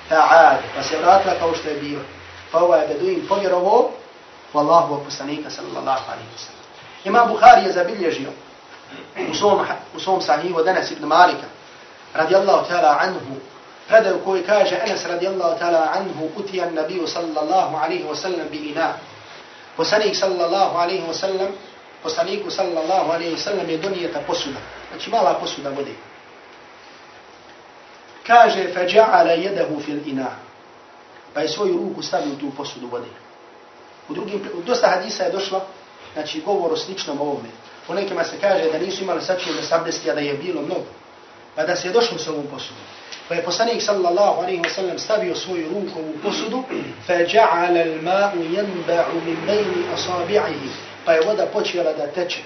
Ta'ad, 0.10 0.58
pa 0.76 0.84
se 0.84 0.98
vratila 0.98 1.34
kao 1.40 1.56
što 1.56 1.70
je 1.70 1.76
bio. 1.76 2.00
Pa 2.52 2.60
ovaj 2.60 2.88
beduin 2.88 3.28
povjerovo, 3.28 3.92
Wallahu 4.54 4.94
wa 4.94 5.04
poslanika 5.06 5.50
sallallahu 5.50 6.12
alaihi 6.12 6.30
wa 6.36 6.40
sallam. 6.46 6.64
Imam 7.04 7.28
Bukhari 7.28 7.66
je 7.66 7.72
zabilježio 7.72 8.30
u 9.32 9.36
svom, 9.36 9.66
u 9.96 10.00
svom 10.00 10.22
sahihu 10.22 10.64
danas 10.64 10.92
ibn 10.92 11.06
Malika 11.06 11.48
radijallahu 12.14 12.68
ta'ala 12.70 12.98
anhu 13.00 13.36
predaju 13.89 14.25
koji 14.25 14.43
kaže 14.43 14.81
Anas 14.87 15.05
radijallahu 15.07 15.59
ta'ala 15.59 15.93
anhu, 15.95 16.29
utijan 16.37 16.75
nabiju 16.75 17.07
sallallahu 17.07 17.77
alaihi 17.77 18.05
wa 18.05 18.17
sallam 18.17 18.49
bi 18.51 18.57
ina. 18.57 18.95
Poslanik 19.77 20.17
sallallahu 20.17 20.79
alaihi 20.79 21.05
wa 21.09 21.15
sallam, 21.15 21.49
poslaniku 22.03 22.51
sallallahu 22.51 23.13
alaihi 23.13 23.35
wa 23.35 23.39
sallam 23.39 23.71
je 23.71 23.79
donijeta 23.79 24.21
posuda. 24.27 24.59
Znači 24.91 25.11
mala 25.11 25.35
posuda 25.35 25.71
vode. 25.71 25.95
Kaže, 28.27 28.71
فَجَعَلَ 28.75 29.29
يَدَهُ 29.29 29.69
فِي 29.87 29.93
الْإِنَا 29.93 30.31
Pa 31.35 31.41
je 31.41 31.49
svoju 31.49 31.77
ruku 31.77 32.03
stavio 32.03 32.35
tu 32.35 32.51
posudu 32.57 32.87
vode. 32.87 33.09
U 34.09 34.15
drugim, 34.15 34.49
u 34.55 34.63
dosta 34.63 34.89
hadisa 34.89 35.25
je 35.25 35.33
došlo, 35.33 35.65
znači 36.13 36.41
govor 36.41 36.73
o 36.73 36.77
sličnom 36.77 37.21
ovome. 37.21 37.49
U 37.89 37.95
nekima 37.95 38.25
se 38.25 38.37
kaže 38.41 38.71
da 38.73 38.79
nisu 38.79 39.03
imali 39.03 39.23
sačije 39.23 39.55
da 39.55 39.63
sabdesti, 39.63 40.11
a 40.11 40.15
da 40.15 40.21
je 40.21 40.35
bilo 40.35 40.63
mnogo. 40.63 40.87
Pa 41.55 41.65
da 41.65 41.77
se 41.77 41.89
je 41.89 41.93
došlo 41.93 42.19
s 42.19 42.29
ovom 42.29 42.47
posudu. 42.47 42.81
Pa 43.28 43.36
je 43.36 43.44
poslanik 43.44 43.82
sallallahu 43.82 44.42
alaihi 44.42 44.62
wa 44.62 44.70
sallam 44.70 45.00
stavio 45.00 45.36
svoju 45.36 45.70
ruku 45.70 46.00
u 46.00 46.20
posudu, 46.24 46.64
fa 47.08 47.14
ja'ala 47.14 47.82
al-ma'u 47.84 48.40
yanba'u 48.56 49.22
min 49.26 49.38
bayni 49.48 49.84
asabi'ihi. 49.96 50.70
Pa 51.06 51.14
je 51.14 51.22
voda 51.22 51.46
počela 51.46 51.94
da 51.94 52.08
teče 52.08 52.44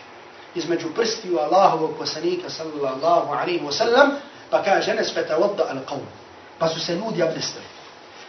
između 0.56 0.94
prstiju 0.96 1.40
Allahovog 1.40 1.98
poslanika 1.98 2.50
sallallahu 2.50 3.34
alaihi 3.34 3.66
wa 3.66 3.72
sallam, 3.72 4.12
pa 4.50 4.64
kaže 4.64 4.94
nes 4.94 5.14
feta 5.14 5.38
vodda 5.38 5.64
al-qawm. 5.64 6.06
Pa 6.60 6.68
su 6.68 6.80
se 6.80 6.96
ljudi 6.96 7.24
abdestili. 7.24 7.66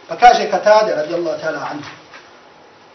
Pa 0.07 0.15
kaže 0.15 0.49
Katade 0.51 0.95
radijallahu 0.95 1.41
ta'ala 1.41 1.67
anhu, 1.71 1.89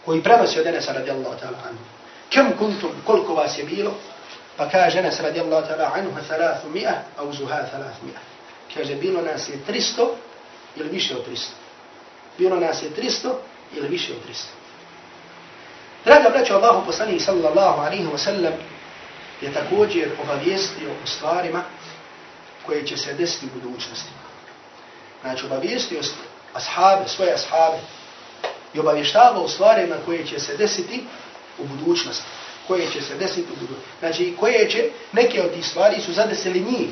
koji 0.05 0.23
prenosi 0.23 0.59
od 0.59 0.67
Enesa 0.67 0.93
radijallahu 0.93 1.35
ta'ala 1.39 1.57
anhu, 1.69 1.83
Kem 2.29 2.57
kuntum, 2.57 2.91
koliko 3.05 3.33
vas 3.33 3.57
je 3.57 3.63
bilo? 3.63 3.91
Pa 4.57 4.69
kaže 4.69 5.01
nas 5.01 5.19
radijallahu 5.19 5.67
ta'ala 5.67 5.91
anhu, 5.95 6.11
thalathu 6.27 6.69
mi'a, 6.69 6.93
a 7.17 7.23
uzuha 7.23 7.63
thalathu 7.71 8.05
mi'a. 8.05 8.28
Kaže, 8.73 8.95
bilo 8.95 9.21
nas 9.21 9.49
je 9.49 9.59
300 9.67 10.07
ili 10.75 10.89
više 10.89 11.15
od 11.15 11.27
300. 11.27 11.47
Bilo 12.37 12.59
nas 12.59 12.83
je 12.83 12.89
300 12.89 13.29
ili 13.75 13.87
više 13.87 14.13
od 14.13 14.19
300. 14.29 14.43
Draga 16.05 16.29
braća 16.29 16.55
Allahu 16.55 16.85
poslanih 16.85 17.23
sallallahu 17.23 17.81
alaihi 17.81 18.05
wa 18.05 18.17
sallam 18.17 18.53
je 19.41 19.53
također 19.53 20.09
obavijestio 20.23 20.89
o 21.03 21.07
stvarima 21.07 21.63
koje 22.65 22.87
će 22.87 22.97
se 22.97 23.13
desiti 23.13 23.45
u 23.45 23.59
budućnosti. 23.59 24.09
Znači 25.21 25.45
obavijestio 25.45 25.99
ashabe, 26.53 27.07
svoje 27.07 27.33
ashabe 27.33 27.77
i 28.73 28.79
obavještavao 28.79 29.43
u 29.43 29.49
stvarima 29.49 29.95
koje 30.05 30.25
će 30.25 30.39
se 30.39 30.57
desiti 30.57 31.03
u 31.59 31.63
budućnosti. 31.63 32.25
Koje 32.67 32.91
će 32.91 33.01
se 33.01 33.15
desiti 33.15 33.47
u 33.51 33.55
budućnosti. 33.55 33.89
Znači, 33.99 34.35
koje 34.39 34.69
će, 34.69 34.89
neke 35.11 35.41
od 35.41 35.53
tih 35.53 35.67
stvari 35.67 36.01
su 36.01 36.13
zadesili 36.13 36.59
njih. 36.59 36.89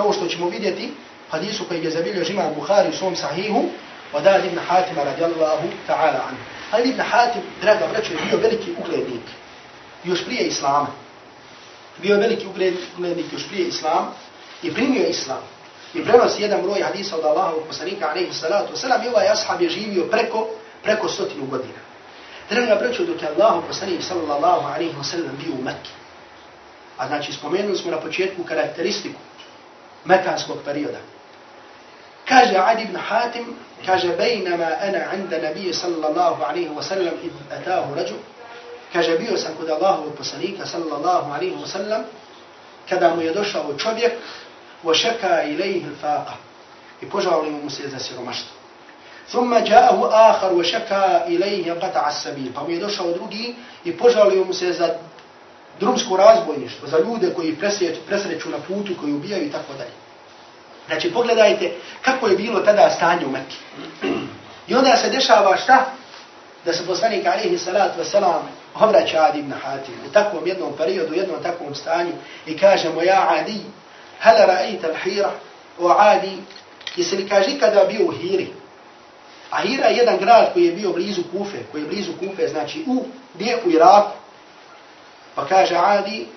Kao 0.00 0.12
što 0.12 0.26
ćemo 0.26 0.48
vidjeti 0.48 0.92
hadisu 1.30 1.64
koji 1.64 1.84
je 1.84 1.90
zabilio 1.90 2.24
žima 2.24 2.50
Bukhari 2.54 2.88
u 2.88 2.96
svom 2.96 3.16
sahihu, 3.16 3.64
od 4.12 4.26
Ali 4.26 4.46
ibn 4.46 4.58
Hatima 4.68 5.04
radijallahu 5.04 5.68
ta'ala 5.88 6.20
anhu. 6.28 6.42
Ali 6.70 6.88
ibn 6.88 7.00
Hatim, 7.00 7.42
draga 7.60 7.86
braćo, 7.92 8.12
je 8.12 8.18
bio 8.30 8.38
veliki 8.38 8.70
uglednik. 8.78 9.22
Još 10.04 10.24
prije 10.24 10.46
Islama. 10.46 10.86
Bio 12.02 12.14
je 12.14 12.20
veliki 12.20 12.46
uglednik 12.46 13.32
još 13.32 13.48
prije 13.48 13.68
Islama 13.68 14.06
i 14.62 14.74
primio 14.74 15.06
Islam. 15.06 15.42
I 15.94 16.04
prenosi 16.04 16.42
jedan 16.42 16.62
broj 16.62 16.82
hadisa 16.82 17.16
od 17.16 17.24
Allahovog 17.24 17.64
poslanika, 17.66 18.08
alaihi 18.10 18.32
salatu 18.32 18.74
wasalam, 18.74 19.04
i 19.04 19.08
ovaj 19.08 19.28
ashab 19.28 19.62
je 19.62 19.68
živio 19.68 20.04
preko, 20.04 20.48
preko 20.82 21.08
stotinu 21.08 21.46
godina. 21.46 21.80
Draga 22.50 22.74
braćo, 22.74 23.04
dok 23.04 23.22
je 23.22 23.28
Allahov 23.28 23.62
poslanik, 23.68 24.02
sallallahu 24.02 24.66
alaihi 24.66 24.94
wasalam, 25.02 25.36
bio 25.44 25.52
u 25.60 25.62
Mekke. 25.62 25.90
A 26.96 27.06
znači, 27.06 27.32
spomenuli 27.32 27.76
smo 27.76 27.90
na 27.90 28.00
početku 28.00 28.44
karakteristiku 28.44 29.20
mekanskog 30.05 30.57
perioda. 30.65 30.99
Kaže 32.27 32.57
Adi 32.57 32.83
ibn 32.83 32.95
Hatim, 32.95 33.55
kaže, 33.85 34.07
bejnama 34.17 34.69
ana 34.81 35.13
inda 35.13 35.37
nabije, 35.37 35.73
sallallahu 35.73 36.43
alaihi 36.43 36.69
wasalam, 36.69 37.13
id 37.23 37.31
atahu 37.51 37.95
rađu, 37.95 38.15
kaže, 38.93 39.17
bio 39.17 39.37
sam 39.37 39.55
kod 39.57 39.69
Allahovog 39.69 40.15
poslanika, 40.17 40.65
sallallahu 40.65 41.31
alaihi 41.33 41.55
wasalam, 41.55 42.03
kada 42.89 43.15
mu 43.15 43.21
je 43.21 43.33
došao 43.33 43.73
čovjek, 43.77 44.13
وشكى 44.85 45.41
إليه 45.41 45.85
الفاقة 45.85 46.35
يبجعوا 47.03 47.45
لهم 47.45 47.65
مسيزة 47.65 48.19
رمشت 48.19 48.45
ثم 49.27 49.57
جاءه 49.57 50.09
آخر 50.31 50.53
وشكى 50.53 51.21
إليه 51.27 51.73
قطع 51.73 52.09
السبيل 52.09 52.53
pa 52.53 52.61
mu 52.61 52.69
je 52.69 52.79
došao 52.79 53.11
drugi 53.11 53.55
i 53.85 53.97
požalio 53.97 54.43
mu 54.43 54.53
se 54.53 54.73
za 54.73 54.89
drumsko 55.80 56.16
razbojništvo, 56.16 56.88
za 56.88 56.98
ljude 56.98 57.34
koji 57.34 57.56
presreću 58.06 58.50
na 58.50 58.58
putu, 58.68 58.92
koji 59.00 59.12
ubijaju 59.12 59.46
i 59.46 59.50
tako 59.50 59.72
dalje. 59.78 59.90
Znači, 60.86 61.12
pogledajte 61.12 61.72
kako 62.02 62.28
je 62.28 62.36
bilo 62.36 62.60
tada 62.60 62.90
stanje 62.90 63.26
u 63.26 63.30
Mekke. 63.30 63.56
I 64.68 64.74
onda 64.74 64.96
se 64.96 65.10
dešava 65.10 65.56
šta? 65.56 65.86
Da 66.64 66.72
se 66.72 66.86
poslanik 66.86 67.26
alihi 67.26 67.58
salatu 67.58 68.00
wasalam 68.00 68.40
obraća 68.74 69.24
Adi 69.24 69.38
ibn 69.38 69.52
Hatim 69.52 69.94
u 70.08 70.12
takvom 70.12 70.46
jednom 70.46 70.72
periodu, 70.76 71.12
u 71.12 71.16
jednom 71.16 71.42
takvom 71.42 71.74
stanju 71.74 72.12
i 72.46 72.58
kaže 72.58 72.88
mu, 72.88 73.02
ja 73.02 73.26
Adi, 73.30 73.60
hala 74.20 74.46
ra'ayta 74.46 74.92
al-hira 74.92 75.32
wa 75.78 75.96
adi 75.98 76.36
li 76.96 77.28
kaže 77.28 77.58
kada 77.58 77.84
bio 77.84 78.12
hiri 78.12 78.52
a 79.50 79.62
hira 79.62 79.86
je 79.86 79.96
jedan 79.96 80.18
grad 80.18 80.52
koji 80.52 80.64
je 80.64 80.72
bio 80.72 80.92
blizu 80.92 81.22
kufe 81.32 81.58
koji 81.72 81.82
je 81.82 81.88
blizu 81.88 82.12
kufe 82.20 82.48
znači 82.48 82.84
u 82.86 83.04
gdje 83.34 83.58
u 83.64 83.70
iraku 83.70 84.19
Pa 85.35 85.45
kaže 85.45 85.75
Adi, 85.75 86.27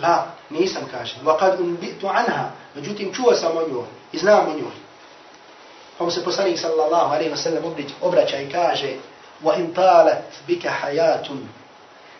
la, 0.00 0.26
nisam 0.50 0.82
kaže, 0.90 1.14
وقد 1.24 1.60
unbitu 1.60 2.08
anha, 2.08 2.50
međutim 2.74 3.14
čuo 3.14 3.34
sam 3.34 3.56
o 3.56 3.68
njoj 3.68 3.86
i 4.12 4.18
znam 4.18 4.48
o 4.48 4.54
njoj. 4.54 4.74
Pa 5.98 6.04
mu 6.04 6.10
se 6.10 6.24
poslanik 6.24 6.58
sallallahu 6.58 7.14
alaihi 7.14 7.30
wa 7.30 7.36
sallam 7.36 7.74
obraća 8.02 8.40
i 8.40 8.50
kaže, 8.50 8.88
وَإِنْ 9.44 9.74
طَالَتْ 9.74 10.22
بِكَ 10.48 10.68
حَيَاتٌ 10.68 11.28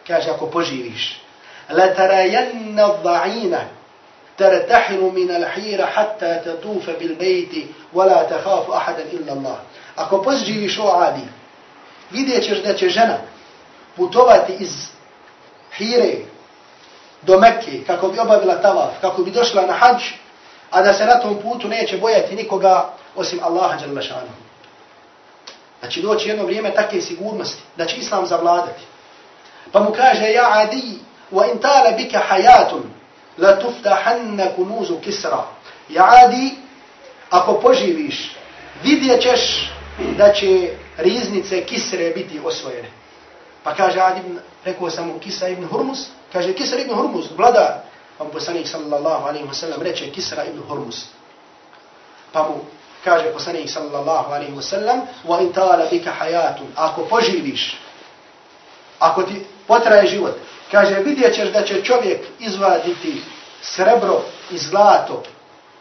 Kaže, 0.07 0.31
ako 0.31 0.47
poživiš, 0.47 1.21
لَتَرَيَنَّ 1.71 2.81
الضَّعِينَ 2.81 3.57
ترتحل 4.39 5.01
من 5.01 5.31
الحيرة 5.31 5.87
حتى 5.87 6.41
تطوف 6.45 6.91
بالبيت 6.91 7.67
ولا 7.93 8.23
تخاف 8.23 8.71
أحدا 8.71 9.03
إلا 9.03 9.33
الله 9.33 9.59
Ako 9.97 10.23
pozživiš 10.23 10.79
o 10.79 10.91
Adi, 10.91 11.23
vidjet 12.11 12.45
ćeš 12.45 12.63
da 12.63 12.75
će 12.75 12.89
žena 12.89 13.19
putovati 13.97 14.53
iz 14.59 14.71
Hire 15.78 16.16
do 17.22 17.40
Mekke 17.40 17.84
kako 17.88 18.08
bi 18.08 18.20
obavila 18.20 18.62
tavaf, 18.62 19.02
kako 19.02 19.24
bi 19.24 19.32
došla 19.32 19.62
na 19.62 19.74
hađ, 19.74 20.04
a 20.72 20.82
da 20.82 20.94
se 20.94 21.06
na 21.06 21.20
tom 21.20 21.42
putu 21.42 21.68
neće 21.68 21.98
bojati 21.98 22.36
nikoga 22.36 22.90
osim 23.16 23.40
Allaha 23.44 23.78
Đalešanu. 23.78 24.32
će 25.90 26.02
doći 26.02 26.30
jedno 26.30 26.46
vrijeme 26.46 26.74
takve 26.74 27.02
sigurnosti, 27.02 27.62
da 27.78 27.86
će 27.86 27.98
Islam 27.98 28.26
zavladati. 28.26 28.84
Pa 29.72 29.80
mu 29.80 29.92
kaže, 29.92 30.32
ja 30.32 30.50
Adi, 30.52 31.00
wa 31.32 31.52
in 31.52 31.58
tala 31.58 31.92
bika 31.92 32.22
hayatun, 32.30 32.84
la 33.38 33.60
tuftahanna 33.60 34.46
kunuzu 34.56 35.00
kisra. 35.00 35.44
Ja 35.90 36.10
adi, 36.26 36.56
ako 37.30 37.54
poživiš, 37.54 38.36
vidjet 38.84 39.22
ćeš 39.22 39.72
da 40.18 40.34
će 40.34 40.70
riznice 40.98 41.66
kisre 41.66 42.10
biti 42.10 42.40
osvojene. 42.46 42.90
Pa 43.64 43.76
kaže 43.76 44.00
Adi, 44.00 44.22
rekao 44.66 44.90
sam 44.90 45.08
mu 45.08 45.20
Kisra 45.20 45.48
ibn 45.48 45.66
Hurmus, 45.66 46.08
kaže 46.34 46.54
Kisra 46.54 46.80
ibn 46.80 46.94
Hurmus, 46.94 47.32
vladar, 47.38 47.84
pa 48.18 48.24
mu 48.24 48.32
poslanik 48.32 48.68
sallallahu 48.68 49.28
alaihi 49.28 49.48
wa 49.48 49.54
sallam 49.54 49.82
reče 49.82 50.12
Kisra 50.12 50.46
ibn 50.46 50.62
Hurmus. 50.68 51.06
Pa 52.32 52.44
mu 52.44 52.66
kaže 53.04 53.34
poslanik 53.34 53.70
sallallahu 53.70 54.34
alaihi 54.34 54.54
wa 54.54 54.62
sallam, 54.62 55.02
wa 55.28 55.42
in 55.42 55.54
tala 55.54 55.86
bika 55.92 56.12
hayatun, 56.12 56.68
ako 56.76 57.06
poživiš, 57.06 57.78
ako 59.00 59.24
ti 59.24 59.46
potraje 59.68 60.08
život, 60.08 60.36
Kaže, 60.72 61.00
vidjet 61.04 61.36
ćeš 61.36 61.52
da 61.52 61.64
će 61.64 61.84
čovjek 61.84 62.22
izvaditi 62.40 63.22
srebro 63.62 64.22
i 64.52 64.58
zlato 64.58 65.24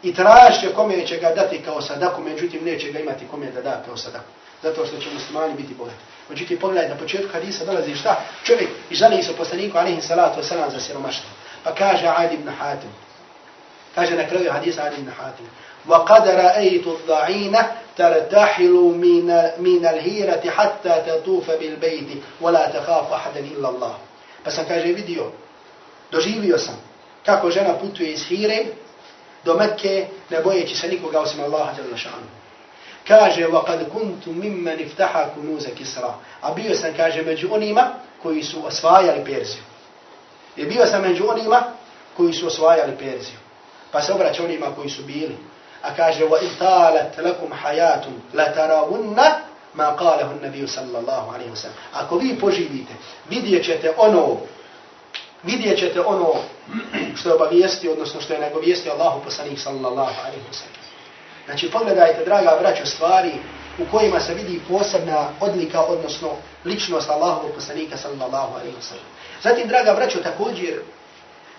i 0.03 0.13
tražće 0.13 0.73
kome 0.75 1.07
će 1.07 1.17
ga 1.17 1.29
dati 1.35 1.61
kao 1.61 1.81
sadaku, 1.81 2.21
međutim 2.21 2.65
neće 2.65 2.91
ga 2.91 2.99
imati 2.99 3.27
kome 3.31 3.51
da 3.51 3.61
da 3.61 3.83
kao 3.85 3.97
sadaku. 3.97 4.25
Zato 4.63 4.85
što 4.85 4.97
će 4.97 5.09
muslimani 5.13 5.53
biti 5.53 5.73
bogati. 5.73 5.97
Međutim, 6.28 6.58
pogledaj, 6.58 6.88
na 6.88 6.96
početku 6.96 7.32
hadisa 7.32 7.64
dolazi 7.64 7.94
šta? 7.94 8.20
Čovjek 8.44 8.70
i 8.90 8.94
žali 8.94 9.22
se 9.22 9.36
poslaniku, 9.36 9.78
alihim 9.78 10.02
salatu 10.02 10.40
wasalam, 10.40 10.70
za 10.70 10.80
siromaštvo. 10.80 11.30
Pa 11.64 11.74
kaže 11.74 12.06
Adi 12.16 12.34
ibn 12.34 12.48
Hatim. 12.48 12.90
Kaže 13.94 14.16
na 14.16 14.28
kraju 14.28 14.52
hadisa 14.52 14.82
Adi 14.82 15.00
ibn 15.00 15.10
Hatim. 15.10 15.46
وقد 15.88 16.28
رأيت 16.28 16.86
الضعينة 16.86 17.72
ترتحل 17.96 18.72
من, 18.72 19.26
من 19.58 19.86
الهيرة 19.86 20.50
حتى 20.50 21.02
تطوف 21.06 21.50
بالبيت 21.50 22.08
ولا 22.40 22.70
تخاف 22.70 23.12
أحدا 23.12 23.40
إلا 23.40 23.68
الله 23.68 23.94
Pa 24.44 24.50
sam, 24.50 24.64
kaže, 24.68 24.92
vidio, 24.92 25.32
doživio 26.12 26.58
sam 26.58 26.80
kako 27.24 27.50
žena 27.50 27.74
putuje 27.74 28.12
iz 28.12 28.24
Hire 28.28 28.64
do 29.44 29.54
Mekke, 29.54 30.06
ne 30.30 30.40
bojeći 30.40 30.76
se 30.76 30.88
nikoga 30.88 31.20
osim 31.20 31.40
Allaha 31.40 31.72
jalla 31.78 31.96
šanu. 31.96 32.26
Kaže, 33.08 33.46
وَقَدْ 33.46 33.88
كُنْتُ 33.92 34.28
مِمَّنِ 34.28 34.78
افتحا 34.86 35.24
كُنُوزَ 35.36 35.66
كِسْرَا 35.78 36.12
A 36.40 36.52
bio 36.54 36.74
sam, 36.74 36.94
kaže, 36.96 37.22
među 37.22 37.48
onima 37.52 37.92
koji 38.22 38.42
su 38.42 38.66
osvajali 38.66 39.24
Perziju. 39.24 39.62
I 40.56 40.64
bio 40.64 40.86
sam 40.86 41.02
među 41.02 41.24
onima 41.28 41.62
koji 42.16 42.32
su 42.32 42.46
osvajali 42.46 42.92
Perziju. 42.98 43.38
Pa 43.92 44.02
se 44.02 44.12
obraća 44.12 44.44
onima 44.44 44.66
koji 44.76 44.90
su 44.90 45.02
bili. 45.02 45.36
A 45.82 45.94
kaže, 45.96 46.24
وَإِنْتَالَتْ 46.24 47.18
لَكُمْ 47.18 47.54
حَيَاتٌ 47.62 48.04
لَتَرَوُنَّ 48.34 49.16
ma 49.74 49.96
kalehu 49.96 50.34
nabiju 50.42 50.68
sallallahu 50.68 51.34
alaihi 51.34 51.50
wa 51.50 51.56
sallam. 51.56 51.76
Ako 51.92 52.18
vi 52.18 52.38
poživite, 52.40 52.94
vidjet 53.28 53.64
ćete 53.64 53.94
ono, 53.96 54.36
vidjet 55.42 55.78
ćete 55.78 56.00
ono 56.00 56.34
što 57.16 57.28
je 57.28 57.34
obavijesti, 57.34 57.88
odnosno 57.88 58.20
što 58.20 58.32
je 58.32 58.40
nagovijesti 58.40 58.90
Allahu 58.90 59.24
poslanik 59.24 59.58
sallallahu 59.58 60.20
alaihi 60.20 60.46
wa 60.50 60.54
sallam. 60.54 60.77
Znači, 61.49 61.71
pogledajte, 61.71 62.25
draga 62.25 62.57
braćo, 62.61 62.85
stvari 62.85 63.33
u 63.79 63.91
kojima 63.91 64.19
se 64.19 64.33
vidi 64.33 64.61
posebna 64.69 65.29
odlika, 65.39 65.81
odnosno 65.81 66.29
ličnost 66.65 67.09
Allahovog 67.09 67.51
poslanika 67.55 67.97
sallallahu 67.97 68.53
alaihi 68.53 68.75
wa 68.77 68.81
sallam. 68.81 69.05
Zatim, 69.43 69.67
draga 69.67 69.93
braćo, 69.93 70.19
također 70.19 70.81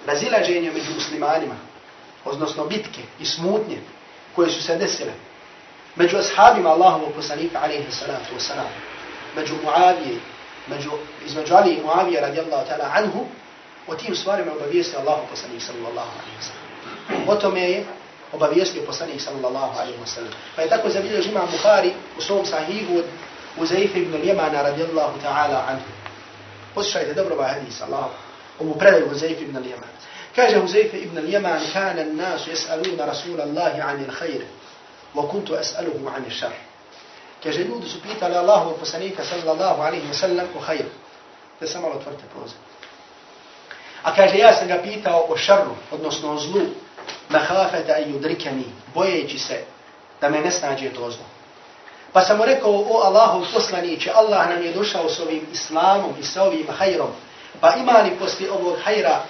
razilaženje 0.07 0.71
među 0.71 0.95
muslimanima, 0.95 1.55
odnosno 2.25 2.65
bitke 2.65 3.01
i 3.21 3.25
smutnje 3.25 3.79
koje 4.35 4.51
su 4.51 4.63
se 4.63 4.77
desile, 4.77 5.13
među 5.97 6.17
ashabima 6.17 6.71
Allahovog 6.71 7.13
poslanika 7.17 7.59
alaihi 7.63 7.93
salatu 7.93 8.35
wasalam, 8.39 8.71
među 9.37 9.55
Muavije, 9.65 10.21
među, 10.67 10.91
između 11.27 11.55
Ali 11.55 11.73
i 11.73 11.83
Muavije 11.83 12.21
radijallahu 12.21 12.67
ta'ala 12.69 12.91
anhu, 12.95 13.27
o 13.87 13.95
tim 13.95 14.17
stvarima 14.17 14.53
obavijesti 14.53 14.97
Allahov 14.97 15.27
poslanik 15.31 15.63
sallallahu 15.63 16.11
alaihi 16.21 16.37
wasalam. 16.41 17.33
O 17.33 17.35
tome 17.35 17.61
je 17.61 17.85
obavijestio 18.33 18.83
poslanik 18.87 19.21
sallallahu 19.21 19.79
alaihi 19.79 19.99
wasalam. 19.99 20.33
Pa 20.57 20.63
je 20.63 20.69
tako 20.69 20.91
zabiljež 20.91 21.27
imam 21.27 21.49
Bukhari 21.53 21.93
u 22.19 22.23
svom 22.23 22.47
sahihu 22.47 22.99
od 22.99 23.05
Uzaifa 23.59 23.99
ibn 23.99 24.17
Ljemana 24.17 24.63
radijallahu 24.63 25.21
ta'ala 25.23 25.65
anhu. 25.69 25.91
Poslušajte 26.75 27.15
dobro 27.15 27.35
ovaj 27.35 27.55
hadis, 27.55 27.83
Allah, 27.83 28.07
ovu 28.61 28.75
predaju 28.75 29.11
Uzaifa 29.11 29.41
ibn 29.41 29.57
Ljemana. 29.57 29.93
Kaže 30.37 30.59
Uzaifa 30.59 30.97
ibn 30.97 31.19
Ljeman, 31.19 31.61
kana 31.73 32.05
nasu 32.05 32.51
jes'aluna 32.51 33.07
Rasulallahi 33.07 33.81
anil 33.81 34.11
khayre. 34.19 34.47
وكنت 35.15 35.51
أسأله 35.51 36.11
عن 36.11 36.25
الشر 36.27 36.53
Kaže, 37.43 37.65
ljudi 37.65 37.89
su 37.89 38.03
pitali 38.03 38.35
Allahovog 38.35 38.79
poslanika 38.79 39.25
sallallahu 39.25 39.83
alaihi 39.83 40.09
wa 40.09 40.15
sallam 40.15 40.47
o 40.57 40.61
hajru. 40.61 40.89
Da 41.61 41.67
sam 41.67 41.83
malo 41.83 42.01
tvrte 42.03 42.25
proze. 42.35 42.55
A 44.03 44.15
kaže, 44.15 44.39
ja 44.39 44.53
sam 44.53 44.69
ga 44.69 44.79
pitao 44.83 45.27
o 45.29 45.37
šarru, 45.37 45.75
odnosno 45.91 46.33
o 46.33 46.39
zlu, 46.39 46.61
mahafeta 47.29 47.99
i 47.99 48.13
udrikani, 48.15 48.65
bojeći 48.95 49.39
se 49.39 49.65
da 50.21 50.29
me 50.29 50.41
ne 50.41 50.51
snađe 50.51 50.91
to 50.91 51.11
zlo. 51.11 51.25
Pa 52.13 52.21
sam 52.21 52.39
mu 52.39 52.45
rekao, 52.45 52.71
o 52.71 53.03
Allahov 53.05 53.43
poslaniće, 53.55 54.11
Allah 54.15 54.49
nam 54.49 54.63
je 54.63 54.73
došao 54.73 55.09
s 55.09 55.21
ovim 55.21 55.47
islamom 55.53 56.15
i 56.21 56.23
sa 56.23 56.43
ovim 56.43 56.67
hajrom. 56.79 57.11
Pa 57.61 57.75
ima 57.75 57.93
li 57.93 58.19
poslije 58.19 58.51
ovog 58.51 58.77
hajra 58.85 59.21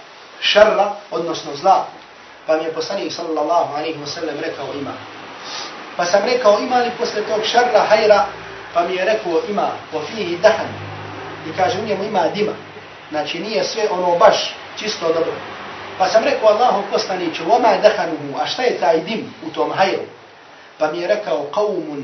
šarra, 0.40 0.92
odnosno 1.10 1.56
zla? 1.56 1.86
Pa 2.46 2.56
mi 2.56 2.64
je 2.64 2.72
poslanik 2.72 3.12
sallallahu 3.12 3.74
alaihi 3.76 3.98
wa 3.98 4.06
sallam 4.06 4.36
rekao 4.40 4.66
ima. 4.80 4.92
Pa 5.96 6.04
sam 6.04 6.24
rekao, 6.24 6.58
ima 6.58 6.78
li 6.78 6.90
poslije 6.98 7.24
tog 7.24 7.44
šarra 7.44 7.80
hajra? 7.88 8.26
Pa 8.74 8.82
mi 8.88 8.94
je 8.94 9.04
rekao, 9.04 9.40
ima, 9.48 9.68
po 9.92 10.00
fihi 10.00 10.36
dahan. 10.36 10.68
I 11.48 11.56
kaže, 11.56 11.78
u 11.78 11.86
njemu 11.86 12.04
ima 12.04 12.28
dima. 12.34 12.52
Znači 13.10 13.38
nije 13.38 13.64
sve 13.64 13.82
ono 13.90 14.18
baš 14.18 14.54
čisto 14.78 15.06
dobro. 15.06 15.32
Pa 16.00 16.08
sam 16.08 16.24
rekao 16.24 16.48
Allahu 16.48 16.82
poslaniću, 16.92 17.44
vama 17.48 17.68
je 17.68 17.80
a 18.40 18.46
šta 18.46 18.62
je 18.62 18.78
taj 18.80 19.00
dim 19.00 19.34
u 19.46 19.50
tom 19.50 19.72
hajru? 19.72 20.02
Pa 20.78 20.92
mi 20.92 20.98
je 20.98 21.08
rekao, 21.08 21.46
qawmun 21.52 22.02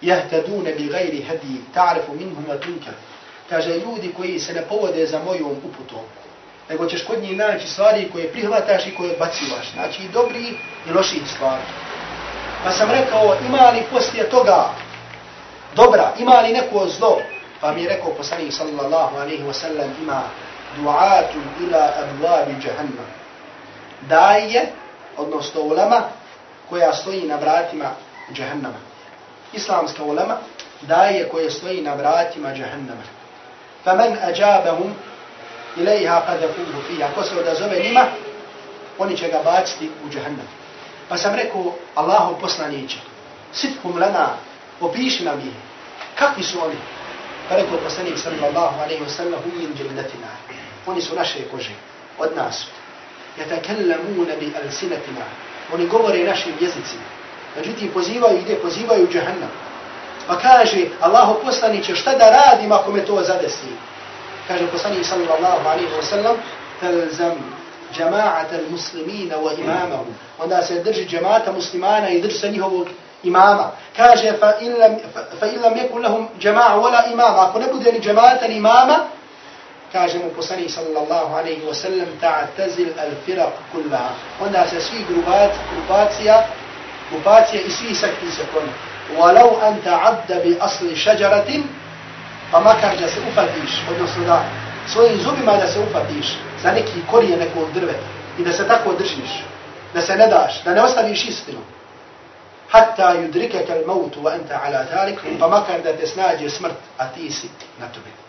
jahtadune 0.00 0.72
bi 0.72 0.88
gajri 0.88 1.22
hadi, 1.22 1.60
ta'rifu 1.74 2.12
minhum 2.18 2.44
wa. 2.48 2.92
Kaže, 3.48 3.70
ljudi 3.70 4.12
koji 4.16 4.38
se 4.38 4.52
ne 4.52 4.62
povode 4.62 5.06
za 5.06 5.18
mojom 5.18 5.50
uputom, 5.50 6.04
nego 6.68 6.86
ćeš 6.86 7.04
kod 7.04 7.22
njih 7.22 7.36
naći 7.36 7.68
stvari 7.68 8.10
koje 8.12 8.32
prihvataš 8.32 8.86
i 8.86 8.94
koje 8.94 9.12
odbacivaš. 9.12 9.72
Znači 9.72 10.02
i 10.02 10.08
dobri 10.08 10.54
i 10.88 10.92
loši 10.92 11.20
stvari. 11.34 11.62
Pa 12.64 12.70
sam 12.70 12.90
rekao, 12.90 13.36
ima 13.48 13.70
li 13.70 13.82
poslije 13.92 14.30
toga 14.30 14.70
dobra, 15.76 16.12
ima 16.18 16.40
li 16.40 16.52
neko 16.52 16.86
zlo? 16.98 17.18
Pa 17.60 17.72
mi 17.72 17.82
je 17.82 17.88
rekao 17.88 18.10
poslanik 18.10 18.52
sallallahu 18.52 19.16
alaihi 19.16 19.44
wa 19.44 19.52
sallam, 19.52 19.90
ima 20.02 20.22
du'atun 20.76 21.42
ila 21.60 21.92
abuabi 22.02 22.52
jahannam. 22.66 23.08
Daje, 24.08 24.72
odnosno 25.16 25.60
ulema, 25.60 26.02
koja 26.70 26.92
stoji 26.92 27.22
na 27.26 27.36
vratima 27.36 27.90
jahannama. 28.36 28.78
Islamska 29.52 30.02
ulama, 30.04 30.36
daje 30.82 31.28
koje 31.28 31.50
stoji 31.50 31.82
na 31.82 31.94
vratima 31.94 32.48
jahannama. 32.48 33.02
Faman 33.84 34.16
ajabahum 34.22 34.94
ilaiha 35.76 36.22
kada 36.26 36.48
fuhu 36.48 36.82
fija. 36.88 37.08
Ko 37.14 37.22
se 37.22 37.40
odazove 37.40 37.78
njima, 37.78 38.04
oni 38.98 39.16
će 39.16 39.28
ga 39.28 39.40
baciti 39.44 39.90
u 40.04 40.16
jahannam. 40.16 40.48
Pa 41.08 41.16
sam 41.16 41.34
rekao, 41.34 41.74
Allahu 41.94 42.40
poslaniće, 42.40 42.98
sitkum 43.52 43.98
lana, 43.98 44.28
opiši 44.80 45.24
nam 45.24 45.38
ih. 45.38 45.54
Kakvi 46.14 46.42
su 46.42 46.64
oni? 46.64 46.76
Pa 47.48 47.56
rekao 47.56 47.78
poslanik 47.78 48.18
sallallahu 48.18 48.80
alaihi 48.80 49.02
wa 49.04 49.08
sallam, 49.08 49.40
hujim 49.42 49.74
džildatina. 49.76 50.30
Oni 50.86 51.00
su 51.00 51.14
naše 51.14 51.38
kože, 51.50 51.74
od 52.18 52.36
nas. 52.36 52.64
Jatakallamuna 53.38 54.34
bi 54.40 54.52
alsinatina. 54.64 55.24
Oni 55.74 55.86
govore 55.86 56.24
našim 56.24 56.52
jezicima. 56.60 57.02
Međutim, 57.56 57.90
pozivaju 57.94 58.38
ide, 58.38 58.54
pozivaju 58.54 59.08
džahannam. 59.12 59.50
Pa 60.26 60.38
kaže, 60.38 60.86
Allaho 61.00 61.34
poslaniće, 61.44 61.96
šta 61.96 62.14
da 62.14 62.30
radim 62.30 62.72
ako 62.72 62.92
me 62.92 63.04
to 63.04 63.22
zadesi? 63.22 63.66
Kaže 64.48 64.66
poslanik 64.66 65.06
sallallahu 65.06 65.68
alaihi 65.68 65.92
wa 65.98 66.02
sallam, 66.02 66.36
talzam 66.80 67.38
jama'at 67.98 68.52
al-muslimina 68.52 69.36
wa 69.36 69.52
imamahum. 69.58 70.14
Onda 70.38 70.62
se 70.62 70.82
drži 70.82 71.06
džemata 71.06 71.52
muslimana 71.52 72.08
i 72.08 72.20
drži 72.20 72.38
se 72.38 72.50
njihovog 72.50 72.88
imama. 73.22 73.70
Kaže, 73.96 74.32
fa 74.40 74.52
illam, 74.60 74.96
fa 75.40 75.46
illam 75.46 75.74
yakun 75.74 76.02
lahum 76.02 76.28
jama'a 76.40 76.76
wala 76.76 77.12
imama. 77.12 77.48
Ako 77.48 77.58
ne 77.58 77.66
bude 77.72 77.92
ni 77.92 78.00
džemata 78.00 78.48
ni 78.48 78.56
imama, 78.56 78.98
kaže 79.92 80.18
mu 80.18 80.30
poslanik 80.36 80.70
sallallahu 80.70 81.34
alaihi 81.34 81.62
wa 81.66 81.74
sallam, 81.74 82.08
ta'tazil 82.20 82.94
al-firaq 82.98 83.52
kullaha. 83.72 84.14
Onda 84.40 84.66
se 84.68 84.80
svi 84.80 85.04
grupat, 85.08 85.50
grupacija, 85.74 86.46
grupacija 87.10 87.62
i 87.62 87.70
svi 87.70 87.94
sekti 87.94 88.30
se 88.30 88.42
kloni. 88.52 88.72
Walau 89.18 89.58
an 89.62 89.80
ta'adda 89.84 90.42
bi 90.44 90.56
asli 90.60 90.96
šađaratin, 90.96 91.62
pa 92.50 92.60
makar 92.60 92.96
da 93.00 93.08
se 93.08 93.20
upatiš, 93.32 93.82
odnosno 93.90 94.24
da 94.24 94.44
svojim 94.86 95.18
zubima 95.22 95.52
da 95.52 95.66
se 95.66 95.80
upatiš 95.80 96.38
za 96.62 96.72
neki 96.72 97.00
korije 97.10 97.36
nekog 97.36 97.72
drveta 97.74 98.06
i 98.38 98.44
da 98.44 98.52
se 98.52 98.68
tako 98.68 98.92
držiš, 98.92 99.44
da 99.94 100.00
se 100.00 100.16
ne 100.16 100.26
daš, 100.26 100.62
da 100.64 100.74
ne 100.74 100.82
ostaviš 100.82 101.28
istinu. 101.28 101.58
Hatta 102.70 103.14
yudrike 103.14 103.66
kal 103.66 103.82
mautu 103.86 104.20
wa 104.22 104.32
anta 104.32 104.60
ala 104.64 104.84
talik, 104.84 105.18
pa 105.38 105.48
makar 105.48 105.82
da 105.82 105.92
te 105.92 106.06
snađe 106.06 106.50
smrt, 106.50 106.78
a 106.98 107.06
ti 107.06 107.30
si 107.30 107.48
na 107.80 107.86
tobi. 107.88 108.19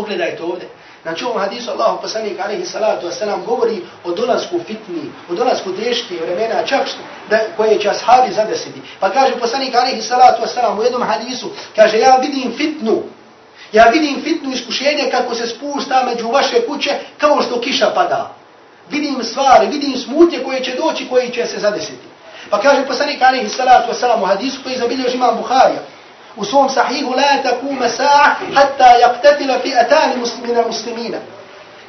Pogledajte 0.00 0.42
ovdje. 0.42 0.68
Znači 1.02 1.24
ovom 1.24 1.38
hadisu 1.38 1.70
Allahu 1.70 2.02
poslanik 2.02 2.40
alaihi 2.40 2.66
salatu 2.66 3.06
wasalam 3.06 3.44
govori 3.44 3.82
o 4.04 4.12
dolasku 4.12 4.60
fitni, 4.66 5.12
o 5.30 5.34
dolasku 5.34 5.72
teške 5.72 6.14
vremena, 6.14 6.66
čak 6.66 6.86
što, 6.86 6.98
da, 7.30 7.38
koje 7.56 7.80
će 7.80 7.88
ashabi 7.88 8.32
zadesiti. 8.32 8.80
Pa 9.00 9.10
kaže 9.10 9.36
poslanik 9.36 9.74
alaihi 9.74 10.02
salatu 10.02 10.42
wasalam 10.42 10.78
u 10.78 10.82
jednom 10.82 11.02
hadisu, 11.02 11.50
kaže 11.76 11.98
ja 11.98 12.16
vidim 12.16 12.52
fitnu, 12.56 13.02
Ja 13.72 13.84
vidim 13.84 14.22
fitnu 14.22 14.52
iskušenje 14.52 15.10
kako 15.10 15.34
se 15.34 15.46
spušta 15.46 16.02
među 16.04 16.28
vaše 16.28 16.66
kuće 16.66 16.90
kao 17.18 17.42
što 17.42 17.60
kiša 17.60 17.90
pada. 17.94 18.34
Vidim 18.90 19.22
stvari, 19.22 19.66
vidim 19.66 19.96
smutnje 19.96 20.38
koje 20.44 20.64
će 20.64 20.74
doći, 20.74 21.08
koje 21.08 21.30
će 21.30 21.46
se 21.46 21.58
zadesiti. 21.58 22.06
Pa 22.50 22.60
kaže 22.60 22.86
poslanik 22.86 23.22
alaihi 23.22 23.48
salatu 23.48 23.92
wasalam 23.92 24.22
u 24.22 24.26
hadisu 24.26 24.62
koji 24.62 24.78
zabilježi 24.78 25.16
imam 25.16 25.36
Buharija. 25.36 25.80
U 26.40 26.44
svom 26.44 26.68
sahihu 26.68 27.10
la 27.12 27.42
takuma 27.42 27.88
sa'a 27.88 28.34
hatta 28.54 28.90
yaktatila 29.00 29.60
fi 29.62 29.74
atani 29.74 30.16
muslimina 30.16 30.62
muslimina. 30.66 31.18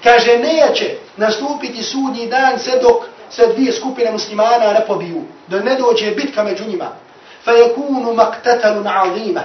Kaže 0.04 0.38
neće 0.38 0.96
nastupiti 1.18 1.84
sudnji 1.84 2.28
dan 2.28 2.60
sve 2.60 2.80
dok 2.80 3.04
se 3.30 3.48
dvije 3.48 3.74
skupine 3.74 4.12
muslimana 4.12 4.74
ne 4.74 4.86
pobiju. 4.88 5.22
Da 5.48 5.60
ne 5.60 5.76
dođe 5.76 6.12
bitka 6.12 6.44
među 6.44 6.66
njima. 6.66 6.88
Fa 7.44 7.52
yakunu 7.52 8.16
maktatalun 8.16 8.88
azima 8.88 9.42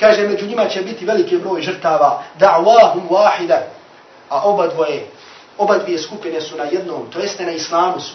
kaže 0.00 0.28
među 0.28 0.46
njima 0.46 0.68
će 0.68 0.82
biti 0.82 1.04
veliki 1.04 1.38
broj 1.38 1.62
žrtava, 1.62 2.22
da'wahum 2.38 3.08
wahida, 3.10 3.58
a 4.28 4.42
oba 4.44 4.66
dvoje, 4.66 5.06
oba 5.58 5.78
dvije 5.78 5.98
skupine 5.98 6.40
su 6.40 6.56
na 6.56 6.64
jednom, 6.64 7.10
to 7.12 7.18
jeste 7.18 7.46
na 7.46 7.52
islamu 7.52 8.00
su. 8.00 8.14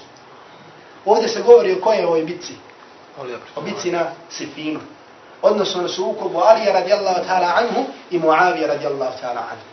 Ovdje 1.05 1.29
se 1.29 1.41
govori 1.41 1.73
o 1.73 1.81
koje 1.81 2.07
ovoj 2.07 2.23
bitci? 2.23 2.53
O 3.55 3.61
bitci 3.61 3.91
na 3.91 4.05
Sifinu. 4.29 4.79
Odnosno 5.45 5.81
na 5.81 5.87
sukobu 5.87 6.39
Alija 6.39 6.73
radijallahu 6.73 7.25
ta'ala 7.27 7.53
anhu 7.55 7.85
i 8.11 8.19
Muavija 8.19 8.67
radijallahu 8.67 9.17
ta'ala 9.21 9.41
anhu. 9.51 9.65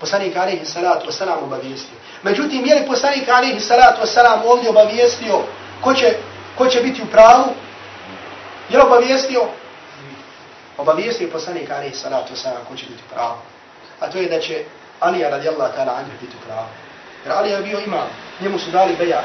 Poslanik 0.00 0.36
alaihi 0.36 0.66
salatu 0.66 1.10
wasalam 1.10 1.42
obavijestio. 1.42 1.96
Međutim, 2.22 2.66
je 2.66 2.74
li 2.74 2.86
poslanik 2.86 3.28
alaihi 3.28 3.60
salatu 3.60 4.02
wasalam 4.02 4.38
ovdje 4.44 4.70
obavijestio 4.70 5.40
ko 5.80 5.94
će, 5.94 6.16
ko 6.58 6.66
će 6.66 6.80
biti 6.80 7.02
u 7.02 7.06
pravu? 7.06 7.44
Je 8.68 8.78
li 8.78 8.84
obavijestio? 8.84 9.42
obavijestio 10.78 11.28
poslanik 11.32 11.70
alaihi 11.70 11.94
salatu 11.94 12.34
wasalam 12.34 12.64
ko 12.68 12.76
će 12.76 12.86
biti 12.86 13.02
u 13.10 13.14
pravu. 13.14 13.38
A 14.00 14.10
to 14.10 14.18
je 14.18 14.28
da 14.28 14.40
će 14.40 14.64
Alija 15.00 15.30
radijallahu 15.30 15.72
ta'ala 15.76 15.92
anhu 15.98 16.10
biti 16.20 16.36
pravo. 16.46 16.68
Jer 17.24 17.32
Alija 17.32 17.56
je 17.56 17.62
bio 17.62 17.80
imam, 17.86 18.08
njemu 18.40 18.58
su 18.58 18.70
dali 18.70 18.96
beja. 18.96 19.22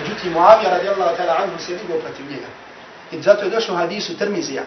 Međutim, 0.00 0.32
Muavija 0.32 0.70
radijallahu 0.70 1.16
ta'ala 1.16 1.42
anhu 1.42 1.58
se 1.58 1.72
vidio 1.72 2.00
protiv 2.00 2.26
njega. 2.30 2.65
I 3.12 3.22
zato 3.22 3.44
je 3.44 3.50
došlo 3.50 3.74
u 3.74 3.78
hadisu 3.78 4.18
Tirmizija, 4.18 4.62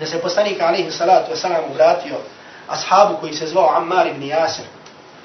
da 0.00 0.06
se 0.06 0.20
poslanik 0.20 0.60
alaihi 0.60 0.90
salatu 0.90 1.32
wasalam 1.32 1.74
vratio 1.74 2.16
ashabu 2.68 3.16
koji 3.20 3.34
se 3.34 3.46
zvao 3.46 3.76
Ammar 3.76 4.06
ibn 4.06 4.22
Yasir. 4.22 4.66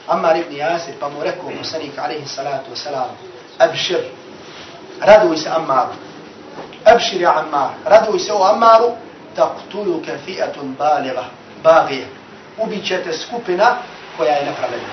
Ammar 0.08 0.38
ibn 0.38 0.56
Yasir 0.56 0.94
pa 1.00 1.10
mu 1.10 1.24
rekao 1.24 1.52
poslanik 1.58 1.98
alaihi 1.98 2.28
salatu 2.28 2.72
wasalam, 2.72 3.10
abšir, 3.58 4.04
raduj 5.02 5.38
se 5.38 5.50
Ammaru. 5.50 5.94
Abšir 6.86 7.22
ja 7.22 7.40
Ammar, 7.40 7.70
raduj 7.86 8.20
se 8.20 8.34
o 8.34 8.44
Ammaru, 8.44 8.92
taqtuluka 9.36 10.18
fi'atun 10.26 10.76
baligha 10.78 11.26
baghiya 11.64 12.08
ubićete 12.58 13.14
skupina 13.14 13.76
koja 14.18 14.34
je 14.36 14.46
nepravedna 14.46 14.90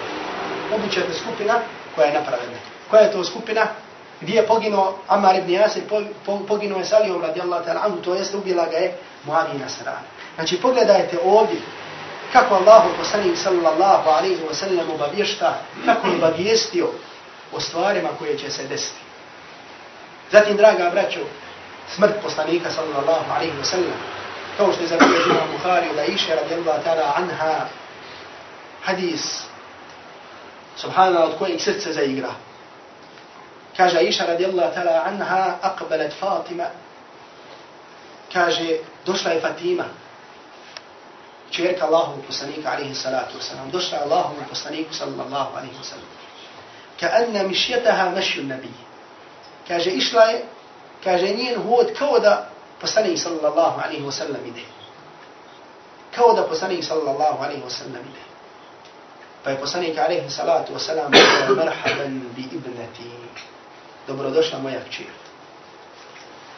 ubićete 0.77 1.14
skupina 1.14 1.55
koja 1.95 2.07
je 2.07 2.12
nepravedna 2.18 2.59
koja 2.91 3.03
je 3.03 3.12
to 3.12 3.24
skupina 3.24 3.66
gdje 4.20 4.34
je 4.34 4.46
poginuo 4.46 4.98
Ammar 5.08 5.36
ibn 5.36 5.50
Yasir 5.50 5.82
poginuo 6.48 6.78
je 6.78 6.84
Salijom 6.84 7.22
radijallahu 7.22 7.64
ta'ala 7.64 7.84
anhu 7.84 7.96
to 7.96 8.14
jest 8.14 8.34
ubila 8.34 8.66
ga 8.66 8.76
je 8.76 8.96
Muavina 9.24 9.68
Sarana. 9.68 10.06
znači 10.34 10.60
pogledajte 10.60 11.18
ovdje 11.24 11.60
kako 12.32 12.54
Allahu 12.54 12.88
poslanik 12.98 13.36
sallallahu 13.36 14.08
alaihi 14.10 14.42
wa 14.50 14.54
sallam 14.54 14.90
obavješta 14.90 15.58
kako 15.84 16.06
je 16.06 16.16
obavijestio 16.16 16.88
o 17.52 17.60
stvarima 17.60 18.08
koje 18.18 18.38
će 18.38 18.50
se 18.50 18.64
desiti 18.64 19.00
zatim 20.32 20.56
draga 20.56 20.90
braćo 20.90 21.20
smrt 21.94 22.14
poslanika 22.22 22.70
sallallahu 22.70 23.32
alaihi 23.36 23.52
wa 23.62 23.64
sallam 23.64 23.98
kao 24.56 24.72
što 24.72 24.82
je 24.82 24.88
zabilježila 24.88 25.34
na 25.34 25.52
Bukhari 25.52 25.86
da 25.96 26.04
iše 26.04 26.34
radijallahu 26.34 26.82
ta'ala 26.84 27.12
anha 27.16 27.66
hadis 28.84 29.42
subhanallah 30.76 31.30
od 31.30 31.38
kojeg 31.38 31.60
srce 31.60 31.92
zaigra. 31.92 32.30
Kaže 33.77 33.99
Aisha 33.99 34.27
radijallahu 34.27 34.74
ta'ala 34.74 35.05
anha 35.05 35.59
aqbalat 35.62 36.12
Fatima 36.20 36.70
kaže 38.33 38.79
došla 39.07 39.31
je 39.31 39.41
Fatima 39.41 39.85
čerka 41.51 41.87
Allahu 41.87 42.22
poslanika 42.27 42.70
alaihi 42.70 42.95
salatu 42.95 43.39
wasalam 43.39 43.70
došla 43.70 44.03
Allahu 44.03 44.35
poslaniku 44.49 44.95
sallallahu 44.95 45.57
alaihi 45.57 45.77
wasalam 45.79 46.11
ka 47.01 47.07
anna 47.12 47.43
mišjetaha 47.43 48.11
mašju 48.11 48.45
nabiji 48.45 48.83
kaže 49.68 49.91
išla 49.91 50.24
je 50.24 50.45
kaže 51.05 51.29
njen 51.29 51.62
hod 51.62 51.93
kao 51.99 52.18
da 52.18 52.51
poslanik 52.81 53.18
sallallahu 53.18 53.81
alaihi 53.81 54.05
wa 54.05 54.12
sallam 54.12 54.47
ide. 54.47 54.64
Kao 56.14 56.33
da 56.33 56.43
poslanik 56.43 56.85
sallallahu 56.85 57.45
alaihi 57.45 57.62
wa 57.62 57.70
sallam 57.70 58.05
ide. 58.05 58.24
Pa 59.45 59.51
je 59.51 59.61
poslanik 59.61 59.99
alaihi 59.99 60.31
salatu 60.31 60.72
wa 60.74 60.79
sallam 60.79 61.12
rekao, 61.12 61.55
merhaban 61.55 62.20
bi 62.37 62.43
ibnati. 62.43 63.26
Dobrodošla 64.07 64.59
moja 64.59 64.80
kćir. 64.88 65.07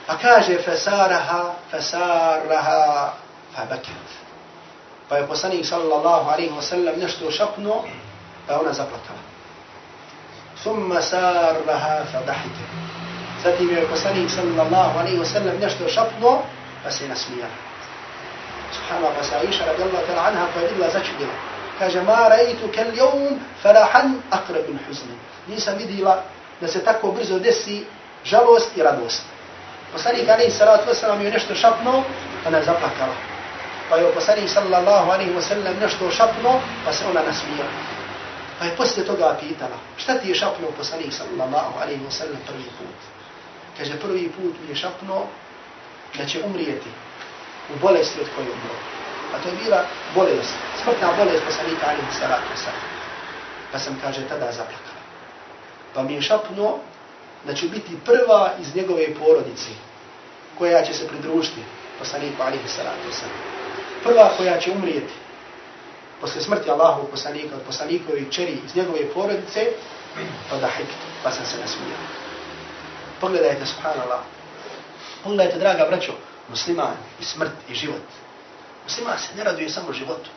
Pa 0.07 0.17
kaže, 0.19 0.59
fesaraha, 0.65 1.55
fesaraha, 1.71 3.13
fa 3.55 3.65
bakat. 3.71 4.09
Pa 5.09 5.17
je 5.17 5.27
poslanik 5.27 5.67
sallallahu 5.67 6.31
alaihi 6.31 6.53
wa 6.53 6.63
sallam 6.63 7.01
nešto 7.01 7.31
šapnuo, 7.31 7.85
pa 8.47 8.61
ona 8.61 8.73
zaplakala. 8.73 9.21
Summa 10.63 11.03
sarraha 11.03 12.05
fa 12.13 12.21
dahike. 12.27 12.65
Zatim 13.45 13.71
je 13.71 13.89
poslanik 13.89 14.31
sallallahu 14.31 14.99
alaihi 14.99 15.19
wa 15.19 15.25
sallam 15.25 15.61
nešto 15.61 15.89
šapnuo, 15.89 16.43
pa 16.85 16.91
se 16.91 17.09
nasmijala. 17.09 17.53
Subhanallah, 18.73 19.17
pa 19.17 19.25
se 19.25 19.37
Aisha 19.37 19.67
radijallahu 19.67 20.07
ta'la 20.07 20.29
anha 20.29 20.47
pa 20.55 20.61
je 20.61 20.69
vidjela 20.69 20.91
začudila. 20.91 21.33
Kaže, 21.79 22.03
ma 22.03 22.29
rajtu 22.29 22.69
kel 22.69 22.97
jom 22.97 23.41
farahan 23.63 24.23
akrabun 24.31 24.79
huzni. 24.89 25.17
Nisam 25.47 25.77
vidjela 25.79 26.23
da 26.61 26.69
se 26.69 26.85
tako 26.85 27.13
brzo 27.13 27.39
desi 27.39 27.85
žalost 28.25 28.77
i 28.77 28.83
radost. 28.83 29.23
Poslanik 29.93 30.29
alaihi 30.29 30.51
salatu 30.51 30.91
wasalam 30.91 31.21
je 31.21 31.31
nešto 31.31 31.55
šapno, 31.55 32.03
pa 32.45 32.51
ne 32.51 32.63
zaplakala. 32.63 33.15
Pa 33.91 33.97
je 33.97 34.13
poslanik 34.13 34.51
sallallahu 34.51 35.11
alaihi 35.11 35.33
wasallam 35.33 35.81
nešto 35.81 36.11
šapno, 36.11 36.61
pa 36.85 36.93
se 36.93 37.07
ona 37.07 37.23
nasmijala. 37.23 37.71
Pa 38.59 38.65
je 38.65 38.77
poslije 38.77 39.07
toga 39.07 39.37
pitala, 39.41 39.79
šta 39.97 40.19
ti 40.19 40.29
je 40.29 40.35
šapnuo 40.35 40.71
poslanik 40.77 41.13
sallallahu 41.13 41.81
alaihi 41.83 42.03
wasallam 42.09 42.41
prvi 42.47 42.69
put? 42.79 42.99
Kaže, 43.79 44.01
prvi 44.01 44.29
put 44.29 44.55
mi 44.63 44.69
je 44.69 44.77
šapnuo 44.77 45.27
da 46.19 46.27
će 46.27 46.43
umrijeti 46.45 46.91
u 47.75 47.79
bolesti 47.81 48.21
od 48.21 48.27
koje 48.37 48.47
umro. 48.51 48.77
A 49.35 49.43
to 49.43 49.49
je 49.49 49.55
bila 49.65 49.85
bolest, 50.15 50.55
smrtna 50.83 51.09
bolest 51.17 51.45
poslanika 51.45 51.87
alaihi 51.87 52.13
salatu 52.21 52.53
sallam. 52.57 52.89
Pa 53.73 53.79
sam, 53.79 54.01
kaže, 54.03 54.29
tada 54.29 54.53
zaplakala. 54.53 54.88
Pa 55.95 56.03
mi 56.03 56.15
je 56.15 56.23
šapnuo 56.23 56.79
da 57.47 57.55
ću 57.55 57.69
biti 57.69 57.99
prva 58.05 58.53
iz 58.61 58.75
njegove 58.75 59.15
porodice 59.15 59.71
koja 60.59 60.85
će 60.85 60.95
se 60.95 61.09
pridružiti 61.09 61.61
poslaniku 61.99 62.43
alihi 62.43 62.69
salatu 62.69 63.13
sallam. 63.13 63.37
Prva 64.05 64.31
koja 64.37 64.61
će 64.61 64.73
umrijeti 64.73 65.13
posle 66.21 66.41
smrti 66.43 66.71
Allahu 66.71 67.09
poslanika 67.11 67.55
od 67.55 67.63
poslanikovi 67.67 68.27
čeri 68.31 68.59
iz 68.67 68.77
njegove 68.77 69.13
porodice, 69.15 69.67
pa 70.51 70.57
da 70.57 70.67
hajk, 70.67 70.89
pa 71.23 71.31
sam 71.31 71.47
se 71.47 71.61
nasmijao. 71.61 71.99
Pogledajte, 73.21 73.67
subhanallah, 73.67 74.21
pogledajte, 75.25 75.59
draga 75.59 75.87
braćo, 75.89 76.13
musliman 76.49 76.97
i 77.21 77.25
smrt 77.25 77.53
i 77.69 77.75
život. 77.75 78.03
Musliman 78.85 79.19
se 79.19 79.35
ne 79.37 79.45
raduje 79.45 79.71
samo 79.71 79.93
životu. 79.93 80.31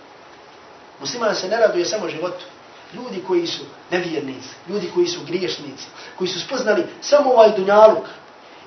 Musliman 1.00 1.36
se 1.36 1.48
ne 1.48 1.58
raduje 1.58 1.86
samo 1.86 2.10
životu. 2.10 2.46
Ljudi 2.94 3.24
koji 3.28 3.48
su 3.48 3.64
nevjernici, 3.92 4.50
ljudi 4.70 4.92
koji 4.94 5.08
su 5.08 5.20
griješnici, 5.28 5.86
koji 6.18 6.28
su 6.28 6.40
spoznali 6.40 6.84
samo 7.02 7.32
ovaj 7.32 7.50
dunjaluk, 7.58 8.06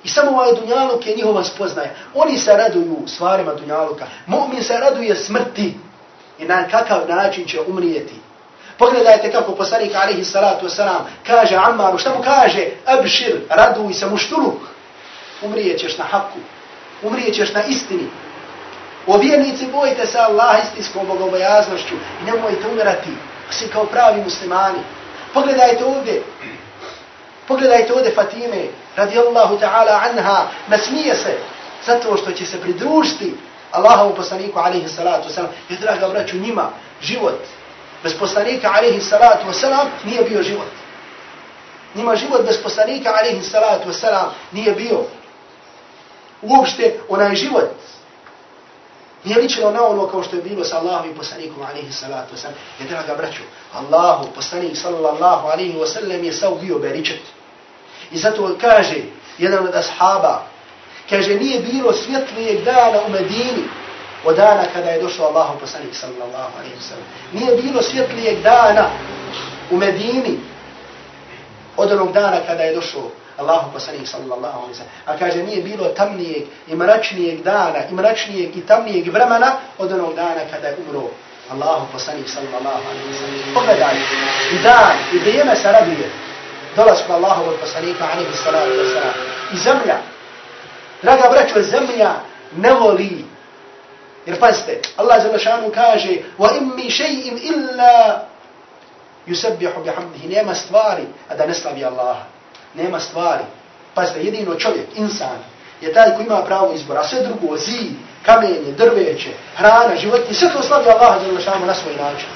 I 0.05 0.09
samo 0.09 0.31
ovaj 0.31 0.53
dunjaluk 0.53 1.07
je 1.07 1.15
njihova 1.15 1.43
spoznaja. 1.43 1.89
Oni 2.13 2.37
se 2.37 2.53
raduju 2.53 2.97
stvarima 3.07 3.53
dunjaluka. 3.53 4.05
Mu'min 4.27 4.63
se 4.63 4.77
raduje 4.77 5.15
smrti 5.15 5.73
i 6.39 6.45
na 6.45 6.67
kakav 6.67 7.09
način 7.09 7.47
će 7.47 7.61
umrijeti. 7.67 8.13
Pogledajte 8.77 9.31
kako 9.31 9.51
poslanik 9.51 9.95
alaihi 9.95 10.23
salatu 10.23 10.67
wasalam 10.67 11.01
kaže 11.27 11.55
Ammaru, 11.55 11.97
šta 11.97 12.09
mu 12.15 12.23
kaže? 12.23 12.67
Abšir, 12.85 13.41
raduj 13.49 13.93
se 13.93 14.05
muštuluk. 14.05 14.61
Umrijećeš 15.41 15.97
na 15.97 16.03
haku. 16.03 16.39
Umrijećeš 17.03 17.53
na 17.53 17.63
istini. 17.63 18.07
O 19.07 19.17
vjernici 19.17 19.67
bojite 19.71 20.05
se 20.05 20.19
Allah 20.19 20.63
istinskom 20.63 21.07
bogobojaznošću 21.07 21.95
i 22.21 22.25
nemojte 22.25 22.67
umirati. 22.67 23.09
Svi 23.49 23.67
kao 23.67 23.85
pravi 23.85 24.21
muslimani. 24.21 24.79
Pogledajte 25.33 25.85
ovdje. 25.85 26.23
Pogledajte 27.47 27.93
ovdje 27.93 28.11
Fatime, 28.15 28.63
radijallahu 28.95 29.57
ta'ala 29.57 29.99
anha, 30.09 30.47
nasmije 30.67 31.15
se 31.15 31.37
zato 31.85 32.17
što 32.17 32.31
će 32.31 32.45
se 32.45 32.61
pridružiti 32.61 33.33
Allahovu 33.71 34.15
poslaniku 34.15 34.59
alaihi 34.59 34.87
salatu 34.87 35.29
wasalam. 35.29 35.47
Jer, 35.69 35.79
draga 35.79 36.07
braću, 36.07 36.37
njima 36.37 36.69
život 37.01 37.39
bez 38.03 38.17
poslanika 38.19 38.71
alaihi 38.77 39.01
salatu 39.01 39.47
wasalam 39.47 39.85
nije 40.03 40.21
bio 40.21 40.43
život. 40.43 40.71
Njima 41.95 42.15
život 42.15 42.45
bez 42.45 42.63
poslanika 42.63 43.09
alaihi 43.09 43.43
salatu 43.43 43.89
wasalam 43.89 44.25
nije 44.51 44.71
bio. 44.71 45.03
Uopšte 46.41 46.99
onaj 47.09 47.35
život 47.35 47.71
nije 49.25 49.41
ličilo 49.41 49.71
na 49.71 49.85
ono 49.85 50.07
kao 50.07 50.23
što 50.23 50.35
je 50.35 50.41
bilo 50.41 50.63
sa 50.63 50.77
Allahom 50.77 51.11
i 51.11 51.15
poslanikom 51.15 51.63
alaihi 51.69 51.91
salatu 51.93 52.35
wasalam. 52.35 52.57
Jer 52.79 52.89
draga 52.89 53.15
braću, 53.15 53.41
Allahu 53.73 54.27
poslanik 54.35 54.77
sallallahu 54.77 55.47
alaihi 55.47 55.77
wasallam 55.77 56.23
je 56.23 56.33
sav 56.33 56.55
bio 56.61 56.79
beričet. 56.79 57.21
I 58.11 58.17
zato 58.17 58.57
kaže 58.61 58.95
jedan 59.37 59.67
od 59.67 59.75
ashaba, 59.75 60.43
kaže 61.09 61.35
nije 61.35 61.59
bilo 61.59 61.93
svjetlijeg 61.93 62.63
dana 62.63 62.99
u 63.07 63.09
Medini 63.09 63.63
od 64.25 64.35
dana 64.35 64.63
kada 64.73 64.89
je 64.89 65.01
došao 65.01 65.27
Allahom 65.27 65.59
poslanik 65.59 65.95
sallallahu 65.95 66.57
alaihi 66.57 66.75
wa 66.75 66.89
sallam. 66.89 67.05
Nije 67.33 67.61
bilo 67.61 67.81
svjetlijeg 67.81 68.41
dana 68.41 68.89
u 69.71 69.77
Medini 69.77 70.39
od 71.77 71.91
onog 71.91 72.11
dana 72.11 72.37
kada 72.47 72.63
je 72.63 72.75
došao 72.75 73.11
Allahu 73.38 73.72
poslanik 73.72 74.08
sallallahu 74.08 74.58
alaihi 74.58 74.72
wa 74.72 74.76
sallam. 74.76 74.92
A 75.06 75.18
kaže 75.18 75.42
nije 75.42 75.62
bilo 75.62 75.84
tamnijeg 75.84 76.42
i 76.68 76.76
mračnijeg 76.76 77.42
dana 77.42 77.78
i 77.90 77.94
mračnijeg 77.94 78.56
i 78.56 78.66
tamnijeg 78.66 79.12
vremena 79.12 79.52
od 79.78 79.92
onog 79.92 80.14
dana 80.14 80.40
kada 80.50 80.68
je 80.68 80.76
umro 80.86 81.08
Allahu 81.50 81.86
poslanik 81.92 82.28
sallallahu 82.28 82.84
alaihi 82.90 83.08
wa 83.10 83.18
sallam. 83.18 83.54
Pogledaj, 83.54 83.96
i 84.52 84.58
dan, 84.62 84.96
i 85.12 85.18
vrijeme 85.18 85.56
se 85.56 85.72
raduje 85.72 86.10
dolazku 86.76 87.12
Allahovog 87.12 87.54
poslanika 87.60 88.04
alaihi 88.12 88.36
salatu 88.44 88.70
wa 88.70 88.92
sallam. 88.94 89.14
I 89.52 89.56
zemlja, 89.56 89.96
Draga 91.02 91.28
braćo, 91.30 91.62
zemlja 91.62 92.14
ne 92.56 92.72
voli. 92.74 93.24
Jer 94.26 94.40
pazite, 94.40 94.80
Allah 94.96 95.22
za 95.22 95.32
lašanu 95.32 95.70
kaže 95.74 96.08
وَإِمْ 96.38 96.76
مِي 96.76 96.90
شَيْءٍ 96.90 97.24
إِلَّا 97.50 98.22
يُسَبِّحُ 99.26 99.72
بِحَمْدِهِ 99.84 100.28
Nema 100.28 100.54
stvari, 100.54 101.06
a 101.28 101.34
da 101.34 101.46
ne 101.46 101.54
slavi 101.54 101.84
Allah. 101.84 102.16
Nema 102.75 102.99
stvari. 102.99 103.43
Pazite, 103.93 104.23
jedino 104.23 104.55
čovjek, 104.55 104.87
insan, 104.95 105.37
je 105.81 105.93
taj 105.93 106.15
koji 106.15 106.25
ima 106.25 106.41
pravo 106.41 106.73
izbora. 106.73 106.99
A 106.99 107.07
sve 107.07 107.19
drugo, 107.23 107.57
zid, 107.57 107.91
kamenje, 108.25 108.71
drveće, 108.77 109.29
hrana, 109.55 109.95
životinje, 109.95 110.33
sve 110.33 110.49
to 110.53 110.63
slavi 110.63 110.89
Allaha 110.89 111.19
za 111.19 111.31
lašanu 111.31 111.65
na 111.65 111.75
svoj 111.75 111.95
način. 111.95 112.27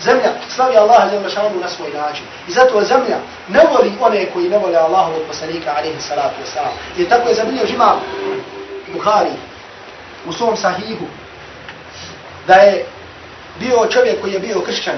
Zemlja 0.00 0.30
slavi 0.54 0.76
Allaha 0.76 1.08
za 1.08 1.20
lašanu 1.20 1.60
na 1.60 1.68
svoj 1.68 1.90
način. 1.90 2.24
I 2.48 2.52
zato 2.52 2.84
zemlja 2.84 3.18
ne 3.48 3.60
voli 3.70 3.92
one 4.00 4.26
koji 4.32 4.48
ne 4.48 4.58
vole 4.58 4.76
Allahovog 4.76 5.22
poslanika, 5.28 5.74
alihi 5.76 6.00
salatu 6.00 6.34
wasalam. 6.44 7.02
I 7.02 7.08
tako 7.08 7.28
je 7.28 7.34
zabilio 7.34 7.64
imam 7.68 8.00
Buhari 8.92 9.30
u 10.26 10.32
svom 10.32 10.56
sahihu 10.56 11.04
da 12.46 12.54
je 12.54 12.86
bio 13.60 13.86
čovjek 13.90 14.20
koji 14.20 14.32
je 14.32 14.40
bio 14.40 14.60
kršćan 14.60 14.96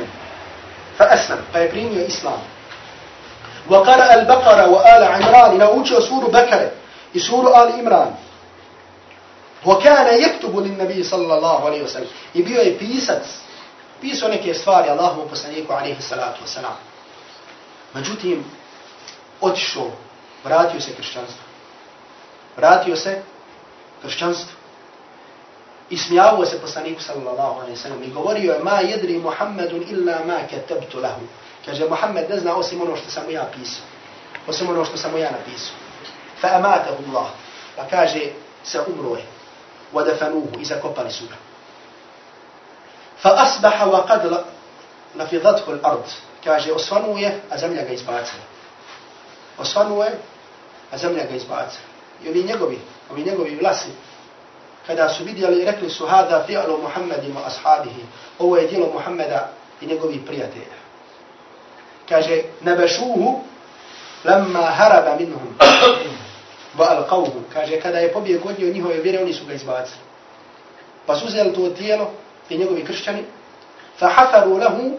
fa 0.99 1.05
aslam, 1.11 1.39
pa 1.53 1.59
je 1.59 1.71
primio 1.71 2.05
islam. 2.07 2.54
Wa 3.69 3.85
qara 3.85 4.05
al-Baqara 4.11 4.67
wa 4.67 4.83
ala 4.85 5.19
Imran 5.21 5.55
i 5.55 5.59
naučio 5.59 6.01
suru 6.01 6.31
Bakare 6.31 6.71
i 7.13 7.21
suru 7.21 7.49
Ali 7.55 7.79
Imran. 7.79 8.17
Wa 9.65 9.83
kana 9.83 10.11
yaktubu 10.11 10.61
lin 10.61 10.77
je 12.63 12.79
pisac 12.79 13.23
pisao 14.01 14.29
neke 14.29 14.55
stvari 14.55 14.91
Allahovom 14.91 15.29
poslaniku 15.29 15.73
alejhi 15.73 16.03
salatu 16.03 16.45
wasalam. 16.45 16.77
Međutim, 17.95 18.45
otišao, 19.41 19.91
vratio 20.45 20.81
se 20.81 20.95
kršćanstvu. 20.95 21.43
Vratio 22.57 22.97
se 22.97 23.23
kršćanstvu. 24.03 24.53
I 25.91 25.99
smijavao 25.99 26.45
se 26.45 26.61
poslaniku 26.61 27.03
sallallahu 27.03 27.61
alaihi 27.61 27.77
sallam 27.77 28.03
i 28.03 28.11
govorio 28.11 28.53
je 28.53 28.63
ma 28.63 28.81
jedri 28.81 29.19
Muhammedun 29.19 29.85
illa 29.89 30.19
ma 30.27 30.39
katabtu 30.51 31.01
lahu. 31.01 31.21
Kaže, 31.65 31.89
Muhammed 31.89 32.31
ne 32.31 32.39
zna 32.39 32.57
osim 32.57 32.83
ono 32.83 32.97
što 32.97 33.11
sam 33.11 33.31
ja 33.31 33.47
pisao. 33.55 33.85
Osim 34.49 34.71
ono 34.71 34.85
što 34.85 34.97
sam 34.97 35.19
ja 35.19 35.31
napisao. 35.31 35.75
Fa 36.41 36.49
amatahu 36.57 37.03
Allah. 37.09 37.27
Pa 37.77 37.89
kaže, 37.91 38.21
sa 38.63 38.85
umro 38.87 39.17
je. 39.17 39.25
Wa 39.93 40.05
dafanuhu 40.05 40.61
i 40.61 40.65
zakopali 40.65 41.13
su 41.13 41.25
ga. 41.25 41.37
Fa 43.23 43.35
asbaha 43.37 43.87
wa 43.87 44.07
qad 44.09 44.45
nafidhatku 45.15 45.71
al-ard. 45.71 46.05
Kaže, 46.45 46.73
osvanuje, 46.73 47.23
je, 47.23 47.41
a 47.51 47.59
zemlja 47.59 47.83
ga 47.83 47.93
izbacila. 47.93 48.43
Osvanuo 49.59 50.05
je, 50.05 50.19
a 50.93 50.99
zemlja 50.99 51.25
ga 51.25 51.35
izbacila. 51.37 51.89
I 52.25 52.29
ovi 52.29 52.43
njegovi, 52.43 52.81
ovi 53.11 53.23
njegovi 53.23 53.57
vlasi, 53.57 53.89
kada 54.87 55.09
su 55.09 55.25
vidjeli, 55.25 55.65
rekli 55.65 55.91
su, 55.91 56.07
hada 56.07 56.45
fi'alu 56.49 56.83
Muhammedi 56.83 57.35
ashabihi. 57.47 58.05
Ovo 58.39 58.57
je 58.57 58.67
dijelo 58.67 58.93
Muhammeda 58.93 59.51
i 59.81 59.87
njegovi 59.87 60.27
prijatelja. 60.27 60.84
Kaže, 62.09 62.43
nebešuhu 62.61 63.41
lamma 64.25 64.61
haraba 64.61 65.17
minhum. 65.17 65.57
Va 66.79 66.85
al 66.91 67.07
kaže, 67.53 67.81
kada 67.81 67.99
je 67.99 68.13
pobjeg 68.13 68.47
od 68.47 68.59
njihove 68.59 69.01
vjere, 69.01 69.23
oni 69.23 69.33
su 69.33 69.47
ga 69.47 69.55
izbacili. 69.55 69.99
Pa 71.07 71.17
su 71.17 71.27
uzeli 71.27 71.53
to 71.53 71.69
tijelo 71.69 72.11
i 72.49 72.59
njegovi 72.59 72.85
kršćani, 72.85 73.25
fa 73.99 74.09
hafaru 74.09 74.59
lahu 74.59 74.99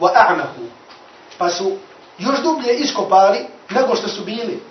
wa 0.00 0.10
a'mahu. 0.14 0.68
Pa 1.38 1.50
su 1.50 1.76
još 2.18 2.40
dublje 2.42 2.74
iskopali 2.74 3.38
nego 3.70 3.96
što 3.96 4.08
su 4.08 4.24
bili, 4.24 4.62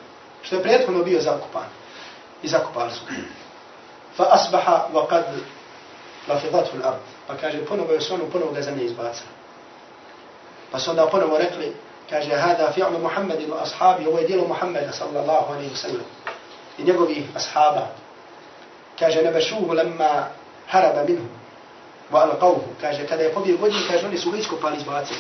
što 0.42 0.56
je 0.56 0.64
prethodno 0.64 1.04
bio 1.04 1.22
zakopan. 1.22 1.68
I 2.44 2.48
zakopali 2.48 2.92
su. 2.92 3.02
Fa 4.18 4.28
asbaha 4.32 4.88
wa 4.94 5.08
qad 5.10 5.24
lafidathu 6.28 6.78
al-ard. 6.78 7.00
Pa 7.28 7.36
kaže, 7.38 7.66
ponovo 7.66 7.94
je 7.94 8.02
sonu, 8.02 8.24
ponovo 8.32 8.52
ga 8.52 8.62
zemlja 8.62 8.84
izbacila. 8.84 9.35
Pa 10.76 10.80
su 10.80 10.90
onda 10.90 11.06
ponovo 11.08 11.38
rekli, 11.38 11.74
kaže, 12.10 12.36
hada 12.36 12.72
fi'lu 12.72 13.00
Muhammedin 13.00 13.50
wa 13.50 13.62
ashabi, 13.62 14.08
ovo 14.08 14.20
je 14.20 14.28
dijelo 14.28 14.48
Muhammeda 14.48 14.92
sallallahu 14.92 15.54
alaihi 15.54 15.72
wa 15.72 15.78
sallam. 15.78 16.06
I 16.78 16.84
njegovih 16.84 17.24
ashaba. 17.36 17.88
Kaže, 19.00 19.22
nebešuhu 19.22 19.74
lemma 19.74 20.28
haraba 20.68 21.04
minhu. 21.08 21.28
Wa 22.12 22.22
alqavhu. 22.22 22.64
Kaže, 22.82 23.08
kada 23.08 23.24
je 23.24 23.34
pobjeg 23.34 23.60
godin, 23.60 23.80
kaže, 23.88 24.06
oni 24.08 24.18
su 24.18 24.32
ga 24.32 24.38
iskopali 24.38 24.78
izbacili. 24.78 25.20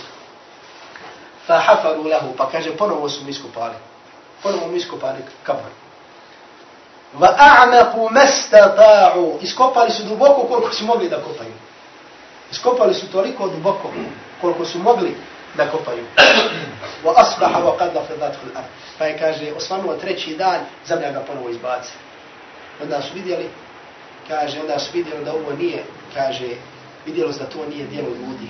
Fa 1.47 1.59
hafaru 1.59 2.03
lahu. 2.03 2.35
Pa 2.37 2.49
kaže, 2.51 2.77
ponovo 2.77 3.09
su 3.09 3.23
mi 3.23 3.31
iskopali. 3.31 3.75
Ponovo 4.43 4.67
mi 4.67 4.77
iskopali 4.77 5.19
kabor. 5.43 5.71
Va 7.13 7.35
a'maku 7.37 8.09
mastata'u. 8.11 9.37
Iskopali 9.41 9.91
su 9.91 10.03
duboko 10.03 10.47
koliko 10.47 10.73
su 10.73 10.85
mogli 10.85 11.09
da 11.09 11.15
kopaju. 11.15 11.53
Iskopali 12.51 12.93
su 12.93 13.11
toliko 13.11 13.47
duboko 13.47 13.91
koliko 14.41 14.65
su 14.65 14.79
mogli 14.79 15.15
da 15.57 15.71
kopaju. 15.71 16.05
Wa 17.03 17.13
asbaha 17.15 17.59
wa 17.59 17.77
qad 17.77 17.95
lafidathu 17.95 18.39
al-ard. 18.47 18.67
Pa 18.97 19.05
je 19.05 19.17
kaže 19.17 19.53
osvanuo 19.53 19.95
treći 19.95 20.35
dan, 20.35 20.65
zemlja 20.87 21.11
ga 21.11 21.19
ponovo 21.19 21.49
izbaci. 21.49 21.93
Onda 22.83 23.01
su 23.01 23.13
vidjeli, 23.13 23.49
kaže, 24.27 24.61
onda 24.61 24.79
su 24.79 24.91
vidjeli 24.93 25.25
da 25.25 25.33
ovo 25.33 25.53
nije, 25.57 25.83
kaže, 26.13 26.49
vidjelo 27.05 27.33
se 27.33 27.39
da 27.39 27.49
to 27.49 27.65
nije 27.69 27.87
djelo 27.87 28.07
ljudi. 28.07 28.49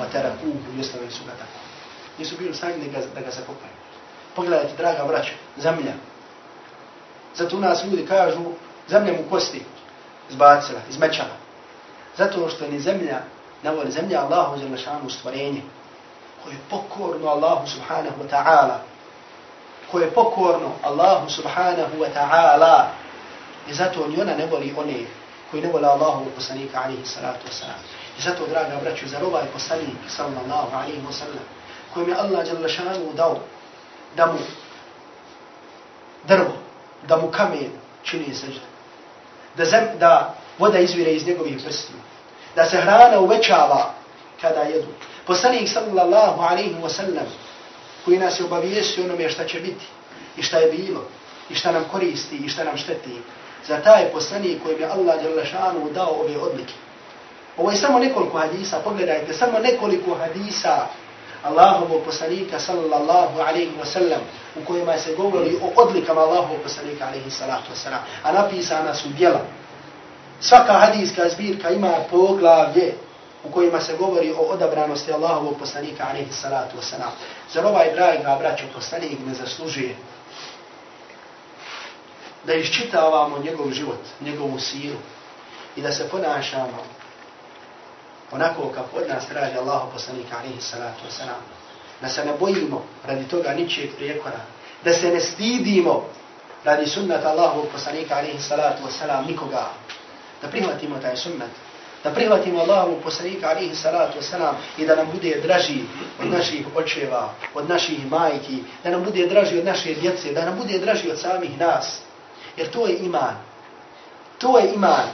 Wa 0.00 0.12
tarakuhu, 0.12 0.58
i 0.76 0.80
ostavili 0.80 1.10
su 1.10 1.24
ga 1.24 1.30
tako. 1.30 1.58
Nisu 2.18 2.36
bili 2.38 2.54
sami 2.54 2.74
da 2.76 2.98
ga, 2.98 3.06
da 3.14 3.20
ga 3.20 3.30
zakopaju. 3.30 3.72
Pogledajte, 4.36 4.76
draga 4.76 5.04
braća, 5.04 5.32
zemlja. 5.56 5.92
Zato 7.34 7.56
u 7.56 7.60
nas 7.60 7.84
ljudi 7.84 8.06
kažu, 8.06 8.44
zemlja 8.88 9.12
mu 9.12 9.30
kosti 9.30 9.62
izbacila, 10.30 10.80
izmečala. 10.90 11.36
Zato 12.16 12.48
što 12.48 12.66
ni 12.66 12.80
zemlja, 12.80 13.18
ne 13.62 13.70
voli 13.70 13.90
zemlja 13.90 14.20
Allahu 14.20 14.58
za 14.58 15.08
stvorenje 15.08 15.62
koje 16.44 16.52
je 16.52 16.60
pokorno 16.70 17.28
Allahu 17.28 17.66
subhanahu 17.66 18.22
wa 18.22 18.28
ta'ala, 18.30 18.76
koje 19.90 20.04
je 20.04 20.10
pokorno 20.10 20.72
Allahu 20.82 21.30
subhanahu 21.30 21.96
wa 21.98 22.08
ta'ala, 22.14 22.84
i 23.68 23.74
zato 23.74 24.06
ni 24.06 24.20
ona 24.20 24.34
ne 24.34 24.46
voli 24.46 24.74
one 24.78 25.04
koji 25.50 25.62
ne 25.62 25.68
vole 25.68 25.88
Allahu 25.88 26.24
poslanika 26.36 26.80
alihi 26.84 27.06
salatu 27.06 27.46
wa 27.48 27.52
salam. 27.52 27.80
I 28.18 28.22
zato, 28.22 28.46
draga 28.46 28.80
braću, 28.82 29.08
zar 29.08 29.24
ovaj 29.24 29.46
poslanik 29.52 29.96
sallallahu 30.08 30.76
alihi 30.76 31.02
wa 31.08 31.12
sallam, 31.12 31.44
kojim 31.94 32.08
je 32.08 32.16
Allah 32.16 32.46
jalla 32.46 32.68
šanu 32.68 33.12
dao 33.16 33.38
da 34.16 34.26
mu 34.26 34.38
drvo, 36.24 36.52
da 37.08 37.16
mu 37.16 37.30
kamen 37.30 37.70
čini 38.02 38.34
sežda, 38.34 38.66
da, 39.56 39.64
zem, 39.64 39.84
da 39.98 40.34
voda 40.58 40.78
izvire 40.78 41.12
iz 41.12 41.26
njegovih 41.26 41.62
prstiju, 41.64 41.96
da 42.56 42.64
se 42.64 42.76
hrana 42.76 43.20
uvećava 43.20 43.90
kada 44.40 44.60
jedu, 44.60 44.88
Poslanik 45.26 45.68
sallallahu 45.68 46.42
alaihi 46.42 46.74
wa 46.82 46.88
sallam 46.88 47.26
koji 48.04 48.18
nas 48.18 48.40
je 48.40 48.44
obavijestio 48.44 49.04
onome 49.04 49.28
šta 49.28 49.46
će 49.46 49.60
biti 49.60 49.84
i 50.36 50.42
šta 50.42 50.58
je 50.58 50.72
bilo 50.72 51.04
i 51.50 51.54
šta 51.54 51.72
nam 51.72 51.84
koristi 51.92 52.36
i 52.36 52.48
šta 52.48 52.64
nam 52.64 52.76
šteti. 52.76 53.22
Za 53.66 53.80
taj 53.82 54.04
poslanik 54.04 54.62
koji 54.62 54.80
je 54.80 54.86
Allah 54.86 55.22
Đalešanu 55.22 55.90
dao 55.94 56.10
ove 56.20 56.38
odlike. 56.38 56.74
Ovo 57.56 57.70
je 57.70 57.76
samo 57.76 57.98
nekoliko 57.98 58.38
hadisa, 58.38 58.80
pogledajte, 58.84 59.32
samo 59.32 59.58
nekoliko 59.58 60.14
hadisa 60.14 60.86
Allahovog 61.42 62.02
poslanika 62.04 62.58
sallallahu 62.58 63.40
alaihi 63.40 63.72
wa 63.80 63.84
sallam 63.84 64.20
u 64.62 64.64
kojima 64.64 64.98
se 64.98 65.14
govori 65.14 65.56
o 65.62 65.82
odlikama 65.82 66.20
Allahovog 66.20 66.62
poslanika 66.62 67.06
alaihi 67.06 67.30
salatu 67.30 67.72
wa 67.72 67.76
sallam. 67.76 68.00
A 68.22 68.32
napisana 68.32 68.94
su 68.94 69.08
djela. 69.08 69.40
Svaka 70.40 70.72
hadijska 70.72 71.28
zbirka 71.28 71.70
ima 71.70 71.92
poglavlje 72.10 72.94
u 73.44 73.50
kojima 73.50 73.80
se 73.80 73.96
govori 73.96 74.32
o 74.32 74.40
odabranosti 74.40 75.12
Allahovog 75.12 75.58
poslanika, 75.58 76.06
alaihi 76.08 76.32
salatu 76.32 76.76
wasalam. 76.76 77.10
Zar 77.52 77.66
ovaj 77.66 77.94
draga 77.94 78.36
braćo 78.38 78.64
poslanik 78.74 79.18
ne 79.26 79.34
zaslužuje 79.34 79.96
da 82.44 82.54
iščitavamo 82.54 83.38
njegov 83.38 83.72
život, 83.72 84.00
njegovu 84.20 84.58
siru 84.58 84.96
i 85.76 85.82
da 85.82 85.92
se 85.92 86.08
ponašamo 86.08 86.84
onako 88.32 88.68
kako 88.74 88.96
od 88.96 89.08
nas 89.08 89.26
traži 89.26 89.58
Allahov 89.58 89.92
poslanika, 89.92 90.36
alaihi 90.38 90.60
salatu 90.60 91.00
wasalam. 91.08 91.42
Da 92.00 92.08
se 92.08 92.24
ne 92.24 92.32
bojimo 92.40 92.84
radi 93.06 93.28
toga 93.28 93.50
ničijeg 93.50 93.90
prijekora. 93.96 94.40
Da 94.84 94.92
se 94.92 95.08
ne 95.08 95.20
stidimo 95.20 96.04
radi 96.64 96.86
sunnata 96.86 97.28
Allahovog 97.28 97.66
poslanika, 97.72 98.14
alaihi 98.14 98.38
salatu 98.38 98.82
wasalam, 98.82 99.26
nikoga. 99.26 99.70
Da 100.42 100.48
prihvatimo 100.48 100.98
taj 100.98 101.16
sunnat 101.16 101.50
da 102.04 102.10
prihvatimo 102.10 102.60
Allahu 102.60 103.00
poslanika 103.04 103.48
alihi 103.48 103.74
salatu 103.74 104.18
wasalam 104.18 104.54
i 104.78 104.86
da 104.86 104.96
nam 104.96 105.06
bude 105.12 105.40
draži 105.42 105.80
od 106.20 106.30
naših 106.30 106.66
očeva, 106.76 107.34
od 107.54 107.68
naših 107.68 108.10
majki, 108.10 108.62
da 108.84 108.90
nam 108.90 109.04
bude 109.04 109.26
draži 109.26 109.58
od 109.58 109.64
naše 109.64 109.94
djece, 109.94 110.32
da 110.32 110.44
nam 110.44 110.58
bude 110.58 110.78
draži 110.78 111.10
od 111.10 111.18
samih 111.18 111.58
nas. 111.58 112.00
Jer 112.56 112.70
to 112.70 112.86
je 112.86 112.96
iman. 112.98 113.34
To 114.38 114.58
je 114.58 114.72
iman. 114.74 115.08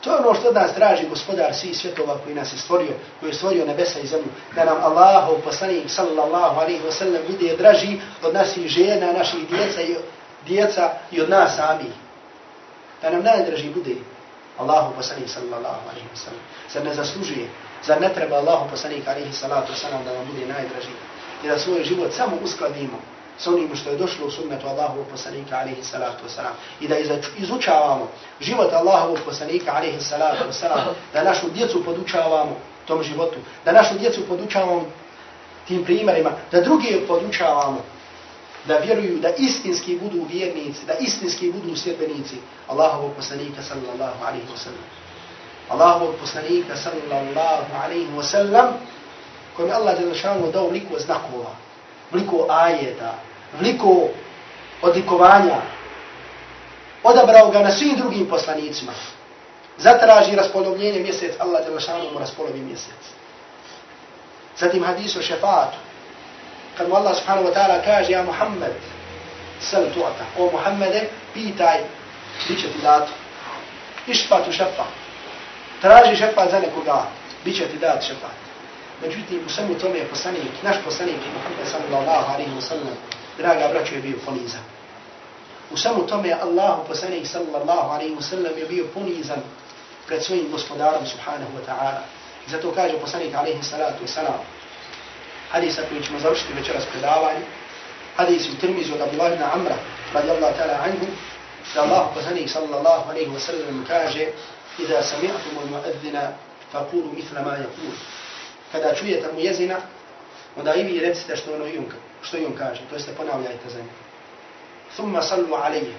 To 0.00 0.12
je 0.12 0.18
ono 0.18 0.34
što 0.34 0.48
od 0.48 0.54
nas 0.54 0.74
traži 0.74 1.08
gospodar 1.08 1.54
svih 1.54 1.78
svjetova 1.78 2.18
koji 2.24 2.34
nas 2.34 2.52
je 2.52 2.58
stvorio, 2.58 2.92
koji 3.20 3.30
je 3.30 3.34
stvorio 3.34 3.66
nebesa 3.66 3.98
i 4.00 4.06
zemlju. 4.06 4.28
Da 4.54 4.64
nam 4.64 4.78
Allahov 4.82 5.40
poslanik 5.44 5.90
sallallahu 5.90 6.60
alihi 6.60 6.80
wasallam 6.90 7.20
bude 7.30 7.56
draži 7.56 7.98
od 8.22 8.34
naših 8.34 8.68
žena, 8.68 9.12
naših 9.12 9.48
djeca 9.48 9.82
i, 9.82 9.96
djeca 10.46 10.90
i 11.10 11.20
od 11.20 11.30
nas 11.30 11.56
samih. 11.56 11.92
Da 13.02 13.10
nam 13.10 13.22
najdraži 13.22 13.70
bude 13.70 13.94
Allahu 14.58 14.94
poslanik 14.94 15.28
sallallahu 15.28 15.88
alaihi 15.90 16.08
wa 16.14 16.18
sallam. 16.24 16.40
Zar 16.72 16.84
ne 16.84 16.94
zaslužuje, 16.94 17.48
zar 17.84 18.00
ne 18.00 18.14
treba 18.14 18.36
Allahu 18.36 18.70
poslanik 18.70 19.08
alaihi 19.08 19.32
salatu 19.32 19.72
wa 19.72 19.76
sallam 19.76 20.04
da 20.04 20.12
vam 20.12 20.26
bude 20.26 20.46
najdraži 20.46 20.94
i 21.44 21.48
da 21.48 21.58
svoj 21.58 21.84
život 21.84 22.12
samo 22.12 22.36
uskladimo 22.42 22.98
s 23.38 23.46
onim 23.46 23.76
što 23.76 23.90
je 23.90 23.96
došlo 23.96 24.26
u 24.26 24.30
sunnetu 24.30 24.66
Allahu 24.66 25.04
poslanika 25.10 25.58
alaihi 25.58 25.82
salatu 25.82 26.24
wa 26.26 26.28
sallam 26.28 26.52
i 26.80 26.88
da 26.88 26.96
izučavamo 27.36 28.08
život 28.40 28.72
Allahu 28.72 29.16
poslanika 29.24 29.72
alaihi 29.72 30.00
salatu 30.00 30.44
wa 30.48 30.52
sallam 30.52 30.94
da 31.12 31.22
našu 31.22 31.50
djecu 31.50 31.84
podučavamo 31.84 32.56
tom 32.86 33.02
životu, 33.02 33.38
da 33.64 33.72
našu 33.72 33.98
djecu 33.98 34.20
podučavamo 34.28 34.84
tim 35.66 35.84
primjerima, 35.84 36.30
da 36.52 36.60
drugi 36.60 37.04
podučavamo 37.08 37.82
da 38.66 38.78
vjeruju 38.78 39.18
da 39.18 39.28
istinski 39.38 39.98
budu 40.02 40.26
vjernici, 40.30 40.86
da 40.86 40.94
istinski 40.94 41.52
budu 41.52 41.76
sljedbenici 41.76 42.36
Allahovog 42.68 43.12
poslanika 43.16 43.62
sallallahu 43.62 44.24
alaihi 44.24 44.46
wa 44.52 44.58
sallam. 44.58 44.84
Allahovog 45.68 46.14
poslanika 46.20 46.76
sallallahu 46.76 47.72
alaihi 47.84 48.16
wa 48.16 48.22
sallam 48.22 48.66
kojem 49.56 49.72
Allah 49.72 49.98
Đelešanu 49.98 50.52
dao 50.52 50.68
vliko 50.68 50.98
znakova, 50.98 51.54
vliko 52.12 52.46
ajeta, 52.48 53.14
vliko 53.60 54.08
odlikovanja, 54.82 55.62
odabrao 57.02 57.50
ga 57.50 57.62
na 57.62 57.70
svim 57.70 57.96
drugim 57.96 58.26
poslanicima. 58.28 58.92
Zatraži 59.78 60.36
raspolovljenje 60.36 61.00
mjesec, 61.00 61.34
Allah 61.38 61.64
Đelešanu 61.66 62.12
mu 62.12 62.18
raspolovi 62.18 62.60
mjesec. 62.60 63.12
Zatim 64.58 64.84
hadis 64.84 65.16
o 65.16 65.22
šefatu, 65.22 65.76
kad 66.76 66.88
mu 66.88 66.94
Allah 66.96 67.16
subhanahu 67.16 67.48
wa 67.48 67.54
ta'ala 67.54 67.82
kaže 67.84 68.12
ja 68.12 68.22
Muhammed 68.22 68.72
sel 69.60 69.88
tuata 69.94 70.24
o 70.38 70.50
Muhammede 70.52 71.08
pitaj 71.34 71.80
bit 72.48 72.60
će 72.60 72.68
ti 72.68 72.78
dato 72.82 73.12
išfatu 74.06 74.52
šefa. 74.52 74.84
traži 75.80 76.16
šefa 76.16 76.50
za 76.50 76.60
nekoga 76.60 77.06
bit 77.44 77.56
će 77.56 77.68
ti 77.68 77.78
dat 77.78 78.02
šefa. 78.04 78.28
međutim 79.02 79.40
u 79.46 79.50
svemu 79.50 79.74
tome 79.74 79.98
je 79.98 80.08
poslanik 80.08 80.52
naš 80.62 80.76
poslanik 80.84 81.20
Muhammed 81.34 81.66
sallallahu 81.68 82.32
alaihi 82.34 82.50
wa 82.50 82.60
sallam 82.60 82.96
draga 83.38 83.68
braćo 83.72 83.94
je 83.94 84.00
bio 84.00 84.16
ponizan 84.26 84.62
u 85.70 85.76
svemu 85.76 86.06
tome 86.06 86.28
je 86.28 86.38
Allah 86.42 86.78
poslanik 86.88 87.26
sallallahu 87.26 87.90
alaihi 87.90 88.14
wa 88.14 88.22
sallam 88.22 88.58
je 88.58 88.66
bio 88.66 88.84
ponizan 88.94 89.40
pred 90.06 90.24
svojim 90.24 90.50
gospodarom 90.50 91.06
subhanahu 91.06 91.52
wa 91.58 91.62
ta'ala 91.66 92.02
zato 92.46 92.72
kaže 92.74 92.98
poslanik 92.98 93.34
alaihi 93.34 93.62
salatu 93.62 94.04
wa 94.04 94.08
salam 94.08 94.40
hadisa 95.50 95.82
koji 95.88 96.02
ćemo 96.02 96.18
završiti 96.18 96.52
večeras 96.52 96.84
predavanje, 96.92 97.44
hadis 98.16 98.48
u 98.48 98.60
Tirmizu 98.60 98.94
od 98.94 99.00
Abdullah 99.00 99.32
ibn 99.32 99.42
Amra, 99.42 99.76
radijallahu 100.14 100.54
ta'ala 100.58 100.78
anhu, 100.84 101.06
da 101.74 101.82
Allah 101.82 102.06
poslanik 102.14 102.50
sallallahu 102.50 103.10
alaihi 103.10 103.30
wa 103.30 103.40
sallam 103.40 103.84
kaže, 103.88 104.26
Iza 104.78 105.02
sami'atum 105.02 105.56
al 105.62 105.68
mu'adzina, 105.70 106.32
faqulu 106.72 107.12
mithla 107.14 107.42
ma 107.42 107.56
yakul. 107.56 107.94
Kada 108.72 108.94
čujete 108.94 109.32
mu 109.32 109.40
jezina, 109.40 109.76
onda 110.56 110.74
i 110.74 110.82
vi 110.82 111.00
recite 111.00 111.36
što 111.36 111.54
ono 111.54 111.64
on, 111.64 111.86
što 112.22 112.36
on 112.36 112.52
kaže, 112.58 112.80
to 112.90 112.94
jeste 112.94 113.12
ponavljajte 113.16 113.68
za 113.68 113.78
njim. 113.78 114.06
thumma 114.96 115.22
sallu 115.22 115.54
alaihi. 115.54 115.94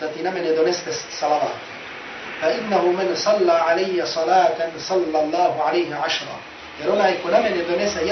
Zati 0.00 0.22
na 0.22 0.30
mene 0.30 0.52
doneste 0.52 0.92
salavat. 0.92 1.58
Fa 2.40 2.50
innahu 2.50 2.92
men 2.92 3.16
salla 3.16 3.64
alaihi 3.68 4.02
salatan 4.06 4.70
salla 4.78 5.18
Allahu 5.18 5.62
alaihi 5.62 5.92
ašra. 5.92 6.36
Jer 6.80 6.90
onaj 6.90 7.22
ko 7.22 7.30
na 7.30 7.40
mene 7.40 7.64
donese 7.64 8.06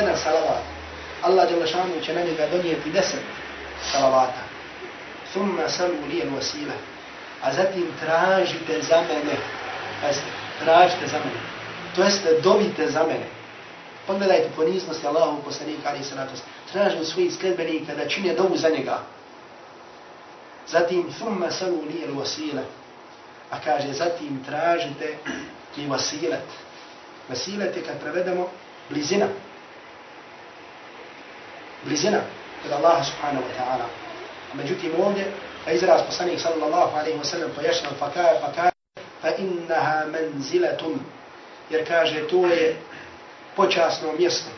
Allah 1.22 1.48
Đelešanu 1.48 2.00
će 2.02 2.14
na 2.14 2.20
njega 2.20 2.46
donijeti 2.46 2.90
deset 2.90 3.20
salavata. 3.92 4.42
Summa 5.32 5.68
salu 5.68 5.94
li 6.08 6.22
al. 6.22 6.72
A 7.42 7.52
zatim 7.52 7.86
tražite 8.00 8.82
za 8.82 8.96
mene. 8.96 9.36
Pazite, 10.02 10.26
tražite 10.64 11.06
za 11.06 11.18
mene. 11.18 11.40
To 11.96 12.02
jeste, 12.02 12.40
dobite 12.42 12.90
za 12.90 13.02
mene. 13.02 13.26
Pogledajte 14.06 14.50
poniznosti 14.56 15.06
Allahu 15.06 15.42
poslanika 15.42 15.88
ali 15.88 16.04
salatu 16.04 16.32
Traži 16.72 16.98
od 16.98 17.06
svojih 17.06 17.34
sledbenika 17.34 17.94
da 17.94 18.08
čine 18.08 18.34
dobu 18.34 18.56
za 18.56 18.68
njega. 18.68 18.98
Zatim, 20.68 21.12
thumma 21.18 21.50
salu 21.50 21.82
li 21.82 22.04
al. 22.04 22.62
A 23.50 23.60
kaže, 23.64 23.92
zatim 23.92 24.44
tražite 24.46 25.16
i 25.76 25.86
vasilet. 25.86 26.48
Vasilet 27.28 27.76
je 27.76 27.82
kad 27.82 28.00
prevedemo 28.00 28.48
blizina. 28.90 29.26
Blizina 31.86 32.20
kod 32.62 32.72
Allaha 32.72 33.04
subhanahu 33.04 33.44
wa 33.44 33.54
ta'ala. 33.58 33.86
Međutim 34.54 34.92
ovdje, 34.98 35.24
a 35.66 35.72
izraz 35.72 36.00
poslanik 36.06 36.40
sallallahu 36.40 36.96
alaihi 36.98 37.18
wa 37.18 37.24
sallam 37.24 37.50
pojašnjava 37.56 37.94
pa 38.00 38.10
kaže, 38.10 38.40
pa 38.40 38.52
kaže, 38.52 38.72
fa 39.22 39.30
innaha 39.38 40.04
manzilatun. 40.06 41.00
Jer 41.70 41.88
kaže, 41.88 42.28
to 42.28 42.46
je 42.46 42.76
počasno 43.56 44.12
mjesto 44.18 44.50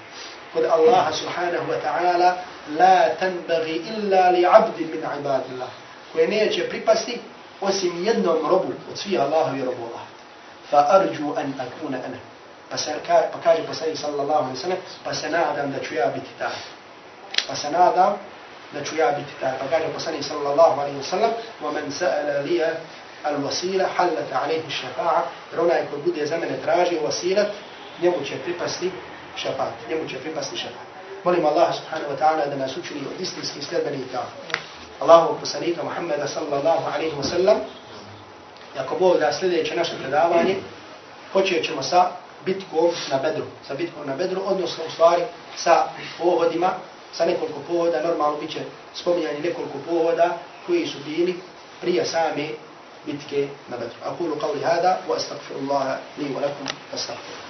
kod 0.52 0.64
Allaha 0.64 1.12
subhanahu 1.12 1.66
wa 1.68 1.78
ta'ala 1.84 2.30
la 2.78 3.14
tanbaghi 3.20 3.84
illa 3.92 4.30
li 4.30 4.46
abdi 4.46 4.84
min 4.84 5.02
ibadillah 5.20 5.68
koje 6.12 6.28
neće 6.28 6.68
pripasti 6.68 7.20
osim 7.60 8.04
jednom 8.04 8.36
robu 8.48 8.72
od 8.90 8.98
svih 8.98 9.20
Allahovi 9.20 9.64
robova 9.64 10.00
fa 10.70 10.86
arju 10.90 11.34
an 11.36 11.54
akuna 11.60 11.98
ana 11.98 12.18
pa, 12.70 12.76
se, 12.76 12.94
pa 13.06 13.38
kaže 13.44 13.62
poslanik 13.66 13.98
sallallahu 13.98 14.44
alaihi 14.44 14.56
sallam 14.56 14.78
pa 15.04 15.14
se 15.14 15.30
nadam 15.30 15.72
da 15.72 15.78
ću 15.84 15.94
ja 15.94 16.06
biti 16.14 16.30
taj 16.38 16.77
pa 17.48 17.56
se 17.56 17.70
nadam 17.70 18.12
da 18.72 18.84
ću 18.84 18.96
ja 18.96 19.12
biti 19.12 19.32
taj 19.40 19.52
pa 19.58 19.66
kaže 19.70 19.92
poslanik 19.94 20.24
sallallahu 20.24 20.80
alaihi 20.80 20.98
wa 21.62 21.72
man 21.72 21.90
sa'ala 21.90 22.44
سَأَلَ 22.44 22.76
al 23.24 23.34
wasila 23.42 23.86
halat 23.96 24.30
عَلَيْهِ 24.32 24.62
šafa'a 24.70 25.22
jer 25.52 25.60
onaj 25.60 25.86
ko 25.90 25.96
bude 26.04 26.26
za 26.26 26.36
mene 26.36 26.56
tražio 26.64 27.02
vasilat, 27.02 27.48
njemu 28.02 28.16
će 28.24 28.34
pripasti 28.44 28.90
šafat, 29.36 29.72
njemu 29.88 30.08
će 30.08 30.18
pripasti 30.18 30.56
šafat. 30.56 30.88
Molim 31.24 31.46
Allah 31.46 31.74
subhanahu 31.74 32.12
wa 32.12 32.18
ta'ala 32.18 32.46
da 32.50 32.56
nas 32.56 32.76
učini 32.76 33.00
od 33.00 33.20
istinskih 33.20 33.66
sljedbenika 33.66 34.22
Allahu 35.00 35.40
poslanika 35.40 35.82
Muhammeda 35.82 36.28
sallallahu 36.28 36.84
alaihi 36.94 37.16
wa 37.16 37.30
sallam. 37.30 37.56
Ako 38.78 38.94
Bog 38.94 39.18
da 39.18 39.32
sljedeće 39.32 39.76
naše 39.76 39.92
predavanje, 39.98 40.56
počet 41.32 41.64
ćemo 41.64 41.82
sa 41.82 42.10
bitkom 42.44 42.90
na 43.10 43.18
bedru, 43.18 43.44
sa 43.68 43.74
bitkom 43.74 44.06
na 44.06 44.16
bedru, 44.16 44.42
odnosno 44.46 44.84
u 44.86 44.90
stvari 44.90 45.22
sa 45.56 45.84
povodima, 46.18 46.70
sa 47.18 47.26
nekoliko 47.26 47.60
povoda, 47.68 48.02
normalno 48.02 48.36
bit 48.38 48.50
će 48.50 48.60
spominjanje 48.94 49.40
nekoliko 49.40 49.78
povoda 49.86 50.38
koji 50.66 50.86
su 50.86 50.98
bili 51.06 51.34
prije 51.80 52.04
same 52.06 52.48
bitke 53.06 53.48
na 53.68 53.76
bedru. 53.76 53.98
Akulu 54.04 54.36
qavli 54.36 54.62
hada, 54.62 54.98
wa 55.08 55.16
astagfirullaha 55.16 55.98
li 56.18 56.24
wa 56.24 56.40
lakum, 56.40 56.66
astagfirullaha. 56.94 57.47